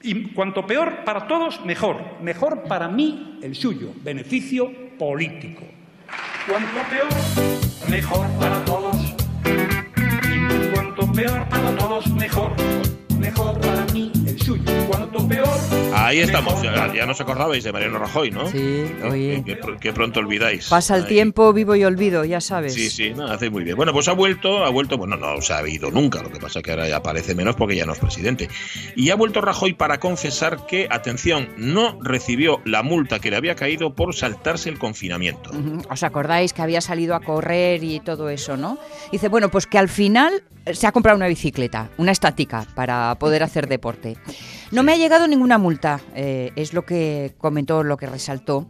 Y 0.03 0.25
cuanto 0.25 0.67
peor 0.67 1.03
para 1.03 1.25
todos, 1.25 1.65
mejor. 1.65 2.21
Mejor 2.21 2.65
para 2.67 2.87
mí, 2.87 3.39
el 3.41 3.55
suyo. 3.55 3.89
Beneficio 4.03 4.71
político. 4.99 5.63
Cuanto 6.47 6.87
peor, 6.87 7.89
mejor 7.89 8.27
para 8.39 8.63
todos. 8.63 9.15
Y 9.43 10.71
cuanto 10.71 11.11
peor 11.13 11.49
para 11.49 11.75
todos, 11.75 12.07
mejor. 12.13 12.51
Mejor 13.17 13.59
para 13.59 13.85
mí, 13.91 14.11
el 14.27 14.39
suyo. 14.39 14.84
Ahí 15.97 16.19
estamos, 16.19 16.61
ya, 16.61 16.93
ya 16.93 17.05
nos 17.05 17.19
acordabais 17.21 17.63
de 17.63 17.71
Mariano 17.71 17.97
Rajoy, 17.99 18.29
¿no? 18.29 18.47
Sí, 18.49 18.85
oye. 19.09 19.41
Que, 19.45 19.57
que- 19.57 19.77
que 19.79 19.93
pronto 19.93 20.19
olvidáis. 20.19 20.67
Pasa 20.67 20.95
el 20.97 21.03
Ahí. 21.03 21.07
tiempo, 21.09 21.53
vivo 21.53 21.75
y 21.75 21.83
olvido, 21.85 22.25
ya 22.25 22.41
sabes. 22.41 22.73
Sí, 22.73 22.89
sí, 22.89 23.13
no, 23.15 23.25
hace 23.27 23.49
muy 23.49 23.63
bien. 23.63 23.77
Bueno, 23.77 23.93
pues 23.93 24.07
ha 24.07 24.13
vuelto, 24.13 24.65
ha 24.65 24.69
vuelto, 24.69 24.97
bueno, 24.97 25.15
no 25.15 25.41
se 25.41 25.53
ha 25.53 25.67
ido 25.67 25.91
nunca, 25.91 26.21
lo 26.21 26.29
que 26.31 26.39
pasa 26.39 26.59
es 26.59 26.63
que 26.65 26.71
ahora 26.71 26.87
ya 26.89 26.97
aparece 26.97 27.33
menos 27.33 27.55
porque 27.55 27.75
ya 27.75 27.85
no 27.85 27.93
es 27.93 27.99
presidente. 27.99 28.49
Y 28.95 29.09
ha 29.09 29.15
vuelto 29.15 29.41
Rajoy 29.41 29.73
para 29.73 29.99
confesar 29.99 30.65
que, 30.67 30.87
atención, 30.91 31.49
no 31.57 31.97
recibió 32.01 32.61
la 32.65 32.83
multa 32.83 33.19
que 33.19 33.29
le 33.31 33.37
había 33.37 33.55
caído 33.55 33.93
por 33.93 34.13
saltarse 34.15 34.69
el 34.69 34.77
confinamiento. 34.77 35.51
¿Os 35.89 36.03
acordáis 36.03 36.51
que 36.53 36.61
había 36.61 36.81
salido 36.81 37.15
a 37.15 37.21
correr 37.21 37.83
y 37.83 37.99
todo 38.01 38.29
eso, 38.29 38.57
no? 38.57 38.77
Dice, 39.11 39.29
bueno, 39.29 39.49
pues 39.49 39.65
que 39.65 39.77
al 39.77 39.89
final 39.89 40.43
se 40.73 40.87
ha 40.87 40.91
comprado 40.91 41.17
una 41.17 41.27
bicicleta, 41.27 41.89
una 41.97 42.11
estática, 42.11 42.65
para 42.75 43.15
poder 43.19 43.43
hacer 43.43 43.67
deporte. 43.67 44.17
No 44.71 44.83
me 44.83 44.93
ha 44.93 44.97
llegado 44.97 45.27
ninguna 45.27 45.57
multa, 45.57 46.01
eh, 46.15 46.51
es 46.55 46.73
lo 46.73 46.85
que 46.85 47.35
comentó, 47.37 47.83
lo 47.83 47.97
que 47.97 48.07
resaltó. 48.07 48.67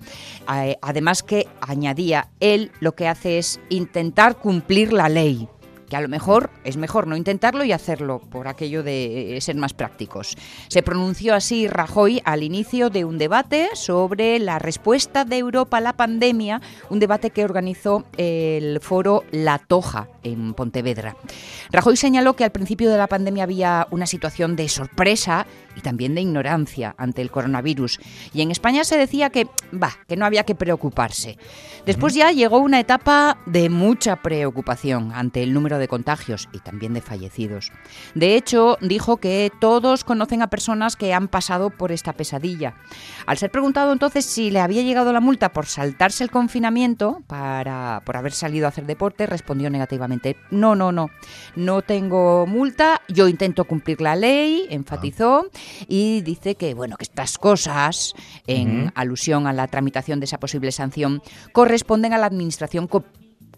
Eh, 0.54 0.78
además 0.82 1.24
que 1.24 1.48
añadía, 1.62 2.30
él 2.40 2.72
lo 2.80 2.96
que 2.96 3.08
hace 3.08 3.38
es 3.38 3.60
intentar 3.70 4.38
cumplir 4.38 4.94
la 4.94 5.10
ley. 5.10 5.48
Que 5.90 5.96
a 5.96 6.02
lo 6.02 6.10
mejor 6.10 6.50
es 6.64 6.78
mejor 6.78 7.06
no 7.06 7.16
intentarlo 7.16 7.64
y 7.64 7.72
hacerlo 7.72 8.20
por 8.20 8.48
aquello 8.48 8.82
de 8.82 9.38
eh, 9.38 9.42
ser 9.42 9.56
más 9.56 9.74
prácticos. 9.74 10.36
Se 10.68 10.82
pronunció 10.82 11.36
así 11.36 11.68
Rajoy 11.68 12.22
al 12.26 12.42
inicio 12.42 12.90
de 12.90 13.06
un 13.06 13.20
debate 13.20 13.70
sobre 13.76 14.40
la 14.40 14.58
respuesta 14.58 15.26
de 15.26 15.38
Europa 15.38 15.78
a 15.78 15.82
la 15.82 15.94
pandemia, 15.94 16.60
un 16.90 17.00
debate 17.00 17.30
que 17.30 17.44
organizó 17.44 18.04
el 18.18 18.80
foro 18.82 19.24
La 19.32 19.60
Toja 19.60 20.10
en 20.26 20.54
Pontevedra. 20.54 21.16
Rajoy 21.72 21.96
señaló 21.96 22.36
que 22.36 22.44
al 22.44 22.52
principio 22.52 22.92
de 22.92 22.98
la 22.98 23.08
pandemia 23.08 23.44
había 23.44 23.88
una 23.92 24.08
situación 24.08 24.56
de 24.56 24.68
sorpresa 24.68 25.46
y 25.76 25.82
también 25.82 26.16
de 26.16 26.22
ignorancia 26.22 26.96
ante 26.98 27.22
el 27.22 27.32
coronavirus. 27.32 28.00
Y 28.34 28.42
en 28.42 28.52
España 28.52 28.84
se 28.84 28.98
decía 28.98 29.30
que, 29.30 29.48
va, 29.72 29.94
que 30.08 30.18
no 30.18 30.26
había 30.26 30.44
que 30.44 30.56
preocuparse. 30.56 31.38
Después 31.86 32.14
ya 32.14 32.32
llegó 32.32 32.58
una 32.58 32.80
etapa 32.80 33.38
de 33.46 33.70
mucha 33.70 34.18
preocupación 34.18 35.12
ante 35.14 35.44
el 35.44 35.54
número 35.54 35.78
de 35.78 35.88
contagios 35.88 36.50
y 36.52 36.60
también 36.60 36.94
de 36.94 37.02
fallecidos. 37.02 37.72
De 38.16 38.36
hecho, 38.36 38.78
dijo 38.82 39.18
que 39.18 39.52
todos 39.60 40.04
conocen 40.04 40.42
a 40.42 40.50
personas 40.50 40.96
que 40.96 41.14
han 41.14 41.28
pasado 41.28 41.70
por 41.70 41.92
esta 41.92 42.14
pesadilla. 42.14 42.76
Al 43.28 43.38
ser 43.38 43.52
preguntado 43.52 43.92
entonces 43.92 44.26
si 44.26 44.50
le 44.50 44.60
había 44.60 44.82
llegado 44.82 45.14
la 45.14 45.20
multa 45.20 45.54
por 45.54 45.68
saltarse 45.68 46.24
el 46.24 46.32
confinamiento, 46.32 47.22
para, 47.28 48.02
por 48.06 48.18
haber 48.18 48.32
salido 48.32 48.66
a 48.66 48.70
hacer 48.70 48.86
deporte, 48.86 49.26
respondió 49.28 49.70
negativamente. 49.70 50.14
No, 50.51 50.75
no, 50.75 50.91
no. 50.91 51.10
No 51.56 51.82
tengo 51.82 52.45
multa, 52.47 53.01
yo 53.08 53.28
intento 53.28 53.65
cumplir 53.65 54.01
la 54.01 54.15
ley, 54.15 54.67
enfatizó, 54.69 55.47
y 55.88 56.21
dice 56.21 56.56
que, 56.56 56.73
bueno, 56.73 56.97
que 56.97 57.04
estas 57.04 57.38
cosas, 57.38 58.13
en 58.47 58.91
alusión 58.95 59.47
a 59.47 59.54
la 59.54 59.67
tramitación 59.67 60.19
de 60.19 60.25
esa 60.25 60.39
posible 60.39 60.71
sanción, 60.71 61.21
corresponden 61.51 62.13
a 62.13 62.17
la 62.17 62.25
administración 62.25 62.88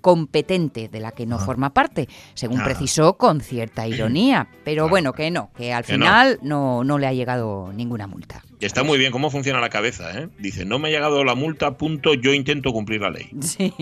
competente 0.01 0.87
de 0.87 0.99
la 0.99 1.11
que 1.11 1.25
no 1.25 1.39
forma 1.39 1.73
parte, 1.73 2.07
según 2.33 2.61
Ah. 2.61 2.63
precisó 2.65 3.17
con 3.17 3.41
cierta 3.41 3.87
ironía. 3.87 4.47
Pero 4.63 4.87
bueno, 4.89 5.13
que 5.13 5.31
no, 5.31 5.51
que 5.55 5.73
al 5.73 5.83
Que 5.85 5.93
final 5.93 6.39
no, 6.41 6.83
no 6.83 6.97
le 6.97 7.07
ha 7.07 7.13
llegado 7.13 7.71
ninguna 7.73 8.07
multa. 8.07 8.43
Está 8.59 8.83
muy 8.83 8.97
bien 8.97 9.11
cómo 9.11 9.29
funciona 9.29 9.59
la 9.61 9.69
cabeza, 9.69 10.19
¿eh? 10.19 10.29
Dice, 10.39 10.65
no 10.65 10.79
me 10.79 10.87
ha 10.87 10.91
llegado 10.91 11.23
la 11.23 11.35
multa, 11.35 11.77
punto, 11.77 12.13
yo 12.15 12.33
intento 12.33 12.71
cumplir 12.73 13.01
la 13.01 13.09
ley. 13.11 13.29
Sí. 13.41 13.73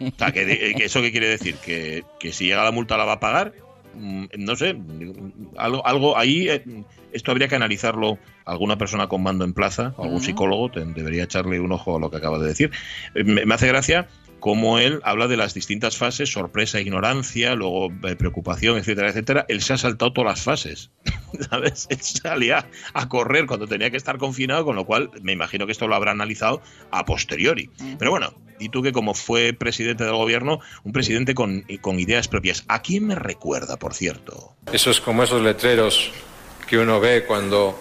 O 0.00 0.18
sea, 0.18 0.32
que, 0.32 0.74
que 0.76 0.84
¿eso 0.84 1.00
qué 1.02 1.10
quiere 1.12 1.28
decir? 1.28 1.56
Que, 1.56 2.02
que 2.18 2.32
si 2.32 2.46
llega 2.46 2.64
la 2.64 2.70
multa 2.72 2.96
la 2.96 3.04
va 3.04 3.12
a 3.14 3.20
pagar. 3.20 3.52
Mm, 3.94 4.24
No 4.38 4.56
sé, 4.56 4.74
algo, 5.58 5.86
algo 5.86 6.16
ahí, 6.16 6.48
eh, 6.48 6.64
esto 7.12 7.30
habría 7.30 7.48
que 7.48 7.56
analizarlo 7.56 8.18
alguna 8.46 8.76
persona 8.78 9.06
con 9.06 9.22
mando 9.22 9.44
en 9.44 9.52
plaza, 9.52 9.94
algún 9.98 10.20
psicólogo, 10.22 10.70
te- 10.70 10.82
debería 10.84 11.24
echarle 11.24 11.60
un 11.60 11.70
ojo 11.72 11.96
a 11.96 12.00
lo 12.00 12.10
que 12.10 12.16
acaba 12.16 12.38
de 12.38 12.48
decir. 12.48 12.70
Eh, 13.14 13.22
Me, 13.24 13.44
me 13.44 13.54
hace 13.54 13.68
gracia 13.68 14.08
cómo 14.42 14.80
él 14.80 15.00
habla 15.04 15.28
de 15.28 15.36
las 15.36 15.54
distintas 15.54 15.96
fases, 15.96 16.32
sorpresa, 16.32 16.80
ignorancia, 16.80 17.54
luego 17.54 17.92
eh, 18.02 18.16
preocupación, 18.16 18.76
etcétera, 18.76 19.10
etcétera. 19.10 19.46
Él 19.48 19.62
se 19.62 19.72
ha 19.72 19.78
saltado 19.78 20.12
todas 20.12 20.32
las 20.32 20.42
fases, 20.42 20.90
¿sabes? 21.48 21.86
Él 21.90 22.02
salía 22.02 22.68
a 22.92 23.08
correr 23.08 23.46
cuando 23.46 23.68
tenía 23.68 23.92
que 23.92 23.96
estar 23.96 24.18
confinado, 24.18 24.64
con 24.64 24.74
lo 24.74 24.84
cual 24.84 25.10
me 25.22 25.30
imagino 25.30 25.64
que 25.64 25.70
esto 25.70 25.86
lo 25.86 25.94
habrá 25.94 26.10
analizado 26.10 26.60
a 26.90 27.04
posteriori. 27.04 27.70
Pero 28.00 28.10
bueno, 28.10 28.34
y 28.58 28.68
tú 28.68 28.82
que 28.82 28.90
como 28.90 29.14
fue 29.14 29.52
presidente 29.52 30.02
del 30.02 30.14
gobierno, 30.14 30.58
un 30.82 30.92
presidente 30.92 31.36
con, 31.36 31.64
con 31.80 32.00
ideas 32.00 32.26
propias. 32.26 32.64
¿A 32.66 32.82
quién 32.82 33.06
me 33.06 33.14
recuerda, 33.14 33.76
por 33.76 33.94
cierto? 33.94 34.56
Eso 34.72 34.90
es 34.90 35.00
como 35.00 35.22
esos 35.22 35.40
letreros 35.40 36.10
que 36.66 36.78
uno 36.78 36.98
ve 36.98 37.26
cuando 37.26 37.78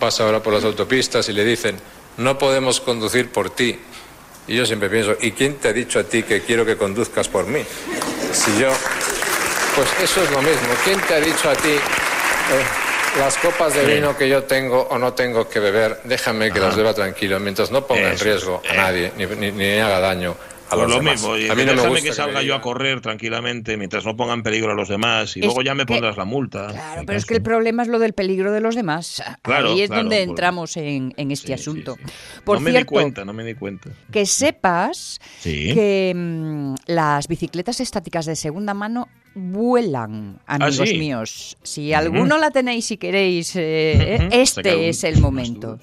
pasa 0.00 0.24
ahora 0.24 0.42
por 0.42 0.54
las 0.54 0.64
autopistas 0.64 1.28
y 1.28 1.32
le 1.34 1.44
dicen, 1.44 1.76
no 2.16 2.36
podemos 2.36 2.80
conducir 2.80 3.30
por 3.30 3.50
ti. 3.50 3.78
Y 4.48 4.56
yo 4.56 4.66
siempre 4.66 4.88
pienso, 4.90 5.16
¿y 5.20 5.32
quién 5.32 5.56
te 5.58 5.68
ha 5.68 5.72
dicho 5.72 5.98
a 6.00 6.04
ti 6.04 6.22
que 6.22 6.42
quiero 6.42 6.64
que 6.66 6.76
conduzcas 6.76 7.28
por 7.28 7.46
mí? 7.46 7.62
Si 8.32 8.58
yo... 8.58 8.68
Pues 9.76 9.88
eso 10.02 10.22
es 10.24 10.30
lo 10.32 10.42
mismo. 10.42 10.68
¿Quién 10.84 10.98
te 11.00 11.14
ha 11.14 11.20
dicho 11.20 11.48
a 11.48 11.54
ti 11.54 11.68
eh, 11.70 11.78
las 13.20 13.36
copas 13.38 13.72
de 13.74 13.84
vino 13.86 14.16
que 14.16 14.28
yo 14.28 14.42
tengo 14.42 14.82
o 14.90 14.98
no 14.98 15.12
tengo 15.14 15.48
que 15.48 15.60
beber? 15.60 16.00
Déjame 16.04 16.50
que 16.50 16.58
Ajá. 16.58 16.68
las 16.68 16.76
beba 16.76 16.92
tranquilo, 16.92 17.38
mientras 17.38 17.70
no 17.70 17.86
ponga 17.86 18.10
en 18.10 18.18
riesgo 18.18 18.60
eh. 18.64 18.70
a 18.70 18.74
nadie 18.74 19.12
ni, 19.16 19.26
ni- 19.26 19.52
ni 19.52 19.78
haga 19.78 20.00
daño 20.00 20.34
a 20.70 20.76
Pues 20.76 20.82
los 20.82 20.90
lo 20.90 20.96
demás. 21.00 21.14
mismo, 21.14 21.28
oye, 21.30 21.50
a 21.50 21.54
mí 21.54 21.64
no 21.64 21.74
me 21.74 21.88
gusta 21.88 22.04
que 22.04 22.12
salga 22.12 22.38
me 22.40 22.46
yo 22.46 22.54
a 22.54 22.60
correr 22.60 23.00
tranquilamente 23.00 23.76
mientras 23.76 24.04
no 24.06 24.16
ponga 24.16 24.34
en 24.34 24.42
peligro 24.42 24.70
a 24.70 24.74
los 24.74 24.88
demás 24.88 25.36
y 25.36 25.40
Es 25.40 25.46
luego 25.46 25.62
ya 25.62 25.74
me 25.74 25.84
que- 25.84 25.92
pondrás 25.94 26.16
la 26.16 26.24
multa. 26.24 26.68
Claro, 26.68 27.00
Me 27.00 27.06
pero 27.06 27.18
es 27.18 27.26
que 27.26 27.34
el 27.34 27.42
problema 27.42 27.82
es 27.82 27.88
lo 27.88 27.98
del 27.98 28.12
peligro 28.12 28.52
de 28.52 28.60
los 28.60 28.74
demás. 28.74 29.22
Claro, 29.42 29.72
Ahí 29.72 29.82
es 29.82 29.88
claro, 29.88 30.02
donde 30.04 30.16
por- 30.20 30.28
entramos 30.30 30.76
en, 30.76 31.12
en 31.16 31.30
este 31.32 31.48
Sí, 31.48 31.52
sí, 31.54 31.60
asunto. 31.70 31.96
sí. 31.98 32.12
Por 32.44 32.56
no 32.58 32.60
me 32.60 32.70
cierto, 32.70 32.88
di 32.90 32.94
cuenta, 32.94 33.24
no 33.24 33.32
me 33.32 33.44
di 33.44 33.54
cuenta. 33.54 33.90
que 34.12 34.26
sepas 34.26 35.20
Sí. 35.40 35.72
que 35.74 36.12
mm, 36.14 36.74
las 36.86 37.26
bicicletas 37.28 37.80
estáticas 37.80 38.26
de 38.26 38.36
segunda 38.36 38.72
mano 38.74 39.08
vuelan, 39.34 40.40
amigos 40.46 40.80
Ah, 40.80 40.86
sí? 40.86 40.98
míos. 40.98 41.56
Si 41.62 41.92
alguno 41.92 42.38
la 42.38 42.50
tenéis 42.50 42.86
si 42.86 42.96
queréis, 42.96 43.52
eh, 43.56 44.16
Ujú. 44.18 44.24
Sacar 44.24 44.40
este 44.40 44.76
un- 44.76 44.82
es 44.84 45.04
el 45.04 45.20
momento. 45.20 45.78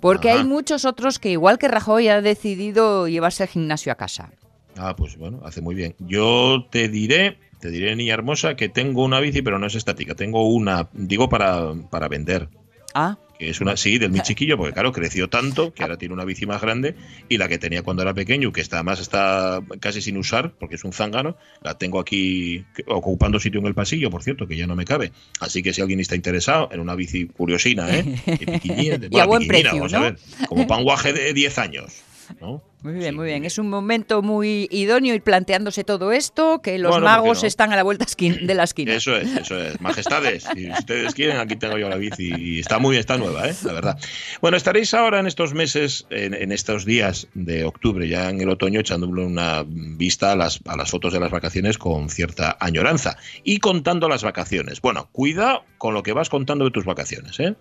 Porque 0.00 0.30
Ajá. 0.30 0.40
hay 0.40 0.44
muchos 0.46 0.84
otros 0.84 1.18
que, 1.18 1.30
igual 1.30 1.58
que 1.58 1.68
Rajoy, 1.68 2.08
ha 2.08 2.20
decidido 2.20 3.08
llevarse 3.08 3.44
el 3.44 3.48
gimnasio 3.48 3.92
a 3.92 3.96
casa. 3.96 4.30
Ah, 4.76 4.94
pues 4.96 5.16
bueno, 5.16 5.40
hace 5.44 5.60
muy 5.60 5.74
bien. 5.74 5.94
Yo 5.98 6.66
te 6.70 6.88
diré, 6.88 7.38
te 7.60 7.70
diré, 7.70 7.96
niña 7.96 8.14
hermosa, 8.14 8.54
que 8.54 8.68
tengo 8.68 9.04
una 9.04 9.20
bici, 9.20 9.42
pero 9.42 9.58
no 9.58 9.66
es 9.66 9.74
estática. 9.74 10.14
Tengo 10.14 10.48
una, 10.48 10.88
digo, 10.92 11.28
para, 11.28 11.74
para 11.90 12.08
vender. 12.08 12.48
Ah, 12.94 13.18
Que 13.38 13.50
es 13.50 13.60
una, 13.60 13.76
sí, 13.76 13.98
del 13.98 14.10
mi 14.12 14.20
chiquillo, 14.20 14.56
porque 14.56 14.72
claro, 14.72 14.92
creció 14.92 15.28
tanto 15.28 15.72
que 15.72 15.82
ahora 15.82 15.96
tiene 15.96 16.14
una 16.14 16.24
bici 16.24 16.44
más 16.46 16.60
grande 16.60 16.94
y 17.28 17.38
la 17.38 17.48
que 17.48 17.58
tenía 17.58 17.82
cuando 17.82 18.02
era 18.02 18.12
pequeño, 18.14 18.52
que 18.52 18.60
está, 18.60 18.76
además 18.76 19.00
está 19.00 19.62
casi 19.80 20.02
sin 20.02 20.16
usar, 20.16 20.52
porque 20.58 20.74
es 20.74 20.84
un 20.84 20.92
zángano, 20.92 21.36
la 21.62 21.78
tengo 21.78 22.00
aquí 22.00 22.64
ocupando 22.86 23.38
sitio 23.38 23.60
en 23.60 23.66
el 23.66 23.74
pasillo, 23.74 24.10
por 24.10 24.22
cierto, 24.22 24.46
que 24.48 24.56
ya 24.56 24.66
no 24.66 24.74
me 24.76 24.84
cabe. 24.84 25.12
Así 25.40 25.62
que 25.62 25.72
si 25.72 25.80
alguien 25.80 26.00
está 26.00 26.16
interesado 26.16 26.68
en 26.72 26.80
una 26.80 26.94
bici 26.94 27.26
curiosina, 27.26 27.88
¿eh? 27.96 28.02
De 28.26 28.98
de- 28.98 29.08
Y 29.10 29.20
a 29.20 29.26
bueno, 29.26 29.26
buen 29.28 29.46
precio, 29.46 29.84
a 29.84 30.00
ver, 30.00 30.18
como 30.48 30.66
para 30.66 30.78
un 30.78 30.84
guaje 30.84 31.12
de 31.12 31.32
10 31.32 31.58
años, 31.58 31.92
¿no? 32.40 32.62
muy 32.82 32.92
bien, 32.94 33.10
Sí, 33.10 33.16
muy 33.16 33.26
bien. 33.26 33.44
Es 33.44 33.58
un 33.58 33.68
momento 33.68 34.22
muy 34.22 34.68
idóneo 34.70 35.14
ir 35.14 35.22
planteándose 35.22 35.84
todo 35.84 36.12
esto, 36.12 36.60
que 36.62 36.78
los 36.78 36.90
Bueno, 36.90 37.06
¿por 37.06 37.14
qué 37.14 37.20
magos 37.20 37.42
no? 37.42 37.48
están 37.48 37.72
a 37.72 37.76
la 37.76 37.82
vuelta 37.82 38.06
de 38.18 38.54
la 38.54 38.64
esquina. 38.64 38.94
Eso 38.94 39.16
es, 39.16 39.36
eso 39.36 39.60
es. 39.60 39.80
Majestades, 39.80 40.44
si 40.54 40.70
ustedes 40.70 41.14
quieren, 41.14 41.38
aquí 41.38 41.56
tengo 41.56 41.78
yo 41.78 41.88
la 41.88 41.96
bici 41.96 42.32
y 42.36 42.60
está 42.60 42.78
muy, 42.78 42.96
está 42.96 43.16
nueva, 43.16 43.48
¿eh? 43.48 43.54
la 43.64 43.72
verdad. 43.72 43.98
Bueno, 44.40 44.56
estaréis 44.56 44.94
ahora 44.94 45.20
en 45.20 45.26
estos 45.26 45.54
meses, 45.54 46.06
en, 46.10 46.34
en 46.34 46.52
estos 46.52 46.84
días 46.84 47.28
de 47.34 47.64
octubre, 47.64 48.08
ya 48.08 48.30
en 48.30 48.40
el 48.40 48.48
otoño, 48.48 48.80
echándole 48.80 49.24
una 49.24 49.64
vista 49.66 50.32
a 50.32 50.36
las, 50.36 50.60
a 50.66 50.76
las 50.76 50.90
fotos 50.90 51.12
de 51.12 51.20
las 51.20 51.30
vacaciones 51.30 51.78
con 51.78 52.10
cierta 52.10 52.56
añoranza 52.60 53.16
y 53.44 53.58
contando 53.58 54.08
las 54.08 54.22
vacaciones. 54.22 54.80
Bueno, 54.80 55.08
cuidado 55.12 55.64
con 55.78 55.94
lo 55.94 56.02
que 56.02 56.12
vas 56.12 56.28
contando 56.28 56.64
de 56.64 56.70
tus 56.70 56.84
vacaciones, 56.84 57.38
¿eh? 57.40 57.54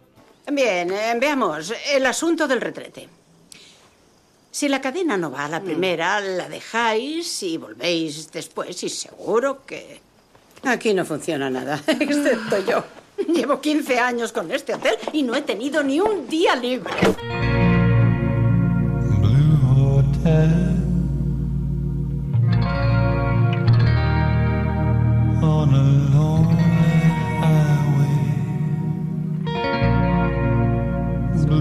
Bien, 0.52 0.92
eh, 0.92 1.14
veamos. 1.20 1.74
El 1.94 2.06
asunto 2.06 2.48
del 2.48 2.62
retrete. 2.62 3.10
Si 4.58 4.68
la 4.68 4.82
cadena 4.82 5.18
no 5.18 5.30
va 5.30 5.46
a 5.46 5.50
la 5.50 5.62
primera, 5.62 6.20
la 6.20 6.50
dejáis 6.50 7.44
y 7.44 7.58
volvéis 7.58 8.32
después 8.32 8.82
y 8.82 8.90
seguro 8.90 9.64
que... 9.68 10.02
Aquí 10.64 10.96
no 10.96 11.06
funciona 11.06 11.48
nada, 11.48 11.80
excepto 11.88 12.66
yo. 12.66 12.84
Llevo 13.32 13.62
15 13.62 14.00
años 14.00 14.32
con 14.32 14.52
este 14.52 14.74
hotel 14.74 14.96
y 15.14 15.22
no 15.22 15.36
he 15.36 15.44
tenido 15.44 15.84
ni 15.84 16.00
un 16.00 16.28
día 16.28 16.56
libre. 16.56 16.92
Blue 19.22 19.60
Hotel 19.94 20.74
on 25.44 25.76
a 25.76 26.16
lonely 26.16 26.57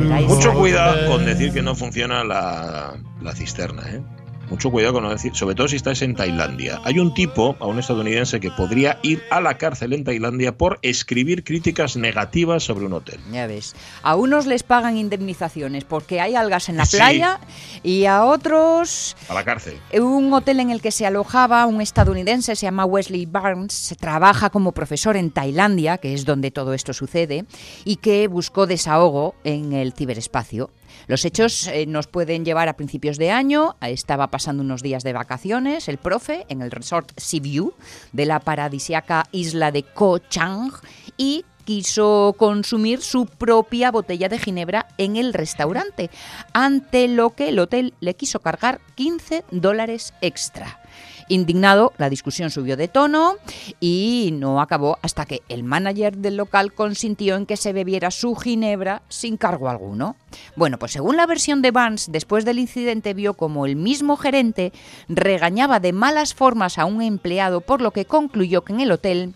Mucho 0.06 0.52
cuidado 0.54 1.06
con 1.08 1.24
decir 1.24 1.52
que 1.52 1.62
no 1.62 1.74
funciona 1.74 2.24
la, 2.24 2.94
la 3.20 3.34
cisterna, 3.34 3.82
¿eh? 3.90 4.02
Mucho 4.50 4.70
cuidado 4.70 4.94
con 4.94 5.02
no 5.04 5.10
decir, 5.10 5.34
sobre 5.34 5.54
todo 5.54 5.68
si 5.68 5.76
estás 5.76 6.02
en 6.02 6.14
Tailandia. 6.14 6.80
Hay 6.84 6.98
un 6.98 7.12
tipo, 7.14 7.56
a 7.60 7.66
un 7.66 7.78
estadounidense, 7.78 8.40
que 8.40 8.50
podría 8.50 8.98
ir 9.02 9.22
a 9.30 9.40
la 9.40 9.58
cárcel 9.58 9.92
en 9.92 10.04
Tailandia 10.04 10.56
por 10.56 10.78
escribir 10.82 11.44
críticas 11.44 11.96
negativas 11.96 12.62
sobre 12.64 12.86
un 12.86 12.92
hotel. 12.92 13.18
Ya 13.32 13.46
ves. 13.46 13.74
A 14.02 14.14
unos 14.16 14.46
les 14.46 14.62
pagan 14.62 14.96
indemnizaciones 14.96 15.84
porque 15.84 16.20
hay 16.20 16.34
algas 16.36 16.68
en 16.68 16.76
la 16.76 16.86
Sí. 16.86 16.96
playa 16.96 17.40
y 17.82 18.04
a 18.06 18.24
otros 18.24 19.16
A 19.28 19.34
la 19.34 19.44
cárcel. 19.44 19.78
un 20.00 20.32
hotel 20.32 20.60
en 20.60 20.70
el 20.70 20.80
que 20.80 20.90
se 20.92 21.06
alojaba 21.06 21.66
un 21.66 21.80
estadounidense, 21.80 22.54
se 22.56 22.66
llama 22.66 22.84
Wesley 22.84 23.26
Barnes, 23.26 23.94
trabaja 23.98 24.50
como 24.50 24.72
profesor 24.72 25.16
en 25.16 25.30
Tailandia, 25.30 25.98
que 25.98 26.14
es 26.14 26.24
donde 26.24 26.50
todo 26.50 26.72
esto 26.74 26.92
sucede, 26.92 27.44
y 27.84 27.96
que 27.96 28.28
buscó 28.28 28.66
desahogo 28.66 29.34
en 29.44 29.72
el 29.72 29.92
ciberespacio. 29.92 30.70
Los 31.06 31.24
hechos 31.24 31.66
eh, 31.68 31.86
nos 31.86 32.06
pueden 32.06 32.44
llevar 32.44 32.68
a 32.68 32.76
principios 32.76 33.16
de 33.16 33.30
año. 33.30 33.76
Estaba 33.80 34.30
pasando 34.30 34.62
unos 34.62 34.82
días 34.82 35.04
de 35.04 35.12
vacaciones 35.12 35.88
el 35.88 35.98
profe 35.98 36.46
en 36.48 36.62
el 36.62 36.70
resort 36.70 37.12
Sea 37.16 37.40
View 37.40 37.74
de 38.12 38.26
la 38.26 38.40
paradisiaca 38.40 39.26
isla 39.30 39.70
de 39.70 39.84
Koh 39.84 40.18
Chang 40.18 40.72
y 41.16 41.44
quiso 41.64 42.34
consumir 42.38 43.02
su 43.02 43.26
propia 43.26 43.90
botella 43.90 44.28
de 44.28 44.38
ginebra 44.38 44.86
en 44.98 45.16
el 45.16 45.34
restaurante, 45.34 46.10
ante 46.52 47.08
lo 47.08 47.30
que 47.30 47.48
el 47.48 47.58
hotel 47.58 47.92
le 48.00 48.14
quiso 48.14 48.40
cargar 48.40 48.80
15 48.94 49.44
dólares 49.50 50.14
extra. 50.20 50.80
Indignado, 51.28 51.92
la 51.98 52.08
discusión 52.08 52.50
subió 52.50 52.76
de 52.76 52.86
tono 52.86 53.34
y 53.80 54.30
no 54.34 54.60
acabó 54.60 54.98
hasta 55.02 55.26
que 55.26 55.42
el 55.48 55.64
manager 55.64 56.16
del 56.16 56.36
local 56.36 56.72
consintió 56.72 57.34
en 57.34 57.46
que 57.46 57.56
se 57.56 57.72
bebiera 57.72 58.12
su 58.12 58.36
ginebra 58.36 59.02
sin 59.08 59.36
cargo 59.36 59.68
alguno. 59.68 60.16
Bueno, 60.54 60.78
pues 60.78 60.92
según 60.92 61.16
la 61.16 61.26
versión 61.26 61.62
de 61.62 61.72
Vance, 61.72 62.10
después 62.12 62.44
del 62.44 62.60
incidente 62.60 63.12
vio 63.14 63.34
como 63.34 63.66
el 63.66 63.74
mismo 63.74 64.16
gerente 64.16 64.72
regañaba 65.08 65.80
de 65.80 65.92
malas 65.92 66.34
formas 66.34 66.78
a 66.78 66.84
un 66.84 67.02
empleado, 67.02 67.60
por 67.60 67.80
lo 67.80 67.90
que 67.90 68.04
concluyó 68.04 68.62
que 68.62 68.72
en 68.72 68.80
el 68.80 68.92
hotel 68.92 69.34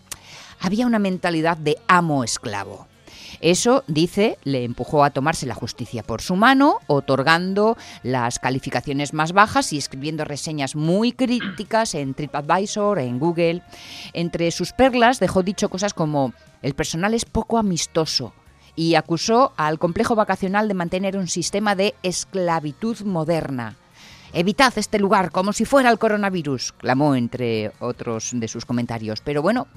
había 0.61 0.85
una 0.85 0.99
mentalidad 0.99 1.57
de 1.57 1.77
amo-esclavo. 1.87 2.90
Eso, 3.41 3.83
dice, 3.87 4.37
le 4.43 4.63
empujó 4.63 5.03
a 5.03 5.09
tomarse 5.09 5.47
la 5.47 5.55
justicia 5.55 6.03
por 6.03 6.21
su 6.21 6.35
mano, 6.35 6.77
otorgando 6.85 7.75
las 8.03 8.37
calificaciones 8.37 9.13
más 9.13 9.33
bajas 9.33 9.73
y 9.73 9.77
escribiendo 9.77 10.23
reseñas 10.25 10.75
muy 10.75 11.11
críticas 11.11 11.95
en 11.95 12.13
TripAdvisor, 12.13 12.99
en 12.99 13.17
Google. 13.17 13.63
Entre 14.13 14.51
sus 14.51 14.73
perlas 14.73 15.19
dejó 15.19 15.41
dicho 15.41 15.69
cosas 15.69 15.95
como 15.95 16.33
el 16.61 16.75
personal 16.75 17.15
es 17.15 17.25
poco 17.25 17.57
amistoso 17.57 18.33
y 18.75 18.93
acusó 18.95 19.53
al 19.57 19.79
complejo 19.79 20.15
vacacional 20.15 20.67
de 20.67 20.75
mantener 20.75 21.17
un 21.17 21.27
sistema 21.27 21.75
de 21.75 21.95
esclavitud 22.03 23.01
moderna. 23.01 23.75
Evitad 24.33 24.73
este 24.77 24.99
lugar 24.99 25.31
como 25.31 25.53
si 25.53 25.65
fuera 25.65 25.89
el 25.89 25.99
coronavirus, 25.99 26.73
clamó 26.73 27.15
entre 27.15 27.71
otros 27.79 28.31
de 28.33 28.47
sus 28.47 28.65
comentarios. 28.65 29.21
Pero 29.21 29.41
bueno, 29.41 29.67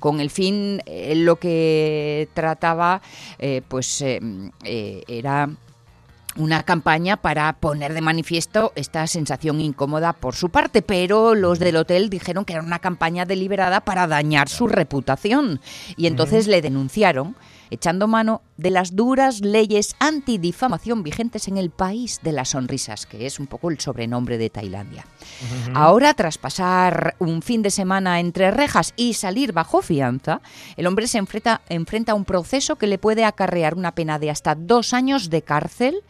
con 0.00 0.20
el 0.20 0.30
fin, 0.30 0.82
eh, 0.86 1.14
lo 1.16 1.36
que 1.36 2.28
trataba, 2.34 3.02
eh, 3.38 3.62
pues 3.66 4.00
eh, 4.02 4.20
eh, 4.64 5.02
era 5.08 5.48
una 6.36 6.62
campaña 6.64 7.16
para 7.16 7.52
poner 7.54 7.94
de 7.94 8.00
manifiesto 8.00 8.72
esta 8.74 9.06
sensación 9.06 9.60
incómoda 9.60 10.12
por 10.12 10.34
su 10.34 10.48
parte, 10.48 10.82
pero 10.82 11.34
los 11.34 11.58
del 11.58 11.76
hotel 11.76 12.10
dijeron 12.10 12.44
que 12.44 12.54
era 12.54 12.62
una 12.62 12.80
campaña 12.80 13.24
deliberada 13.24 13.80
para 13.82 14.06
dañar 14.06 14.48
su 14.48 14.66
reputación 14.66 15.60
y 15.96 16.06
entonces 16.06 16.48
le 16.48 16.60
denunciaron 16.60 17.36
echando 17.74 18.08
mano 18.08 18.42
de 18.56 18.70
las 18.70 18.96
duras 18.96 19.40
leyes 19.40 19.96
antidifamación 19.98 21.02
vigentes 21.02 21.48
en 21.48 21.58
el 21.58 21.70
país 21.70 22.20
de 22.22 22.32
las 22.32 22.50
sonrisas, 22.50 23.06
que 23.06 23.26
es 23.26 23.38
un 23.38 23.46
poco 23.46 23.70
el 23.70 23.80
sobrenombre 23.80 24.38
de 24.38 24.50
Tailandia. 24.50 25.06
Ahora, 25.74 26.14
tras 26.14 26.38
pasar 26.38 27.16
un 27.18 27.42
fin 27.42 27.62
de 27.62 27.70
semana 27.70 28.20
entre 28.20 28.50
rejas 28.50 28.94
y 28.96 29.14
salir 29.14 29.52
bajo 29.52 29.82
fianza, 29.82 30.40
el 30.76 30.86
hombre 30.86 31.06
se 31.06 31.18
enfrenta, 31.18 31.62
enfrenta 31.68 32.12
a 32.12 32.14
un 32.14 32.24
proceso 32.24 32.76
que 32.76 32.86
le 32.86 32.98
puede 32.98 33.24
acarrear 33.24 33.74
una 33.74 33.94
pena 33.94 34.18
de 34.18 34.30
hasta 34.30 34.54
dos 34.54 34.94
años 34.94 35.30
de 35.30 35.42
cárcel 35.42 36.02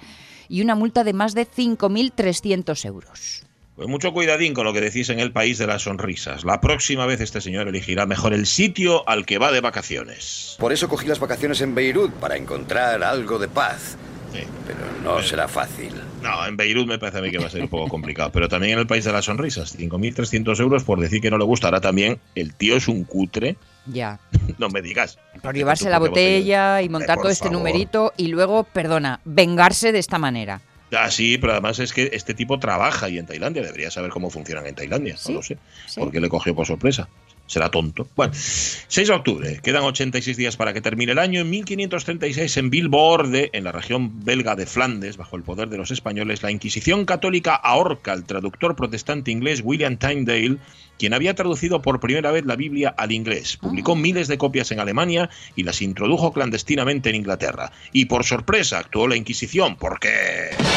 y 0.49 0.63
una 0.63 0.75
multa 0.75 1.05
de 1.05 1.13
más 1.13 1.35
de 1.35 1.49
5.300 1.49 2.85
euros. 2.85 3.44
Pues 3.77 3.89
mucho 3.89 4.13
cuidadín 4.13 4.55
con 4.55 4.65
lo 4.65 4.73
que 4.73 4.81
decís 4.81 5.09
en 5.09 5.19
el 5.19 5.33
país 5.33 5.59
de 5.59 5.67
las 5.67 5.83
sonrisas. 5.83 6.45
La 6.45 6.61
próxima 6.61 7.07
vez 7.07 7.21
este 7.21 7.41
señor 7.41 7.67
elegirá 7.67 8.07
mejor 8.07 8.33
el 8.33 8.47
sitio 8.47 9.09
al 9.09 9.27
que 9.27 9.39
va 9.39 9.51
de 9.51 9.61
vacaciones. 9.61 10.55
Por 10.61 10.73
eso 10.73 10.89
cogí 10.89 11.09
las 11.09 11.19
vacaciones 11.19 11.61
en 11.61 11.75
Beirut, 11.75 12.13
para 12.15 12.37
encontrar 12.37 13.03
algo 13.03 13.39
de 13.41 13.49
paz. 13.49 13.97
Sí. 14.33 14.41
Pero 14.67 14.79
no 15.03 15.21
será 15.23 15.49
fácil. 15.49 15.93
No, 16.23 16.47
en 16.47 16.57
Beirut 16.57 16.87
me 16.87 16.99
parece 16.99 17.19
a 17.19 17.21
mí 17.23 17.31
que 17.33 17.39
va 17.39 17.47
a 17.47 17.51
ser 17.51 17.63
un 17.63 17.69
poco 17.69 17.89
complicado. 17.89 18.31
Pero 18.33 18.49
también 18.49 18.75
en 18.75 18.79
el 18.81 18.87
país 18.87 19.05
de 19.05 19.13
las 19.13 19.25
sonrisas. 19.25 19.77
5.300 19.77 20.61
euros 20.61 20.85
por 20.85 21.01
decir 21.01 21.21
que 21.21 21.31
no 21.31 21.39
le 21.39 21.45
gusta. 21.45 21.67
Ahora 21.69 21.81
también 21.81 22.21
el 22.37 22.55
tío 22.55 22.77
es 22.77 22.87
un 22.89 23.03
cutre. 23.05 23.57
Ya. 23.87 24.21
No 24.59 24.69
me 24.69 24.83
digas. 24.83 25.19
Por 25.43 25.55
llevarse 25.55 25.89
la 25.91 25.99
botella 25.99 26.81
y 26.83 26.89
montar 26.89 27.19
Eh, 27.19 27.23
todo 27.23 27.31
este 27.31 27.45
favor. 27.49 27.59
numerito 27.59 28.13
y 28.17 28.29
luego, 28.29 28.63
perdona, 28.65 29.21
vengarse 29.25 29.91
de 29.91 29.99
esta 29.99 30.19
manera. 30.19 30.61
Ah, 30.97 31.11
sí, 31.11 31.39
pero 31.39 31.53
además 31.53 31.79
es 31.79 31.93
que 31.93 32.11
este 32.13 32.35
tipo 32.35 32.59
trabaja 32.59 33.07
ahí 33.07 33.19
en 33.19 33.27
Tailandia. 33.27 33.63
Debería 33.63 33.91
saber 33.91 34.11
cómo 34.11 34.31
funcionan 34.31 34.67
en 34.67 34.75
Tailandia. 34.75 35.17
Sí, 35.17 35.31
No 35.33 35.39
lo 35.39 35.43
sé. 35.43 35.59
sí. 35.87 36.01
Porque 36.01 36.21
le 36.21 36.29
cogió 36.29 36.55
por 36.55 36.67
sorpresa. 36.67 37.09
Será 37.47 37.69
tonto. 37.71 38.09
Bueno, 38.17 38.33
6 38.35 39.09
de 39.09 39.15
octubre. 39.15 39.61
Quedan 39.63 39.83
86 39.83 40.35
días 40.39 40.57
para 40.57 40.73
que 40.73 40.81
termine 40.81 41.13
el 41.13 41.19
año. 41.19 41.43
En 41.43 41.51
1536, 41.51 42.57
en 42.57 42.71
Vilborde, 42.71 43.51
en 43.53 43.65
la 43.65 43.73
región 43.73 44.25
belga 44.25 44.57
de 44.57 44.65
Flandes, 44.65 45.19
bajo 45.19 45.37
el 45.37 45.43
poder 45.43 45.69
de 45.69 45.77
los 45.77 45.91
españoles, 45.91 46.43
la 46.43 46.51
Inquisición 46.51 47.05
católica 47.05 47.55
ahorca 47.55 48.13
al 48.13 48.25
traductor 48.25 48.75
protestante 48.77 49.31
inglés 49.31 49.61
William 49.63 49.99
Tyndale, 49.99 50.57
quien 50.99 51.13
había 51.13 51.35
traducido 51.35 51.83
por 51.83 52.01
primera 52.01 52.31
vez 52.31 52.47
la 52.47 52.57
Biblia 52.57 52.95
al 52.97 53.13
inglés. 53.13 53.59
Publicó 53.59 53.95
miles 53.95 54.27
de 54.27 54.39
copias 54.39 54.73
en 54.73 54.81
Alemania 54.81 55.29
y 55.55 55.65
las 55.65 55.83
introdujo 55.83 56.33
clandestinamente 56.33 57.11
en 57.11 57.17
Inglaterra. 57.17 57.73
Y 57.93 58.07
por 58.07 58.25
sorpresa 58.25 58.79
actuó 58.79 59.07
la 59.07 59.17
Inquisición, 59.17 59.77
porque... 59.77 60.09
Nobody 60.57 60.74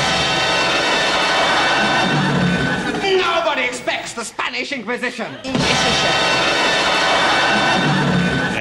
the 4.18 4.26
Spanish 4.26 4.72
Inquisition. 4.72 5.28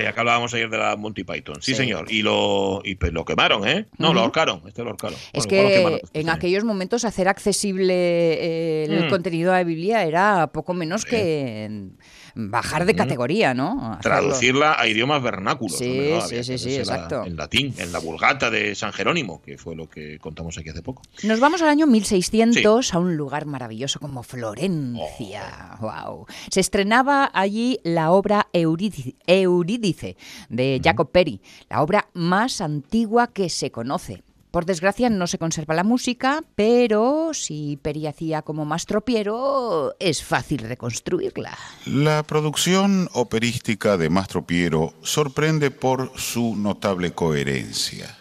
Ya 0.02 0.12
que 0.12 0.20
hablábamos 0.20 0.52
ayer 0.54 0.68
de 0.70 0.78
la 0.78 0.94
Monty 0.96 1.24
Python. 1.24 1.56
Sí, 1.60 1.72
Sí. 1.72 1.78
señor. 1.78 2.06
Y 2.12 2.22
lo, 2.22 2.80
y 2.84 2.94
pues 2.94 3.12
lo 3.12 3.24
quemaron, 3.24 3.66
¿eh? 3.66 3.86
No, 3.98 4.08
lo 4.08 4.12
Ujú. 4.12 4.20
ahorcaron. 4.20 4.62
Este 4.68 4.82
lo 4.82 4.90
ahorcaron. 4.90 5.18
Es 5.32 5.46
Bueno, 5.46 5.62
lo 5.62 5.68
que 5.68 5.74
quemaron 5.74 6.00
este 6.04 6.20
en 6.20 6.28
aquellos 6.28 6.62
momentos 6.64 7.04
hacer 7.04 7.26
accesible 7.28 7.94
eh, 7.94 8.84
el 8.84 9.06
Mm. 9.06 9.08
contenido 9.08 9.50
de 9.52 9.58
la 9.58 9.64
Biblia 9.64 10.04
era 10.04 10.48
poco 10.52 10.74
menos 10.74 11.04
que 11.04 11.88
bajar 12.36 12.84
de 12.84 12.94
categoría, 12.94 13.54
¿no? 13.54 13.92
Hacerlo. 13.92 14.00
Traducirla 14.00 14.78
a 14.78 14.86
idiomas 14.86 15.22
vernáculos. 15.22 15.78
Sí, 15.78 16.10
no, 16.12 16.20
sí, 16.20 16.44
sí, 16.44 16.58
sí, 16.58 16.76
exacto. 16.76 17.24
En 17.24 17.36
latín, 17.36 17.74
en 17.78 17.92
la 17.92 17.98
Vulgata 17.98 18.50
de 18.50 18.74
San 18.74 18.92
Jerónimo, 18.92 19.40
que 19.40 19.56
fue 19.56 19.74
lo 19.74 19.88
que 19.88 20.18
contamos 20.18 20.58
aquí 20.58 20.68
hace 20.68 20.82
poco. 20.82 21.02
Nos 21.22 21.40
vamos 21.40 21.62
al 21.62 21.70
año 21.70 21.86
1600 21.86 22.94
a 22.94 22.98
un 22.98 23.16
lugar 23.16 23.46
maravilloso 23.46 23.98
como 23.98 24.22
Florencia. 24.22 25.76
Oh. 25.80 25.86
Wow. 25.86 26.26
Se 26.50 26.60
estrenaba 26.60 27.30
allí 27.32 27.80
la 27.84 28.10
obra 28.10 28.48
Eurídice, 28.52 29.14
Eurídice 29.26 30.16
de 30.50 30.80
Jacob 30.84 31.10
Peri, 31.10 31.40
la 31.70 31.82
obra 31.82 32.08
más 32.12 32.60
antigua 32.60 33.28
que 33.28 33.48
se 33.48 33.70
conoce. 33.70 34.25
Por 34.56 34.64
desgracia 34.64 35.10
no 35.10 35.26
se 35.26 35.36
conserva 35.36 35.74
la 35.74 35.84
música, 35.84 36.42
pero 36.54 37.32
si 37.34 37.78
Peri 37.82 38.06
hacía 38.06 38.40
como 38.40 38.64
mastropiero, 38.64 39.94
es 40.00 40.22
fácil 40.24 40.60
reconstruirla. 40.60 41.58
La 41.84 42.22
producción 42.22 43.10
operística 43.12 43.98
de 43.98 44.08
Mastro 44.08 44.46
Piero 44.46 44.94
sorprende 45.02 45.70
por 45.70 46.10
su 46.16 46.56
notable 46.56 47.12
coherencia. 47.12 48.16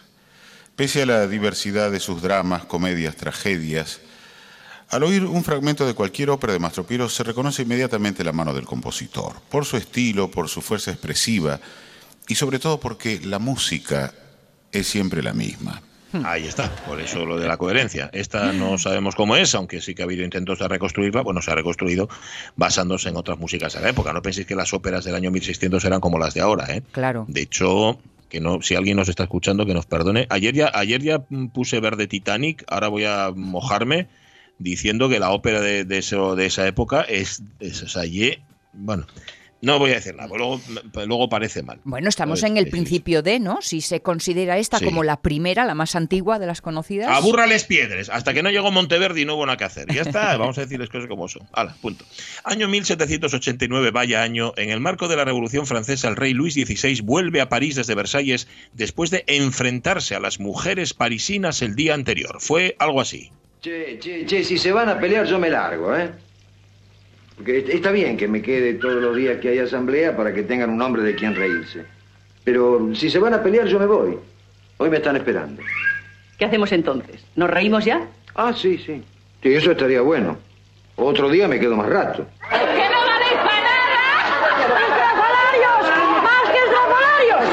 Pese 0.76 1.04
a 1.04 1.06
la 1.06 1.26
diversidad 1.26 1.90
de 1.90 2.00
sus 2.00 2.20
dramas, 2.20 2.66
comedias, 2.66 3.16
tragedias, 3.16 4.02
al 4.90 5.04
oír 5.04 5.24
un 5.24 5.42
fragmento 5.42 5.86
de 5.86 5.94
cualquier 5.94 6.28
ópera 6.28 6.52
de 6.52 6.58
Mastro 6.58 6.86
Piero 6.86 7.08
se 7.08 7.24
reconoce 7.24 7.62
inmediatamente 7.62 8.22
la 8.22 8.32
mano 8.32 8.52
del 8.52 8.66
compositor, 8.66 9.36
por 9.48 9.64
su 9.64 9.78
estilo, 9.78 10.30
por 10.30 10.50
su 10.50 10.60
fuerza 10.60 10.90
expresiva 10.90 11.60
y 12.28 12.34
sobre 12.34 12.58
todo 12.58 12.78
porque 12.78 13.20
la 13.20 13.38
música 13.38 14.12
es 14.70 14.86
siempre 14.86 15.22
la 15.22 15.32
misma. 15.32 15.80
Ahí 16.24 16.46
está, 16.46 16.70
por 16.86 17.00
eso 17.00 17.26
lo 17.26 17.38
de 17.38 17.48
la 17.48 17.56
coherencia. 17.56 18.08
Esta 18.12 18.52
no 18.52 18.78
sabemos 18.78 19.14
cómo 19.14 19.36
es, 19.36 19.54
aunque 19.54 19.80
sí 19.80 19.94
que 19.94 20.02
ha 20.02 20.04
habido 20.04 20.24
intentos 20.24 20.58
de 20.60 20.68
reconstruirla. 20.68 21.22
Bueno, 21.22 21.42
se 21.42 21.50
ha 21.50 21.54
reconstruido 21.54 22.08
basándose 22.54 23.08
en 23.08 23.16
otras 23.16 23.38
músicas 23.38 23.74
de 23.74 23.80
la 23.80 23.90
época. 23.90 24.12
No 24.12 24.22
penséis 24.22 24.46
que 24.46 24.54
las 24.54 24.72
óperas 24.72 25.04
del 25.04 25.14
año 25.14 25.30
1600 25.30 25.84
eran 25.84 26.00
como 26.00 26.18
las 26.18 26.34
de 26.34 26.40
ahora, 26.40 26.66
¿eh? 26.74 26.82
Claro. 26.92 27.24
De 27.28 27.42
hecho, 27.42 27.98
que 28.28 28.40
no, 28.40 28.62
si 28.62 28.74
alguien 28.74 28.96
nos 28.96 29.08
está 29.08 29.24
escuchando, 29.24 29.66
que 29.66 29.74
nos 29.74 29.86
perdone. 29.86 30.26
Ayer 30.30 30.54
ya, 30.54 30.70
ayer 30.74 31.02
ya 31.02 31.20
puse 31.52 31.80
verde 31.80 32.06
Titanic, 32.06 32.64
ahora 32.68 32.88
voy 32.88 33.04
a 33.04 33.30
mojarme 33.34 34.08
diciendo 34.58 35.08
que 35.08 35.20
la 35.20 35.30
ópera 35.30 35.60
de, 35.60 35.84
de 35.84 35.98
eso, 35.98 36.34
de 36.34 36.46
esa 36.46 36.66
época 36.66 37.02
es, 37.02 37.42
es 37.60 37.82
o 37.82 37.88
sea, 37.88 38.04
ye- 38.04 38.42
bueno, 38.72 39.06
No 39.62 39.78
voy 39.78 39.92
a 39.92 39.94
decir 39.94 40.14
nada, 40.14 40.28
pues 40.28 40.38
luego, 40.38 40.60
pues 40.92 41.06
luego 41.06 41.28
parece 41.30 41.62
mal. 41.62 41.80
Bueno, 41.84 42.08
estamos 42.10 42.42
en 42.42 42.58
el 42.58 42.64
Sí, 42.64 42.70
sí, 42.70 42.70
principio 42.72 43.22
de, 43.22 43.40
¿no? 43.40 43.62
Si 43.62 43.80
se 43.80 44.00
considera 44.00 44.58
esta 44.58 44.78
Sí. 44.78 44.84
como 44.84 45.02
la 45.02 45.22
primera, 45.22 45.64
la 45.64 45.74
más 45.74 45.96
antigua 45.96 46.38
de 46.38 46.46
las 46.46 46.60
conocidas. 46.60 47.08
Abúrrales 47.08 47.64
piedras, 47.64 48.10
hasta 48.10 48.34
que 48.34 48.42
no 48.42 48.50
llegó 48.50 48.70
Monteverdi 48.70 49.22
y 49.22 49.24
no 49.24 49.34
hubo 49.34 49.46
nada 49.46 49.56
que 49.56 49.64
hacer. 49.64 49.86
Ya 49.92 50.02
está, 50.02 50.36
vamos 50.36 50.58
a 50.58 50.60
decirles 50.60 50.90
cosas 50.90 51.08
como 51.08 51.26
son. 51.26 51.48
Hala, 51.52 51.74
punto. 51.80 52.04
Año 52.44 52.68
1789, 52.68 53.90
vaya 53.92 54.22
año. 54.22 54.52
En 54.56 54.70
el 54.70 54.80
marco 54.80 55.08
de 55.08 55.16
la 55.16 55.24
Revolución 55.24 55.66
Francesa, 55.66 56.08
el 56.08 56.16
rey 56.16 56.34
Luis 56.34 56.54
XVI 56.54 57.00
vuelve 57.00 57.40
a 57.40 57.48
París 57.48 57.76
desde 57.76 57.94
Versalles 57.94 58.48
después 58.74 59.10
de 59.10 59.24
enfrentarse 59.26 60.14
a 60.14 60.20
las 60.20 60.38
mujeres 60.38 60.92
parisinas 60.92 61.62
el 61.62 61.74
día 61.74 61.94
anterior. 61.94 62.36
Fue 62.40 62.76
algo 62.78 63.00
así. 63.00 63.30
Che, 63.62 63.98
che, 63.98 64.26
che, 64.26 64.44
si 64.44 64.58
se 64.58 64.70
van 64.70 64.88
a 64.90 65.00
pelear 65.00 65.26
yo 65.26 65.38
me 65.38 65.48
largo, 65.50 65.96
¿eh? 65.96 66.10
Porque 67.36 67.58
est- 67.58 67.68
está 67.68 67.90
bien 67.90 68.16
que 68.16 68.26
me 68.28 68.40
quede 68.42 68.74
todos 68.74 69.02
los 69.02 69.14
días 69.16 69.38
que 69.40 69.50
hay 69.50 69.58
asamblea 69.58 70.16
para 70.16 70.32
que 70.32 70.42
tengan 70.42 70.70
un 70.70 70.80
hombre 70.82 71.02
de 71.02 71.14
quien 71.14 71.34
reírse. 71.34 71.84
Pero 72.44 72.90
si 72.94 73.10
se 73.10 73.18
van 73.18 73.34
a 73.34 73.42
pelear 73.42 73.66
yo 73.66 73.78
me 73.78 73.86
voy. 73.86 74.18
Hoy 74.78 74.90
me 74.90 74.96
están 74.98 75.16
esperando. 75.16 75.62
¿Qué 76.38 76.44
hacemos 76.44 76.70
entonces? 76.72 77.24
¿Nos 77.34 77.50
reímos 77.50 77.84
ya? 77.84 78.06
Ah, 78.34 78.52
sí, 78.54 78.78
sí. 78.78 79.02
Sí, 79.42 79.54
eso 79.54 79.70
estaría 79.72 80.00
bueno. 80.00 80.36
Otro 80.96 81.28
día 81.28 81.46
me 81.48 81.58
quedo 81.60 81.76
más 81.76 81.88
rato. 81.88 82.26
¡Que 82.50 82.56
no 82.56 83.00
valéis 83.06 83.32
para 83.32 83.60
nada! 83.60 84.62
¡Estrafalarios! 84.86 86.22
¡Más 86.22 86.50
que 86.52 86.58
estrafalarios! 86.58 87.44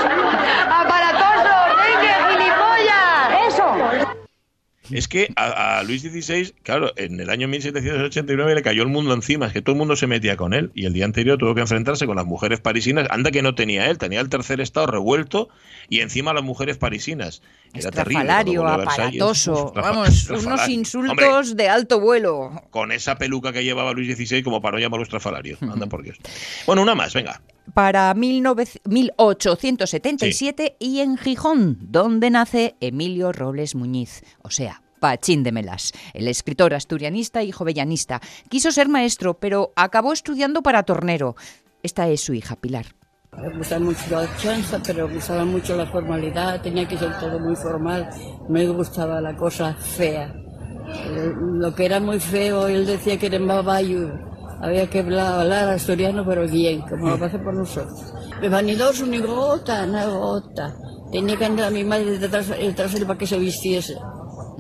¡Aparatosos! 0.69 1.61
¡Venga, 1.83 2.13
gilipollas! 2.29 3.47
¡Eso! 3.47 3.65
Es 4.91 5.07
que 5.07 5.31
a, 5.37 5.81
Luis 5.83 6.01
XVI, 6.01 6.53
claro, 6.63 6.91
en 6.97 7.19
el 7.19 7.29
año 7.29 7.47
1789 7.47 8.55
le 8.55 8.61
cayó 8.61 8.83
el 8.83 8.89
mundo 8.89 9.13
encima, 9.13 9.47
es 9.47 9.53
que 9.53 9.61
todo 9.61 9.73
el 9.73 9.79
mundo 9.79 9.95
se 9.95 10.07
metía 10.07 10.35
con 10.35 10.53
él 10.53 10.71
y 10.75 10.85
el 10.85 10.93
día 10.93 11.05
anterior 11.05 11.37
tuvo 11.37 11.55
que 11.55 11.61
enfrentarse 11.61 12.05
con 12.05 12.17
las 12.17 12.25
mujeres 12.25 12.59
parisinas. 12.59 13.07
Anda 13.09 13.31
que 13.31 13.41
no 13.41 13.55
tenía 13.55 13.89
él, 13.89 13.97
tenía 13.97 14.19
el 14.19 14.29
tercer 14.29 14.59
estado 14.59 14.87
revuelto 14.87 15.49
y 15.89 16.01
encima 16.01 16.33
las 16.33 16.43
mujeres 16.43 16.77
parisinas. 16.77 17.41
Era. 17.73 17.89
Estrafalario, 17.89 18.63
Versalles. 18.63 19.21
aparatoso. 19.21 19.73
Vamos, 19.75 20.29
unos 20.45 20.69
insultos 20.69 21.11
Hombre, 21.49 21.55
de 21.63 21.69
alto 21.69 21.99
vuelo. 21.99 22.51
con 22.69 22.91
esa 22.91 23.17
peluca 23.17 23.51
que 23.51 23.63
llevaba 23.63 23.93
Luis 23.93 24.15
XVI 24.15 24.43
como 24.43 24.61
para 24.61 24.77
no 24.77 24.81
llamarlo 24.81 25.03
estrafalario. 25.03 25.57
Anda 25.61 25.87
por 25.87 26.03
Dios. 26.03 26.17
Bueno, 26.67 26.81
una 26.83 26.93
más, 26.95 27.13
venga. 27.13 27.41
Para 27.73 28.13
19 28.13 28.65
1877 28.85 30.75
y 30.79 30.99
en 30.99 31.17
Gijón, 31.17 31.77
donde 31.81 32.29
nace 32.29 32.75
Emilio 32.79 33.31
Robles 33.31 33.75
Muñiz, 33.75 34.23
o 34.41 34.49
sea, 34.49 34.81
Pachín 34.99 35.43
de 35.43 35.51
Melas, 35.51 35.91
el 36.13 36.27
escritor 36.27 36.73
asturianista 36.73 37.43
y 37.43 37.51
jovellanista. 37.51 38.21
Quiso 38.49 38.71
ser 38.71 38.87
maestro, 38.87 39.33
pero 39.39 39.73
acabó 39.75 40.13
estudiando 40.13 40.61
para 40.63 40.83
tornero. 40.83 41.35
Esta 41.81 42.07
es 42.07 42.21
su 42.21 42.33
hija 42.33 42.55
Pilar. 42.55 42.85
Me 43.41 43.57
gustaba 43.57 43.83
mucho 43.83 43.99
la 44.11 44.37
chanza, 44.37 44.79
pero 44.85 45.07
me 45.07 45.15
gustaba 45.15 45.45
mucho 45.45 45.75
la 45.75 45.85
formalidad, 45.85 46.61
tenía 46.61 46.87
que 46.87 46.97
ser 46.97 47.17
todo 47.19 47.39
muy 47.39 47.55
formal, 47.55 48.09
me 48.47 48.67
gustaba 48.67 49.19
la 49.19 49.35
cosa 49.35 49.73
fea. 49.73 50.33
Eh, 50.87 51.33
Lo 51.39 51.73
que 51.73 51.85
era 51.85 51.99
muy 51.99 52.19
feo, 52.19 52.67
él 52.67 52.85
decía 52.85 53.17
que 53.17 53.25
era 53.25 53.35
en 53.37 53.47
babayo, 53.47 54.11
había 54.61 54.89
que 54.89 54.99
hablar, 54.99 55.41
hablar 55.41 55.69
asturiano, 55.69 56.23
pero 56.25 56.47
bien, 56.47 56.81
como 56.81 57.09
lo 57.09 57.19
pasa 57.19 57.37
por 57.37 57.53
nosotros. 57.53 58.13
De 58.39 58.47
vanidoso, 58.47 59.05
ni 59.05 59.19
gota, 59.19 59.85
ni 59.85 60.03
gota. 60.05 60.73
Tenía 61.11 61.37
que 61.37 61.45
andar 61.45 61.67
a 61.67 61.69
mi 61.69 61.83
madre 61.83 62.17
detrás, 62.17 62.47
detrás 62.47 62.93
de 62.93 62.99
él 62.99 63.05
para 63.05 63.19
que 63.19 63.27
se 63.27 63.37
vistiese. 63.37 63.97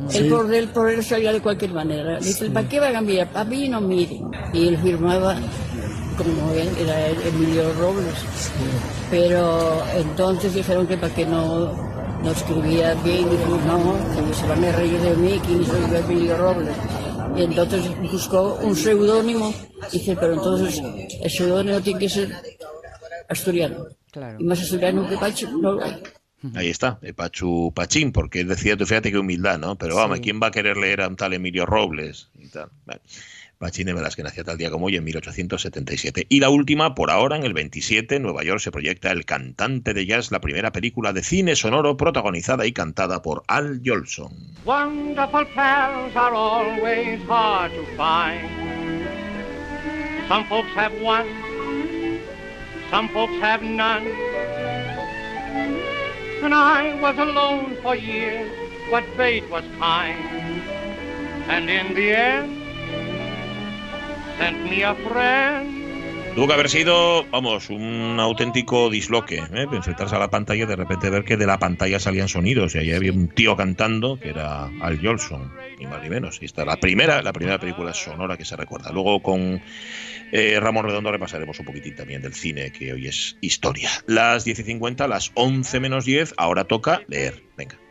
Sí. 0.09 0.17
Él 0.17 0.29
por 0.29 0.53
él, 0.53 0.67
por 0.69 0.89
él 0.89 1.03
salía 1.03 1.31
de 1.31 1.41
cualquier 1.41 1.73
manera. 1.73 2.17
Dice, 2.19 2.49
¿para 2.49 2.67
qué 2.67 2.79
va 2.79 2.89
a 2.89 2.91
cambiar? 2.91 3.29
A 3.33 3.43
mí 3.43 3.69
no 3.69 3.79
miren. 3.79 4.29
Y 4.51 4.67
él 4.67 4.77
firmaba 4.77 5.35
como 6.13 6.51
él, 6.53 6.69
era 6.79 7.09
Emilio 7.09 7.73
Robles. 7.73 8.15
Pero 9.09 9.83
entonces 9.95 10.53
dijeron 10.53 10.87
que 10.87 10.97
para 10.97 11.13
que 11.13 11.25
no, 11.25 11.73
no 12.23 12.31
escribía 12.31 12.93
bien, 12.95 13.29
dijo, 13.29 13.59
no, 13.67 13.97
que 14.27 14.33
se 14.33 14.47
van 14.47 14.63
a 14.63 14.71
reír 14.71 14.99
de 14.99 15.15
mí, 15.15 15.39
que 15.39 15.65
soy 15.65 15.95
Emilio 15.95 16.37
Robles. 16.37 16.75
Y 17.35 17.41
entonces 17.43 18.11
buscó 18.11 18.59
un 18.61 18.75
seudónimo, 18.75 19.53
dice, 19.91 20.15
pero 20.19 20.33
entonces 20.33 20.81
el 21.21 21.31
seudónimo 21.31 21.81
tiene 21.81 21.99
que 21.99 22.09
ser 22.09 22.31
asturiano. 23.29 23.85
Claro. 24.11 24.37
Y 24.39 24.43
más 24.43 24.61
asturiano 24.61 25.07
que 25.09 25.17
Pacho 25.17 25.49
no 25.51 25.73
lo 25.73 25.83
hay. 25.83 26.03
Ahí 26.55 26.69
está, 26.69 26.99
de 27.01 27.13
Pachu 27.13 27.71
Pachín, 27.73 28.11
porque 28.11 28.41
él 28.41 28.49
decía, 28.49 28.75
tú 28.75 28.85
fíjate 28.85 29.11
qué 29.11 29.17
humildad, 29.17 29.57
¿no? 29.57 29.77
Pero 29.77 29.95
vamos, 29.95 30.19
¿quién 30.19 30.41
va 30.43 30.47
a 30.47 30.51
querer 30.51 30.75
leer 30.75 31.01
a 31.01 31.07
un 31.07 31.15
tal 31.15 31.33
Emilio 31.33 31.65
Robles? 31.65 32.29
Y 32.37 32.49
tal. 32.49 32.69
Pachín 33.63 33.85
de 33.85 33.93
Velas, 33.93 34.17
que 34.17 34.23
nacía 34.23 34.43
tal 34.43 34.57
día 34.57 34.69
como 34.69 34.87
hoy 34.87 34.97
en 34.97 35.05
1877. 35.05 36.25
Y 36.27 36.41
la 36.41 36.49
última, 36.49 36.95
por 36.95 37.09
ahora, 37.09 37.37
en 37.37 37.43
el 37.43 37.53
27, 37.53 38.17
en 38.17 38.23
Nueva 38.23 38.43
York 38.43 38.59
se 38.59 38.71
proyecta 38.71 39.09
El 39.09 39.23
cantante 39.23 39.93
de 39.93 40.05
jazz, 40.05 40.31
la 40.31 40.41
primera 40.41 40.73
película 40.73 41.13
de 41.13 41.23
cine 41.23 41.55
sonoro 41.55 41.95
protagonizada 41.95 42.65
y 42.65 42.73
cantada 42.73 43.21
por 43.21 43.43
Al 43.47 43.79
Jolson. 43.81 44.33
Wonderful 44.65 45.45
pals 45.55 46.13
are 46.13 46.35
always 46.35 47.21
hard 47.29 47.71
to 47.71 47.85
find. 47.95 48.49
Some 50.27 50.43
folks 50.49 50.69
have 50.75 50.91
one, 51.01 51.25
some 52.91 53.07
folks 53.13 53.39
have 53.41 53.63
none. 53.63 54.05
And 56.43 56.53
I 56.53 56.99
was 57.01 57.17
alone 57.17 57.77
for 57.81 57.95
years, 57.95 58.51
but 58.91 59.05
fate 59.15 59.49
was 59.49 59.63
kind. 59.79 60.19
And 61.47 61.69
in 61.69 61.93
the 61.95 62.13
end, 62.13 62.62
sent. 64.37 64.63
Tuvo 66.35 66.47
que 66.47 66.53
haber 66.53 66.69
sido, 66.69 67.25
vamos, 67.29 67.69
un 67.69 68.17
auténtico 68.19 68.89
disloque, 68.89 69.35
¿eh? 69.35 69.67
enfrentarse 69.71 70.15
a 70.15 70.19
la 70.19 70.31
pantalla 70.31 70.63
y 70.63 70.65
de 70.65 70.75
repente 70.75 71.11
ver 71.11 71.25
que 71.25 71.37
de 71.37 71.45
la 71.45 71.59
pantalla 71.59 71.99
salían 71.99 72.27
sonidos 72.27 72.73
y 72.73 72.79
ahí 72.79 72.91
había 72.91 73.11
un 73.11 73.27
tío 73.27 73.55
cantando 73.55 74.19
que 74.19 74.29
era 74.29 74.65
Al 74.81 74.99
Jolson, 74.99 75.53
ni 75.77 75.85
más 75.85 76.01
ni 76.01 76.09
menos. 76.09 76.39
Y 76.41 76.45
esta 76.45 76.61
es 76.63 76.67
la 76.67 76.77
primera, 76.77 77.21
la 77.21 77.33
primera 77.33 77.59
película 77.59 77.93
sonora 77.93 78.35
que 78.35 78.45
se 78.45 78.55
recuerda. 78.55 78.91
Luego 78.91 79.21
con 79.21 79.61
eh, 80.31 80.59
Ramón 80.59 80.85
Redondo 80.85 81.11
repasaremos 81.11 81.59
un 81.59 81.67
poquitín 81.67 81.95
también 81.95 82.23
del 82.23 82.33
cine, 82.33 82.71
que 82.71 82.93
hoy 82.93 83.07
es 83.07 83.37
historia. 83.41 83.91
Las 84.07 84.43
10 84.43 84.57
y 84.57 84.63
50, 84.63 85.07
las 85.07 85.31
11 85.35 85.79
menos 85.79 86.05
10, 86.05 86.33
ahora 86.37 86.63
toca 86.63 87.03
leer. 87.07 87.43
Venga. 87.55 87.82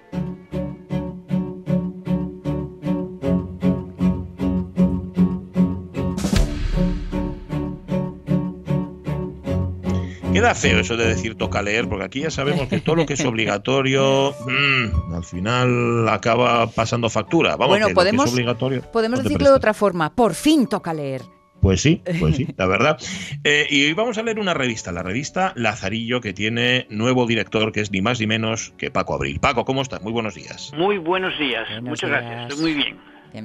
Queda 10.42 10.56
feo 10.56 10.80
eso 10.80 10.96
de 10.96 11.06
decir 11.06 11.36
toca 11.36 11.62
leer, 11.62 11.88
porque 11.88 12.04
aquí 12.04 12.20
ya 12.22 12.30
sabemos 12.32 12.66
que 12.66 12.80
todo 12.80 12.96
lo 12.96 13.06
que 13.06 13.12
es 13.12 13.24
obligatorio, 13.24 14.34
mm, 14.44 15.14
al 15.14 15.22
final 15.22 16.08
acaba 16.08 16.66
pasando 16.66 17.08
factura. 17.08 17.50
Vamos, 17.50 17.68
bueno, 17.68 17.86
que 17.86 17.94
podemos, 17.94 18.26
es 18.26 18.32
obligatorio. 18.32 18.82
podemos 18.90 19.20
no 19.20 19.22
decirlo 19.22 19.50
de 19.50 19.54
otra 19.54 19.72
forma. 19.72 20.12
Por 20.16 20.34
fin 20.34 20.66
toca 20.66 20.92
leer. 20.92 21.22
Pues 21.60 21.80
sí, 21.80 22.02
pues 22.18 22.34
sí, 22.34 22.48
la 22.56 22.66
verdad. 22.66 22.98
Eh, 23.44 23.68
y 23.70 23.84
hoy 23.84 23.92
vamos 23.92 24.18
a 24.18 24.24
leer 24.24 24.40
una 24.40 24.52
revista, 24.52 24.90
la 24.90 25.04
revista 25.04 25.52
Lazarillo, 25.54 26.20
que 26.20 26.32
tiene 26.32 26.88
nuevo 26.90 27.24
director, 27.24 27.70
que 27.70 27.80
es 27.80 27.92
ni 27.92 28.02
más 28.02 28.18
ni 28.18 28.26
menos 28.26 28.74
que 28.76 28.90
Paco 28.90 29.14
Abril. 29.14 29.38
Paco, 29.38 29.64
¿cómo 29.64 29.80
estás? 29.80 30.02
Muy 30.02 30.10
buenos 30.10 30.34
días. 30.34 30.72
Muy 30.76 30.98
buenos 30.98 31.38
días, 31.38 31.68
muchas 31.82 32.10
días. 32.10 32.20
gracias, 32.20 32.48
estoy 32.48 32.62
muy 32.64 32.74
bien. 32.82 32.98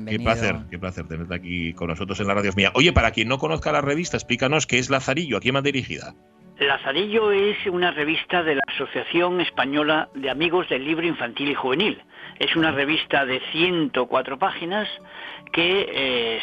Qué 0.07 0.19
placer, 0.19 0.55
qué 0.71 0.79
placer 0.79 1.07
tenerte 1.07 1.35
aquí 1.35 1.73
con 1.73 1.89
nosotros 1.89 2.19
en 2.19 2.27
la 2.27 2.33
radio 2.33 2.51
mía. 2.55 2.71
Oye, 2.73 2.91
para 2.91 3.11
quien 3.11 3.27
no 3.27 3.37
conozca 3.37 3.71
la 3.71 3.81
revista, 3.81 4.17
explícanos 4.17 4.65
qué 4.65 4.79
es 4.79 4.89
Lazarillo, 4.89 5.37
a 5.37 5.39
quién 5.39 5.55
va 5.55 5.61
dirigida. 5.61 6.15
Lazarillo 6.65 7.31
es 7.31 7.57
una 7.67 7.91
revista 7.91 8.41
de 8.41 8.55
la 8.55 8.63
Asociación 8.65 9.39
Española 9.41 10.09
de 10.15 10.31
Amigos 10.31 10.67
del 10.69 10.83
Libro 10.83 11.05
Infantil 11.05 11.49
y 11.49 11.53
Juvenil. 11.53 12.01
Es 12.39 12.55
una 12.55 12.71
revista 12.71 13.25
de 13.25 13.39
104 13.51 14.39
páginas 14.39 14.87
que 15.51 15.87
eh, 15.87 16.39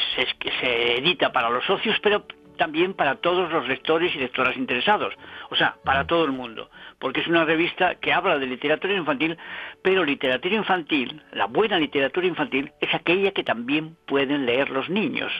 se, 0.61 0.99
edita 0.99 1.33
para 1.33 1.51
los 1.51 1.65
socios, 1.65 1.99
pero 2.01 2.25
también 2.57 2.95
para 2.95 3.17
todos 3.17 3.51
los 3.51 3.67
lectores 3.67 4.15
y 4.15 4.19
lectoras 4.19 4.57
interesados, 4.57 5.13
o 5.51 5.57
sea, 5.57 5.77
para 5.85 6.07
todo 6.07 6.25
el 6.25 6.31
mundo, 6.31 6.71
porque 7.01 7.21
es 7.21 7.27
una 7.27 7.45
revista 7.45 7.97
que 7.97 8.13
habla 8.13 8.39
de 8.39 8.47
literatura 8.47 8.95
infantil, 8.95 9.37
pero 9.83 10.05
literatura 10.05 10.55
infantil, 10.55 11.21
la 11.33 11.47
buena 11.47 11.77
literatura 11.81 12.29
infantil, 12.29 12.71
es 12.81 12.95
aquella 12.95 13.33
que 13.33 13.43
también 13.43 13.97
pueden 14.07 14.47
leer 14.47 14.71
los 14.71 14.89
niños. 14.89 15.33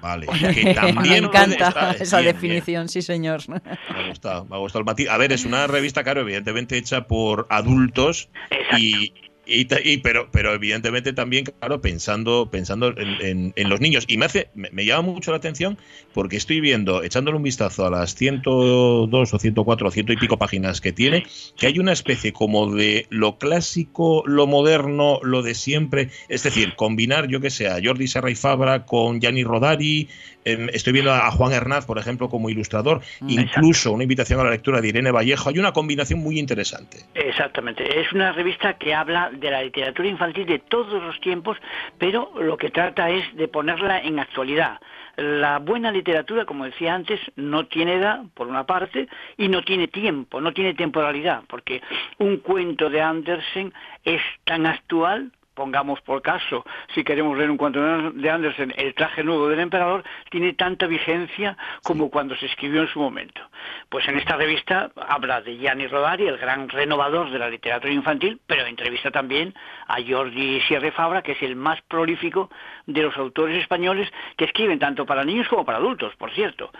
Sea, 0.00 0.52
que 0.54 0.74
también 0.74 0.94
Me 1.24 1.28
puede 1.28 1.44
encanta 1.44 1.68
estar- 1.68 1.96
esa 2.02 2.20
bien, 2.20 2.36
bien. 2.40 2.52
definición, 2.54 2.88
sí 2.88 3.02
señor. 3.02 3.42
Me 3.48 3.56
ha 3.56 4.08
gustado, 4.08 4.44
me 4.46 4.56
ha 4.56 4.58
gustado 4.58 4.80
el 4.80 4.86
matiz. 4.86 5.08
A 5.08 5.16
ver, 5.18 5.32
es 5.32 5.44
una 5.44 5.66
revista, 5.66 6.02
claro, 6.04 6.20
evidentemente 6.22 6.76
hecha 6.76 7.06
por 7.06 7.46
adultos 7.50 8.28
y, 8.78 9.12
Y, 9.52 9.98
pero, 9.98 10.28
pero 10.30 10.54
evidentemente 10.54 11.12
también, 11.12 11.44
claro, 11.44 11.80
pensando, 11.80 12.48
pensando 12.50 12.88
en, 12.96 13.08
en- 13.20 13.52
en 13.56 13.68
los 13.68 13.80
niños. 13.80 14.04
Y 14.08 14.16
me 14.16 14.26
hace, 14.26 14.48
me, 14.54 14.68
me 14.70 14.84
llama 14.84 15.02
mucho 15.12 15.30
la 15.32 15.38
atención 15.38 15.76
porque 16.14 16.36
estoy 16.36 16.60
viendo, 16.60 17.02
echándole 17.02 17.36
un 17.36 17.42
vistazo 17.42 17.86
a 17.86 17.90
las 17.90 18.14
102 18.14 19.34
o 19.34 19.38
104 19.38 19.88
o 19.88 19.90
ciento 19.90 20.12
y 20.12 20.16
pico 20.16 20.38
páginas 20.38 20.80
que 20.80 20.92
tiene, 20.92 21.24
que 21.56 21.66
hay 21.66 21.78
una 21.78 21.92
especie 21.92 22.32
como 22.32 22.72
de 22.72 23.06
lo 23.10 23.38
clásico, 23.38 24.22
lo 24.26 24.46
moderno, 24.46 25.18
lo 25.22 25.42
de 25.42 25.54
siempre. 25.54 26.10
Es 26.28 26.42
decir, 26.42 26.74
combinar, 26.76 27.28
yo 27.28 27.40
que 27.40 27.50
sé, 27.50 27.68
a 27.68 27.78
Jordi 27.82 28.06
Serra 28.08 28.30
y 28.30 28.34
Fabra 28.34 28.86
con 28.86 29.20
Gianni 29.20 29.44
Rodari. 29.44 30.08
em, 30.44 30.68
estoy 30.72 30.92
viendo 30.94 31.12
a 31.12 31.30
Juan 31.30 31.52
Hernaz, 31.52 31.84
por 31.84 31.98
ejemplo, 31.98 32.28
como 32.28 32.48
ilustrador. 32.50 33.02
Incluso 33.28 33.92
una 33.92 34.04
invitación 34.04 34.40
a 34.40 34.44
la 34.44 34.50
lectura 34.50 34.80
de 34.80 34.88
Irene 34.88 35.10
Vallejo. 35.10 35.48
Hay 35.50 35.58
una 35.58 35.72
combinación 35.72 36.20
muy 36.20 36.38
interesante. 36.38 36.98
Exactamente, 37.14 38.00
es 38.00 38.10
una 38.12 38.32
revista 38.32 38.76
que 38.78 38.94
habla 38.94 39.30
de 39.40 39.50
la 39.50 39.62
literatura 39.62 40.08
infantil 40.08 40.46
de 40.46 40.58
todos 40.60 41.02
los 41.02 41.20
tiempos, 41.20 41.56
pero 41.98 42.32
lo 42.38 42.56
que 42.56 42.70
trata 42.70 43.10
es 43.10 43.34
de 43.36 43.48
ponerla 43.48 44.00
en 44.00 44.18
actualidad. 44.18 44.80
La 45.16 45.58
buena 45.58 45.90
literatura, 45.90 46.44
como 46.44 46.64
decía 46.64 46.94
antes, 46.94 47.20
no 47.36 47.66
tiene 47.66 47.94
edad, 47.94 48.22
por 48.34 48.46
una 48.46 48.64
parte, 48.64 49.08
y 49.36 49.48
no 49.48 49.62
tiene 49.62 49.88
tiempo, 49.88 50.40
no 50.40 50.52
tiene 50.52 50.74
temporalidad, 50.74 51.42
porque 51.48 51.82
un 52.18 52.38
cuento 52.38 52.88
de 52.88 53.02
Andersen 53.02 53.72
es 54.04 54.22
tan 54.44 54.66
actual 54.66 55.32
pongamos 55.60 56.00
por 56.00 56.22
caso, 56.22 56.64
si 56.94 57.04
queremos 57.04 57.36
leer 57.36 57.50
un 57.50 57.58
cuento 57.58 57.82
de 58.12 58.30
Andersen, 58.30 58.72
El 58.78 58.94
traje 58.94 59.22
nuevo 59.22 59.46
del 59.46 59.60
emperador, 59.60 60.02
tiene 60.30 60.54
tanta 60.54 60.86
vigencia 60.86 61.54
como 61.82 62.08
cuando 62.08 62.34
se 62.36 62.46
escribió 62.46 62.80
en 62.80 62.88
su 62.88 62.98
momento. 62.98 63.42
Pues 63.90 64.08
en 64.08 64.16
esta 64.16 64.36
revista 64.36 64.90
habla 64.96 65.42
de 65.42 65.58
Gianni 65.58 65.86
Rodari, 65.86 66.26
el 66.26 66.38
gran 66.38 66.70
renovador 66.70 67.30
de 67.30 67.38
la 67.38 67.50
literatura 67.50 67.92
infantil, 67.92 68.40
pero 68.46 68.64
entrevista 68.64 69.10
también 69.10 69.52
a 69.86 69.96
Jordi 70.00 70.62
Sierra 70.62 70.90
Fabra, 70.92 71.20
que 71.20 71.32
es 71.32 71.42
el 71.42 71.56
más 71.56 71.78
prolífico 71.82 72.48
de 72.86 73.02
los 73.02 73.14
autores 73.18 73.60
españoles 73.60 74.08
que 74.38 74.46
escriben 74.46 74.78
tanto 74.78 75.04
para 75.04 75.24
niños 75.24 75.46
como 75.48 75.66
para 75.66 75.76
adultos, 75.76 76.16
por 76.16 76.32
cierto. 76.32 76.72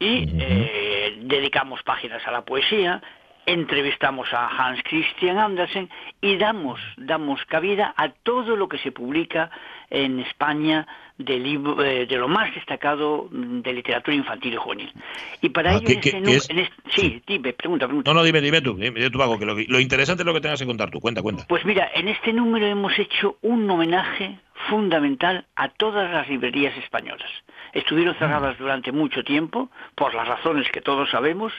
Y 0.00 0.28
eh, 0.40 1.18
dedicamos 1.22 1.84
páginas 1.84 2.26
a 2.26 2.32
la 2.32 2.44
poesía, 2.44 3.00
entrevistamos 3.46 4.32
a 4.32 4.48
Hans 4.48 4.82
Christian 4.84 5.38
Andersen 5.38 5.88
y 6.20 6.36
damos, 6.36 6.80
damos 6.96 7.44
cabida 7.46 7.94
a 7.96 8.08
todo 8.10 8.56
lo 8.56 8.68
que 8.68 8.78
se 8.78 8.92
publica 8.92 9.50
en 9.90 10.20
España 10.20 10.86
de, 11.18 11.38
libro- 11.38 11.82
eh, 11.84 12.06
de 12.06 12.16
lo 12.16 12.26
más 12.26 12.52
destacado 12.54 13.28
de 13.30 13.72
literatura 13.72 14.16
infantil 14.16 14.54
y 14.54 14.56
juvenil. 14.56 14.92
Y 15.40 15.50
para 15.50 15.70
Ah, 15.72 15.74
ello, 15.76 16.00
¿qué- 16.00 16.10
en 16.10 16.24
este 16.26 16.36
es? 16.36 16.50
en 16.50 16.58
este- 16.60 16.74
sí, 16.90 17.22
dime, 17.26 17.52
pregunta, 17.52 17.86
pregunta. 17.86 18.10
No, 18.10 18.18
no, 18.18 18.24
dime, 18.24 18.40
dime 18.40 18.60
tú, 18.60 18.74
dime 18.74 19.08
tú, 19.10 19.18
Paco, 19.18 19.38
que 19.38 19.46
lo, 19.46 19.54
lo 19.54 19.80
interesante 19.80 20.22
es 20.22 20.26
lo 20.26 20.34
que 20.34 20.40
tengas 20.40 20.58
que 20.60 20.66
contar 20.66 20.90
tú. 20.90 21.00
Cuenta, 21.00 21.22
cuenta. 21.22 21.44
Pues 21.48 21.64
mira, 21.64 21.90
en 21.94 22.08
este 22.08 22.32
número 22.32 22.66
hemos 22.66 22.98
hecho 22.98 23.36
un 23.42 23.70
homenaje 23.70 24.38
fundamental 24.68 25.46
a 25.56 25.68
todas 25.68 26.10
las 26.10 26.28
librerías 26.28 26.76
españolas. 26.76 27.30
Estuvieron 27.72 28.14
cerradas 28.14 28.58
durante 28.58 28.92
mucho 28.92 29.24
tiempo, 29.24 29.70
por 29.94 30.14
las 30.14 30.28
razones 30.28 30.70
que 30.70 30.80
todos 30.80 31.10
sabemos, 31.10 31.52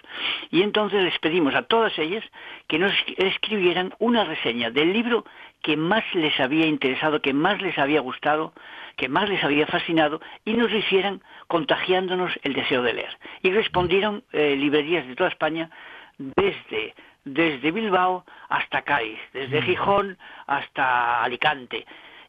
y 0.52 0.62
entonces 0.62 1.04
les 1.04 1.18
pedimos 1.20 1.56
a 1.56 1.64
todas 1.64 1.98
ellas 2.00 2.24
que 2.68 2.80
nos 2.80 2.94
escribieran 3.18 3.94
una 4.00 4.24
reseña 4.24 4.72
del 4.72 4.94
libro 4.94 5.26
que 5.62 5.78
más 5.78 6.04
les 6.14 6.40
había 6.40 6.66
interesado, 6.66 7.22
que 7.22 7.34
más 7.34 7.62
les 7.62 7.78
había 7.78 8.00
gustado, 8.00 8.54
que 8.98 9.10
más 9.10 9.30
les 9.30 9.44
había 9.44 9.68
fascinado, 9.68 10.22
y 10.46 10.54
nos 10.54 10.72
lo 10.72 10.78
hicieran 10.78 11.22
contagiándonos 11.48 12.32
el 12.44 12.54
deseo 12.54 12.82
de 12.82 12.94
leer. 12.94 13.18
Y 13.42 13.52
respondieron 13.52 14.24
eh, 14.32 14.56
librerías 14.56 15.08
de 15.08 15.16
toda 15.16 15.30
España 15.30 15.70
desde 16.18 16.94
desde 17.26 17.72
Bilbao 17.72 18.24
hasta 18.50 18.84
Cádiz, 18.84 19.20
desde 19.34 19.62
Gijón 19.64 20.18
hasta 20.46 21.24
Alicante. 21.24 21.86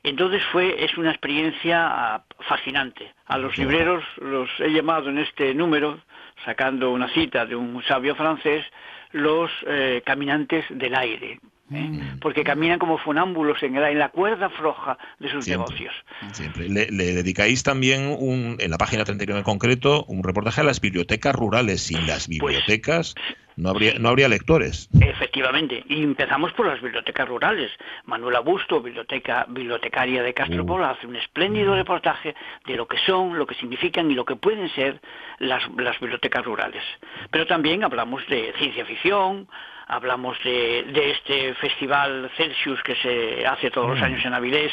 Entonces 0.07 0.43
fue 0.53 0.85
es 0.85 0.97
una 0.97 1.11
experiencia 1.11 1.87
ah, 1.87 2.25
fascinante. 2.49 3.13
A 3.27 3.39
los 3.39 3.59
libreros 3.59 4.05
los 4.21 4.49
he 4.61 4.71
llamado 4.71 5.11
en 5.11 5.19
este 5.19 5.53
número, 5.55 5.99
sacando 6.45 6.93
una 6.93 7.13
cita 7.13 7.45
de 7.45 7.57
un 7.57 7.83
sabio 7.85 8.15
francés, 8.15 8.65
los 9.13 9.51
eh, 9.67 10.03
caminantes 10.07 10.65
del 10.71 10.95
aire, 10.95 11.41
¿eh? 11.73 11.91
porque 12.21 12.45
caminan 12.45 12.79
como 12.79 12.99
funámbulos 12.99 13.63
en, 13.63 13.75
la- 13.81 13.91
en 13.91 13.99
la 13.99 14.11
cuerda 14.11 14.49
floja 14.51 14.97
de 15.19 15.29
sus 15.31 15.45
Siempre. 15.45 15.67
negocios. 15.75 15.95
Siempre. 16.33 16.69
Le, 16.69 16.87
le 16.91 17.13
dedicáis 17.13 17.63
también, 17.63 18.15
un, 18.19 18.57
en 18.61 18.71
la 18.71 18.79
página 18.79 19.05
39 19.05 19.39
en 19.41 19.45
concreto, 19.45 20.05
un 20.09 20.23
reportaje 20.23 20.61
a 20.61 20.65
las 20.65 20.81
bibliotecas 20.81 21.35
rurales. 21.35 21.81
Sin 21.83 22.07
las 22.07 22.29
bibliotecas 22.29 23.15
no 23.57 23.71
habría, 23.71 23.95
no 23.99 24.09
habría 24.11 24.29
lectores. 24.29 24.89
Efectivamente, 25.01 25.83
y 25.89 26.03
empezamos 26.03 26.53
por 26.53 26.67
las 26.67 26.81
bibliotecas 26.81 27.27
rurales. 27.29 27.71
Manuela 28.05 28.41
Busto, 28.41 28.81
biblioteca, 28.81 29.47
bibliotecaria 29.49 30.23
de 30.23 30.35
Castropol, 30.35 30.85
hace 30.85 31.07
un 31.07 31.17
espléndido 31.17 31.75
reportaje 31.75 32.35
de 32.67 32.77
lo 32.77 32.87
que 32.87 32.99
son, 32.99 33.39
lo 33.39 33.47
que 33.47 33.55
significan 33.55 34.11
y 34.11 34.15
lo 34.15 34.25
que 34.25 34.37
pueden 34.37 34.69
ser 34.75 35.01
las, 35.39 35.63
las 35.79 35.99
bibliotecas 36.01 36.45
rurales. 36.45 36.83
Pero 37.31 37.47
también 37.47 37.83
hablamos 37.85 38.27
de 38.29 38.53
ciencia 38.59 38.85
ficción, 38.85 39.49
hablamos 39.89 40.37
de, 40.45 40.85
de 40.93 41.11
este 41.13 41.55
festival 41.55 42.31
Celsius 42.37 42.83
que 42.83 42.97
se 42.97 43.47
hace 43.47 43.71
todos 43.71 43.89
los 43.91 44.03
años 44.03 44.25
en 44.25 44.35
Avilés, 44.35 44.73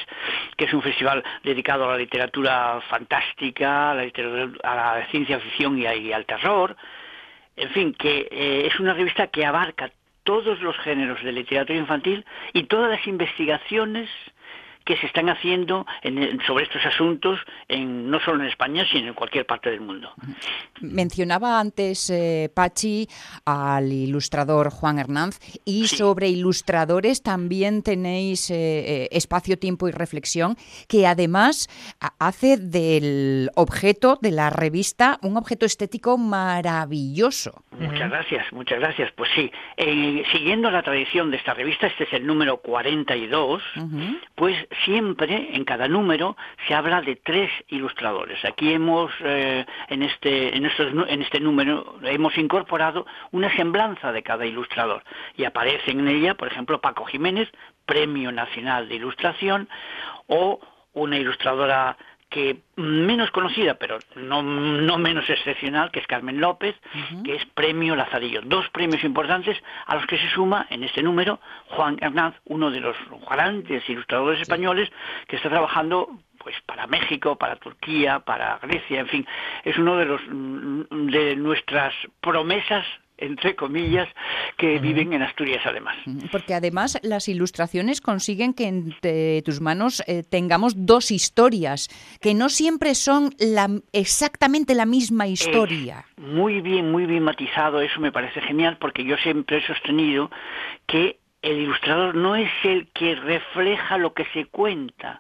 que 0.58 0.66
es 0.66 0.74
un 0.74 0.82
festival 0.82 1.24
dedicado 1.44 1.86
a 1.88 1.92
la 1.94 1.98
literatura 2.00 2.82
fantástica, 2.90 3.92
a 3.92 3.94
la, 3.96 4.04
literatura- 4.04 4.60
a 4.64 4.76
la 5.00 5.08
ciencia 5.12 5.40
ficción 5.40 5.78
y, 5.78 5.86
a- 5.86 5.96
y 5.96 6.12
al 6.12 6.26
terror. 6.26 6.76
En 7.56 7.70
fin, 7.70 7.94
que 7.94 8.28
eh, 8.32 8.68
es 8.68 8.80
una 8.80 8.94
revista 8.94 9.28
que 9.28 9.46
abarca 9.46 9.92
todos 10.24 10.62
los 10.62 10.78
géneros 10.80 11.22
de 11.24 11.32
literatura 11.32 11.78
infantil 11.78 12.26
y 12.54 12.64
todas 12.64 12.90
las 12.90 13.06
investigaciones 13.08 14.10
que 14.86 14.98
se 14.98 15.06
están 15.08 15.30
haciendo 15.30 15.86
en- 16.02 16.40
sobre 16.46 16.66
estos 16.66 16.86
asuntos, 16.86 17.40
en, 17.68 18.10
no 18.10 18.20
solo 18.20 18.44
en 18.44 18.50
España, 18.50 18.86
sino 18.92 19.10
en 19.10 19.14
cualquier 19.14 19.46
parte 19.46 19.70
del 19.70 19.82
mundo. 19.82 20.12
Mencionaba 20.82 21.60
antes 21.60 22.10
eh, 22.10 22.50
Pachi 22.54 23.08
al 23.46 23.92
ilustrador 23.92 24.70
Juan 24.70 25.00
Hernández 25.00 25.40
y 25.66 25.88
sobre 25.88 26.28
ilustradores 26.30 27.24
también 27.24 27.84
tenéis 27.84 28.50
eh, 28.52 28.56
eh, 28.58 29.10
espacio, 29.12 29.58
tiempo 29.58 29.88
y 29.88 29.92
reflexión 29.92 30.56
que 30.88 31.08
además 31.08 31.70
hace 32.20 32.58
del 32.58 33.50
objeto 33.56 34.18
de 34.22 34.32
la 34.32 34.50
revista 34.50 35.20
un 35.22 35.38
objeto 35.38 35.66
estético 35.66 36.18
maravilloso. 36.18 37.64
Muchas 37.80 38.10
gracias, 38.10 38.52
muchas 38.52 38.80
gracias. 38.80 39.12
Pues 39.16 39.30
sí, 39.36 39.52
eh, 39.78 40.24
siguiendo 40.32 40.70
la 40.72 40.84
tradición 40.84 41.32
de 41.32 41.38
esta 41.38 41.54
revista, 41.54 41.88
este 41.88 42.04
es 42.06 42.14
el 42.14 42.26
número 42.26 42.58
42, 42.58 43.62
pues 44.36 44.56
siempre 44.86 45.56
en 45.56 45.66
cada 45.66 45.88
número 45.88 46.36
se 46.68 46.74
habla 46.74 47.02
de 47.02 47.16
tres 47.16 47.52
ilustradores. 47.68 48.44
Aquí 48.46 48.74
hemos, 48.74 49.12
eh, 49.22 49.66
en, 49.90 50.04
este, 50.04 50.56
en, 50.56 50.66
estos 50.66 50.94
en 51.08 51.22
este 51.22 51.40
número, 51.40 51.98
hemos 52.04 52.38
incorporado 52.38 53.06
una 53.32 53.56
semblanza 53.56 54.12
de 54.12 54.24
cada 54.24 54.46
ilustrador. 54.46 55.04
Y 55.38 55.46
aparecen 55.46 56.00
en 56.00 56.08
ella, 56.08 56.36
por 56.36 56.48
ejemplo, 56.48 56.82
Paco 56.82 57.06
Jiménez, 57.06 57.50
Premio 57.86 58.32
Nacional 58.32 58.88
de 58.90 58.96
Ilustración, 58.96 59.70
o 60.28 60.60
una 60.94 61.18
ilustradora 61.18 61.98
que 62.34 62.64
menos 62.78 63.30
conocida, 63.30 63.76
pero 63.76 64.00
no, 64.16 64.42
no 64.42 64.98
menos 64.98 65.30
excepcional, 65.30 65.92
que 65.92 66.00
es 66.00 66.08
Carmen 66.08 66.42
López, 66.42 66.76
que 67.24 67.36
es 67.36 67.46
Premio 67.54 67.96
Lazarillo. 67.96 68.42
Dos 68.42 68.68
premios 68.70 69.04
importantes 69.04 69.56
a 69.86 69.96
los 69.96 70.08
que 70.08 70.18
se 70.18 70.28
suma 70.30 70.66
en 70.72 70.84
este 70.84 71.04
número 71.04 71.40
Juan 71.68 72.00
Hernández, 72.02 72.42
uno 72.46 72.72
de 72.72 72.80
los 72.80 72.98
grandes 73.30 73.88
ilustradores 73.88 74.42
españoles 74.42 74.92
que 75.28 75.36
está 75.36 75.50
trabajando 75.50 76.10
pues 76.40 76.56
para 76.66 76.88
México, 76.88 77.38
para 77.38 77.56
Turquía, 77.56 78.20
para 78.20 78.58
Grecia, 78.64 79.00
en 79.00 79.08
fin, 79.08 79.28
es 79.64 79.78
uno 79.78 79.96
de 79.96 80.06
los 80.06 80.22
mm, 80.28 81.10
de 81.12 81.36
nuestras 81.36 81.94
promesas 82.20 82.84
entre 83.18 83.56
comillas 83.56 84.08
que 84.58 84.80
viven 84.80 85.14
en 85.14 85.22
Asturias 85.22 85.62
además. 85.66 85.96
Porque 86.32 86.54
además 86.54 87.00
las 87.04 87.28
ilustraciones 87.28 88.02
consiguen 88.02 88.54
que 88.54 88.68
entre 88.68 89.42
tus 89.44 89.62
manos 89.62 90.04
eh, 90.08 90.24
tengamos 90.24 90.86
dos 90.86 91.12
historias, 91.12 91.90
que 92.22 92.34
no 92.34 92.50
siempre 92.50 92.96
son 92.96 93.32
la, 93.40 93.70
exactamente 93.92 94.76
la 94.76 94.86
misma 94.86 95.28
historia. 95.28 96.06
Muy 96.18 96.62
bien, 96.62 96.92
muy 96.92 97.06
bien 97.06 97.24
matizado, 97.24 97.82
eso 97.82 98.00
me 98.00 98.12
parece 98.12 98.42
genial 98.42 98.78
porque 98.80 99.04
yo 99.04 99.18
siempre 99.18 99.58
he 99.58 99.68
sostenido 99.68 100.32
que 100.88 101.20
el 101.42 101.60
ilustrador 101.60 102.16
no 102.16 102.36
es 102.36 102.50
el 102.64 102.88
que 102.94 103.16
refleja 103.16 103.98
lo 103.98 104.14
que 104.14 104.26
se 104.34 104.46
cuenta, 104.46 105.20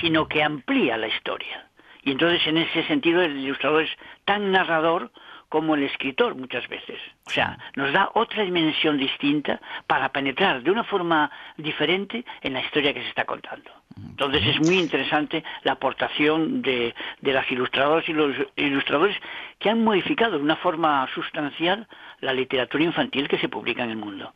sino 0.00 0.28
que 0.28 0.42
amplía 0.42 0.98
la 0.98 1.08
historia. 1.08 1.66
Y 2.02 2.12
entonces 2.12 2.46
en 2.46 2.58
ese 2.58 2.84
sentido 2.84 3.22
el 3.22 3.36
ilustrador 3.38 3.82
es 3.82 3.90
tan 4.26 4.52
narrador 4.52 5.10
como 5.48 5.74
el 5.74 5.84
escritor 5.84 6.34
muchas 6.34 6.68
veces. 6.68 6.98
O 7.26 7.30
sea, 7.30 7.58
nos 7.74 7.92
da 7.92 8.10
otra 8.14 8.42
dimensión 8.42 8.98
distinta 8.98 9.60
para 9.86 10.10
penetrar 10.10 10.62
de 10.62 10.70
una 10.70 10.84
forma 10.84 11.30
diferente 11.56 12.24
en 12.42 12.52
la 12.54 12.60
historia 12.60 12.92
que 12.92 13.02
se 13.02 13.08
está 13.08 13.24
contando. 13.24 13.70
Entonces 13.96 14.42
es 14.46 14.60
muy 14.60 14.78
interesante 14.78 15.42
la 15.62 15.72
aportación 15.72 16.60
de, 16.60 16.94
de 17.20 17.32
las 17.32 17.50
ilustradoras 17.50 18.06
y 18.08 18.12
los 18.12 18.34
ilustradores 18.56 19.16
que 19.58 19.70
han 19.70 19.82
modificado 19.82 20.36
de 20.36 20.44
una 20.44 20.56
forma 20.56 21.08
sustancial 21.14 21.88
la 22.20 22.32
literatura 22.32 22.84
infantil 22.84 23.28
que 23.28 23.38
se 23.38 23.48
publica 23.48 23.84
en 23.84 23.90
el 23.90 23.96
mundo. 23.96 24.32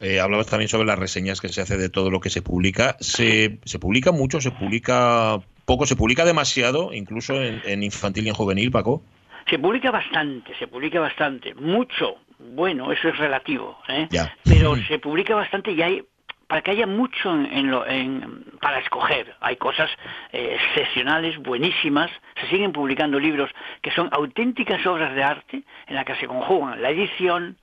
Eh, 0.00 0.20
hablabas 0.20 0.46
también 0.46 0.68
sobre 0.68 0.86
las 0.86 0.98
reseñas 0.98 1.40
que 1.40 1.48
se 1.48 1.62
hace 1.62 1.76
de 1.78 1.88
todo 1.88 2.10
lo 2.10 2.20
que 2.20 2.28
se 2.28 2.42
publica. 2.42 2.96
¿Se, 3.00 3.58
se 3.64 3.78
publica 3.78 4.12
mucho? 4.12 4.40
¿Se 4.40 4.50
publica 4.50 5.38
poco? 5.64 5.86
¿Se 5.86 5.96
publica 5.96 6.24
demasiado, 6.24 6.92
incluso 6.92 7.42
en, 7.42 7.62
en 7.64 7.82
infantil 7.82 8.26
y 8.26 8.28
en 8.28 8.34
juvenil, 8.34 8.70
Paco? 8.70 9.02
Se 9.48 9.58
publica 9.58 9.90
bastante, 9.90 10.54
se 10.56 10.66
publica 10.66 11.00
bastante. 11.00 11.54
Mucho, 11.54 12.16
bueno, 12.38 12.90
eso 12.92 13.08
es 13.08 13.16
relativo, 13.18 13.78
¿eh? 13.88 14.08
Pero 14.44 14.70
se 14.88 14.98
publica 14.98 15.34
bastante 15.34 15.72
y 15.72 15.82
hay 15.82 16.02
para 16.48 16.62
que 16.62 16.70
haya 16.70 16.86
mucho 16.86 17.32
en, 17.34 17.46
en 17.46 17.70
lo- 17.72 17.84
en- 17.86 18.44
para 18.60 18.78
escoger. 18.78 19.34
Hay 19.40 19.56
cosas 19.56 19.90
eh, 20.32 20.56
excepcionales, 20.60 21.38
buenísimas. 21.38 22.08
Se 22.40 22.46
siguen 22.48 22.70
publicando 22.72 23.18
libros 23.18 23.50
que 23.82 23.90
son 23.90 24.08
auténticas 24.12 24.84
obras 24.86 25.12
de 25.14 25.24
arte 25.24 25.62
en 25.88 25.94
las 25.96 26.04
que 26.04 26.14
se 26.16 26.28
conjugan 26.28 26.80
la 26.80 26.90
edición, 26.90 27.56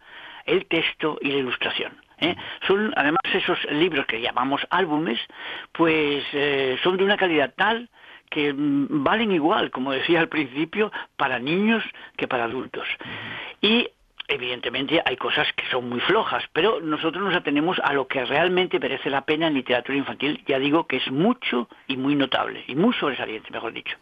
el 0.45 0.65
texto 0.65 1.17
y 1.21 1.29
la 1.29 1.37
ilustración. 1.37 1.93
¿eh? 2.19 2.35
Son 2.67 2.93
además 2.97 3.21
esos 3.33 3.57
libros 3.71 4.05
que 4.05 4.19
llamamos 4.19 4.61
álbumes, 4.69 5.19
pues 5.71 6.23
eh, 6.33 6.77
son 6.83 6.97
de 6.97 7.05
una 7.05 7.15
calidad 7.15 7.53
tal 7.55 7.89
que 8.33 8.51
mm, 8.51 9.03
valen 9.03 9.31
igual, 9.31 9.69
como 9.69 9.91
decía 9.91 10.19
al 10.19 10.27
principio, 10.27 10.91
para 11.17 11.39
niños 11.39 11.83
que 12.17 12.27
para 12.27 12.45
adultos. 12.45 12.87
Y 13.61 13.87
evidentemente 14.33 15.01
hay 15.05 15.15
cosas 15.17 15.47
que 15.55 15.63
son 15.71 15.89
muy 15.89 15.99
flojas, 16.01 16.43
pero 16.53 16.79
nosotros 16.81 17.23
nos 17.23 17.35
atenemos 17.35 17.77
a 17.83 17.93
lo 17.93 18.07
que 18.07 18.25
realmente 18.25 18.79
merece 18.79 19.09
la 19.09 19.25
pena 19.25 19.47
en 19.47 19.53
literatura 19.53 19.97
infantil. 19.97 20.43
Ya 20.47 20.59
digo 20.59 20.87
que 20.87 20.97
es 20.97 21.11
mucho 21.11 21.67
y 21.87 21.97
muy 21.97 22.15
notable, 22.15 22.63
y 22.67 22.75
muy 22.75 22.93
sobresaliente, 22.93 23.49
mejor 23.51 23.73
dicho. 23.73 23.95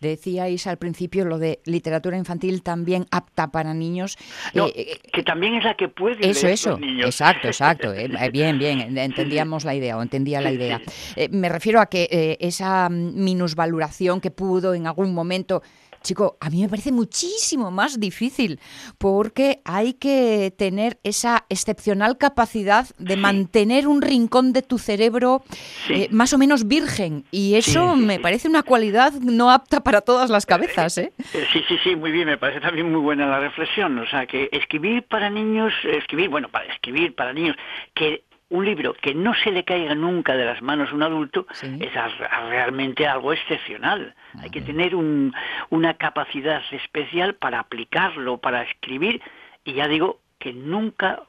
Decíais 0.00 0.66
al 0.66 0.76
principio 0.78 1.24
lo 1.24 1.38
de 1.38 1.60
literatura 1.64 2.16
infantil 2.16 2.62
también 2.62 3.06
apta 3.10 3.50
para 3.50 3.74
niños. 3.74 4.16
No, 4.54 4.66
Eh, 4.66 4.72
eh, 4.76 4.98
que 5.12 5.22
también 5.22 5.54
es 5.54 5.64
la 5.64 5.74
que 5.74 5.88
pueden 5.88 6.28
Eso, 6.28 6.46
leer 6.46 6.54
eso. 6.54 6.70
los 6.70 6.80
niños. 6.80 7.06
Exacto, 7.06 7.46
exacto. 7.48 7.92
eh, 7.94 8.08
Bien, 8.30 8.58
bien. 8.58 8.96
Entendíamos 8.96 9.64
la 9.64 9.74
idea 9.74 9.96
o 9.96 10.02
entendía 10.02 10.40
la 10.40 10.52
idea. 10.52 10.80
Eh, 11.14 11.28
me 11.30 11.48
refiero 11.48 11.80
a 11.80 11.86
que 11.86 12.36
esa 12.40 12.88
minusvaloración 12.90 14.20
que 14.20 14.30
pudo 14.30 14.74
en 14.74 14.86
algún 14.86 15.14
momento. 15.14 15.62
Chico, 16.06 16.36
a 16.40 16.50
mí 16.50 16.62
me 16.62 16.68
parece 16.68 16.92
muchísimo 16.92 17.72
más 17.72 17.98
difícil 17.98 18.60
porque 18.96 19.60
hay 19.64 19.94
que 19.94 20.54
tener 20.56 20.98
esa 21.02 21.46
excepcional 21.48 22.16
capacidad 22.16 22.86
de 22.98 23.16
mantener 23.16 23.88
un 23.88 24.02
rincón 24.02 24.52
de 24.52 24.62
tu 24.62 24.78
cerebro 24.78 25.42
eh, 25.90 26.06
más 26.12 26.32
o 26.32 26.38
menos 26.38 26.68
virgen 26.68 27.24
y 27.32 27.56
eso 27.56 27.96
me 27.96 28.20
parece 28.20 28.46
una 28.46 28.62
cualidad 28.62 29.14
no 29.14 29.50
apta 29.50 29.82
para 29.82 30.00
todas 30.00 30.30
las 30.30 30.46
cabezas, 30.46 30.96
¿eh? 30.98 31.12
Eh, 31.34 31.46
Sí, 31.52 31.64
sí, 31.68 31.76
sí, 31.82 31.96
muy 31.96 32.12
bien, 32.12 32.26
me 32.26 32.38
parece 32.38 32.60
también 32.60 32.92
muy 32.92 33.00
buena 33.00 33.26
la 33.26 33.40
reflexión. 33.40 33.98
O 33.98 34.06
sea, 34.06 34.26
que 34.26 34.48
escribir 34.52 35.02
para 35.04 35.30
niños, 35.30 35.72
eh, 35.84 35.96
escribir, 35.98 36.28
bueno, 36.28 36.48
para 36.48 36.72
escribir 36.72 37.14
para 37.14 37.32
niños, 37.32 37.56
que 37.94 38.22
un 38.48 38.64
libro 38.64 38.94
que 38.94 39.12
no 39.14 39.34
se 39.34 39.50
le 39.50 39.64
caiga 39.64 39.94
nunca 39.94 40.36
de 40.36 40.44
las 40.44 40.62
manos 40.62 40.90
a 40.90 40.94
un 40.94 41.02
adulto 41.02 41.46
es 41.80 41.96
a- 41.96 42.04
a 42.30 42.48
realmente 42.48 43.06
algo 43.06 43.32
excepcional. 43.32 44.14
Hay 44.40 44.50
que 44.50 44.60
tener 44.60 44.94
un- 44.94 45.34
una 45.70 45.94
capacidad 45.94 46.62
especial 46.70 47.34
para 47.34 47.58
aplicarlo, 47.58 48.38
para 48.38 48.62
escribir, 48.62 49.20
y 49.64 49.72
ya 49.74 49.88
digo 49.88 50.20
que 50.38 50.52
nunca 50.52 51.22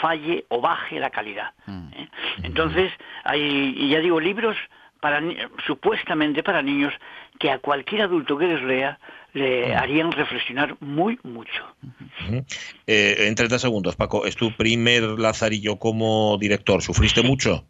falle 0.00 0.44
o 0.48 0.60
baje 0.60 1.00
la 1.00 1.10
calidad. 1.10 1.54
¿eh? 1.92 2.08
Entonces, 2.44 2.92
hay, 3.24 3.74
y 3.76 3.88
ya 3.88 3.98
digo, 4.00 4.20
libros 4.20 4.56
para 5.00 5.20
supuestamente 5.66 6.42
para 6.42 6.62
niños 6.62 6.92
que 7.38 7.50
a 7.50 7.58
cualquier 7.58 8.02
adulto 8.02 8.36
que 8.36 8.46
les 8.46 8.62
lea 8.62 8.98
le 9.32 9.74
harían 9.74 10.10
reflexionar 10.12 10.76
muy 10.80 11.18
mucho. 11.22 11.64
Eh, 12.86 13.26
en 13.28 13.34
30 13.34 13.58
segundos, 13.58 13.96
Paco, 13.96 14.26
es 14.26 14.36
tu 14.36 14.52
primer 14.52 15.02
Lazarillo 15.02 15.76
como 15.76 16.36
director. 16.38 16.82
¿Sufriste 16.82 17.22
mucho? 17.22 17.64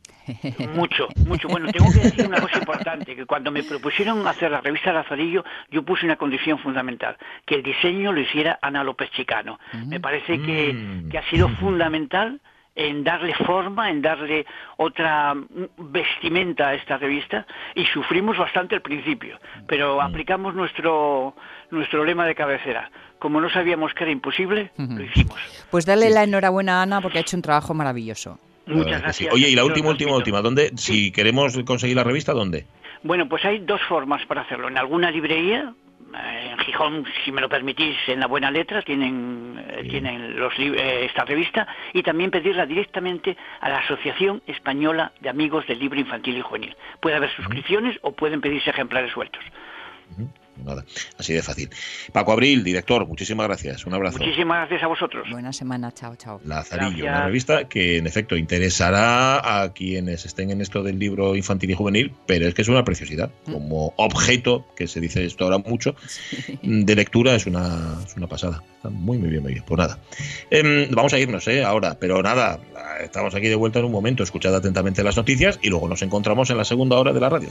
Mucho, 0.74 1.08
mucho. 1.26 1.48
Bueno, 1.48 1.70
tengo 1.72 1.90
que 1.92 2.00
decir 2.00 2.26
una 2.26 2.40
cosa 2.40 2.58
importante, 2.58 3.16
que 3.16 3.26
cuando 3.26 3.50
me 3.50 3.62
propusieron 3.62 4.26
hacer 4.26 4.50
la 4.50 4.60
revista 4.60 4.92
Lazarillo, 4.92 5.44
yo 5.70 5.82
puse 5.82 6.06
una 6.06 6.16
condición 6.16 6.58
fundamental, 6.58 7.16
que 7.46 7.56
el 7.56 7.62
diseño 7.62 8.12
lo 8.12 8.20
hiciera 8.20 8.58
Ana 8.62 8.84
López 8.84 9.10
Chicano. 9.10 9.58
Me 9.86 9.98
parece 9.98 10.40
que, 10.40 11.04
que 11.10 11.18
ha 11.18 11.28
sido 11.30 11.48
fundamental 11.48 12.40
en 12.74 13.04
darle 13.04 13.34
forma, 13.34 13.90
en 13.90 14.02
darle 14.02 14.46
otra 14.76 15.34
mm, 15.34 15.46
vestimenta 15.78 16.68
a 16.68 16.74
esta 16.74 16.96
revista 16.98 17.46
y 17.74 17.84
sufrimos 17.86 18.38
bastante 18.38 18.74
al 18.74 18.82
principio, 18.82 19.38
pero 19.66 20.00
aplicamos 20.00 20.54
nuestro 20.54 21.34
nuestro 21.70 22.04
lema 22.04 22.26
de 22.26 22.34
cabecera. 22.34 22.90
Como 23.18 23.40
no 23.40 23.50
sabíamos 23.50 23.92
que 23.94 24.04
era 24.04 24.12
imposible, 24.12 24.72
lo 24.76 25.02
hicimos. 25.02 25.38
Pues 25.70 25.84
dale 25.84 26.08
la 26.10 26.24
enhorabuena 26.24 26.80
a 26.80 26.82
Ana 26.82 27.00
porque 27.00 27.18
ha 27.18 27.20
hecho 27.20 27.36
un 27.36 27.42
trabajo 27.42 27.74
maravilloso. 27.74 28.38
Que 28.66 29.12
sí. 29.12 29.28
Oye, 29.30 29.48
y 29.48 29.54
la 29.54 29.64
última, 29.64 29.90
última, 29.90 30.14
última. 30.14 30.40
¿Dónde, 30.40 30.70
si 30.76 31.10
queremos 31.10 31.58
conseguir 31.64 31.96
la 31.96 32.04
revista, 32.04 32.32
dónde? 32.32 32.66
Bueno, 33.02 33.28
pues 33.28 33.44
hay 33.44 33.58
dos 33.58 33.80
formas 33.88 34.24
para 34.26 34.42
hacerlo. 34.42 34.68
En 34.68 34.78
alguna 34.78 35.10
librería, 35.10 35.74
en 36.14 36.58
Gijón, 36.58 37.04
si 37.24 37.32
me 37.32 37.40
lo 37.40 37.48
permitís, 37.48 37.96
en 38.08 38.20
la 38.20 38.26
buena 38.26 38.50
letra, 38.50 38.82
tienen, 38.82 39.62
eh, 39.68 39.86
tienen 39.88 40.38
los 40.38 40.52
eh, 40.58 41.04
esta 41.04 41.24
revista, 41.24 41.66
y 41.92 42.02
también 42.02 42.30
pedirla 42.30 42.66
directamente 42.66 43.36
a 43.60 43.68
la 43.68 43.78
Asociación 43.78 44.42
Española 44.46 45.12
de 45.20 45.28
Amigos 45.28 45.66
del 45.66 45.78
Libro 45.78 46.00
Infantil 46.00 46.38
y 46.38 46.40
Juvenil. 46.40 46.76
Puede 47.00 47.16
haber 47.16 47.30
suscripciones 47.34 47.98
o 48.02 48.12
pueden 48.12 48.40
pedirse 48.40 48.70
ejemplares 48.70 49.12
sueltos. 49.12 49.42
Nada, 50.64 50.84
así 51.18 51.32
de 51.32 51.42
fácil. 51.42 51.70
Paco 52.12 52.32
Abril, 52.32 52.62
director, 52.64 53.06
muchísimas 53.06 53.46
gracias. 53.46 53.86
Un 53.86 53.94
abrazo. 53.94 54.18
Muchísimas 54.18 54.58
gracias 54.58 54.82
a 54.82 54.86
vosotros. 54.86 55.28
Buena 55.30 55.52
semana, 55.52 55.92
chao, 55.92 56.16
chao. 56.16 56.40
Lazarillo, 56.44 57.04
Gracias. 57.04 57.16
una 57.16 57.26
revista 57.26 57.68
que 57.68 57.98
en 57.98 58.06
efecto 58.06 58.36
interesará 58.36 59.62
a 59.62 59.72
quienes 59.72 60.24
estén 60.24 60.50
en 60.50 60.60
esto 60.60 60.82
del 60.82 60.98
libro 60.98 61.36
infantil 61.36 61.70
y 61.70 61.74
juvenil, 61.74 62.12
pero 62.26 62.46
es 62.46 62.54
que 62.54 62.62
es 62.62 62.68
una 62.68 62.84
preciosidad. 62.84 63.30
Como 63.44 63.92
objeto, 63.96 64.66
que 64.76 64.86
se 64.86 65.00
dice 65.00 65.24
esto 65.24 65.44
ahora 65.44 65.58
mucho, 65.58 65.94
de 66.62 66.94
lectura 66.94 67.34
es 67.34 67.46
una, 67.46 67.98
es 68.04 68.16
una 68.16 68.26
pasada. 68.26 68.62
Está 68.76 68.90
muy, 68.90 69.18
muy 69.18 69.28
bien, 69.28 69.42
muy 69.42 69.52
bien. 69.52 69.64
Pues 69.66 69.78
nada. 69.78 69.98
Em, 70.50 70.88
vamos 70.90 71.12
a 71.12 71.18
irnos 71.18 71.46
¿eh? 71.48 71.64
ahora, 71.64 71.98
pero 71.98 72.22
nada, 72.22 72.58
estamos 73.02 73.34
aquí 73.34 73.48
de 73.48 73.54
vuelta 73.54 73.78
en 73.78 73.86
un 73.86 73.92
momento. 73.92 74.22
Escuchad 74.22 74.54
atentamente 74.54 75.02
las 75.02 75.16
noticias 75.16 75.58
y 75.62 75.68
luego 75.68 75.88
nos 75.88 76.02
encontramos 76.02 76.50
en 76.50 76.56
la 76.56 76.64
segunda 76.64 76.96
hora 76.96 77.12
de 77.12 77.20
la 77.20 77.28
radio. 77.28 77.48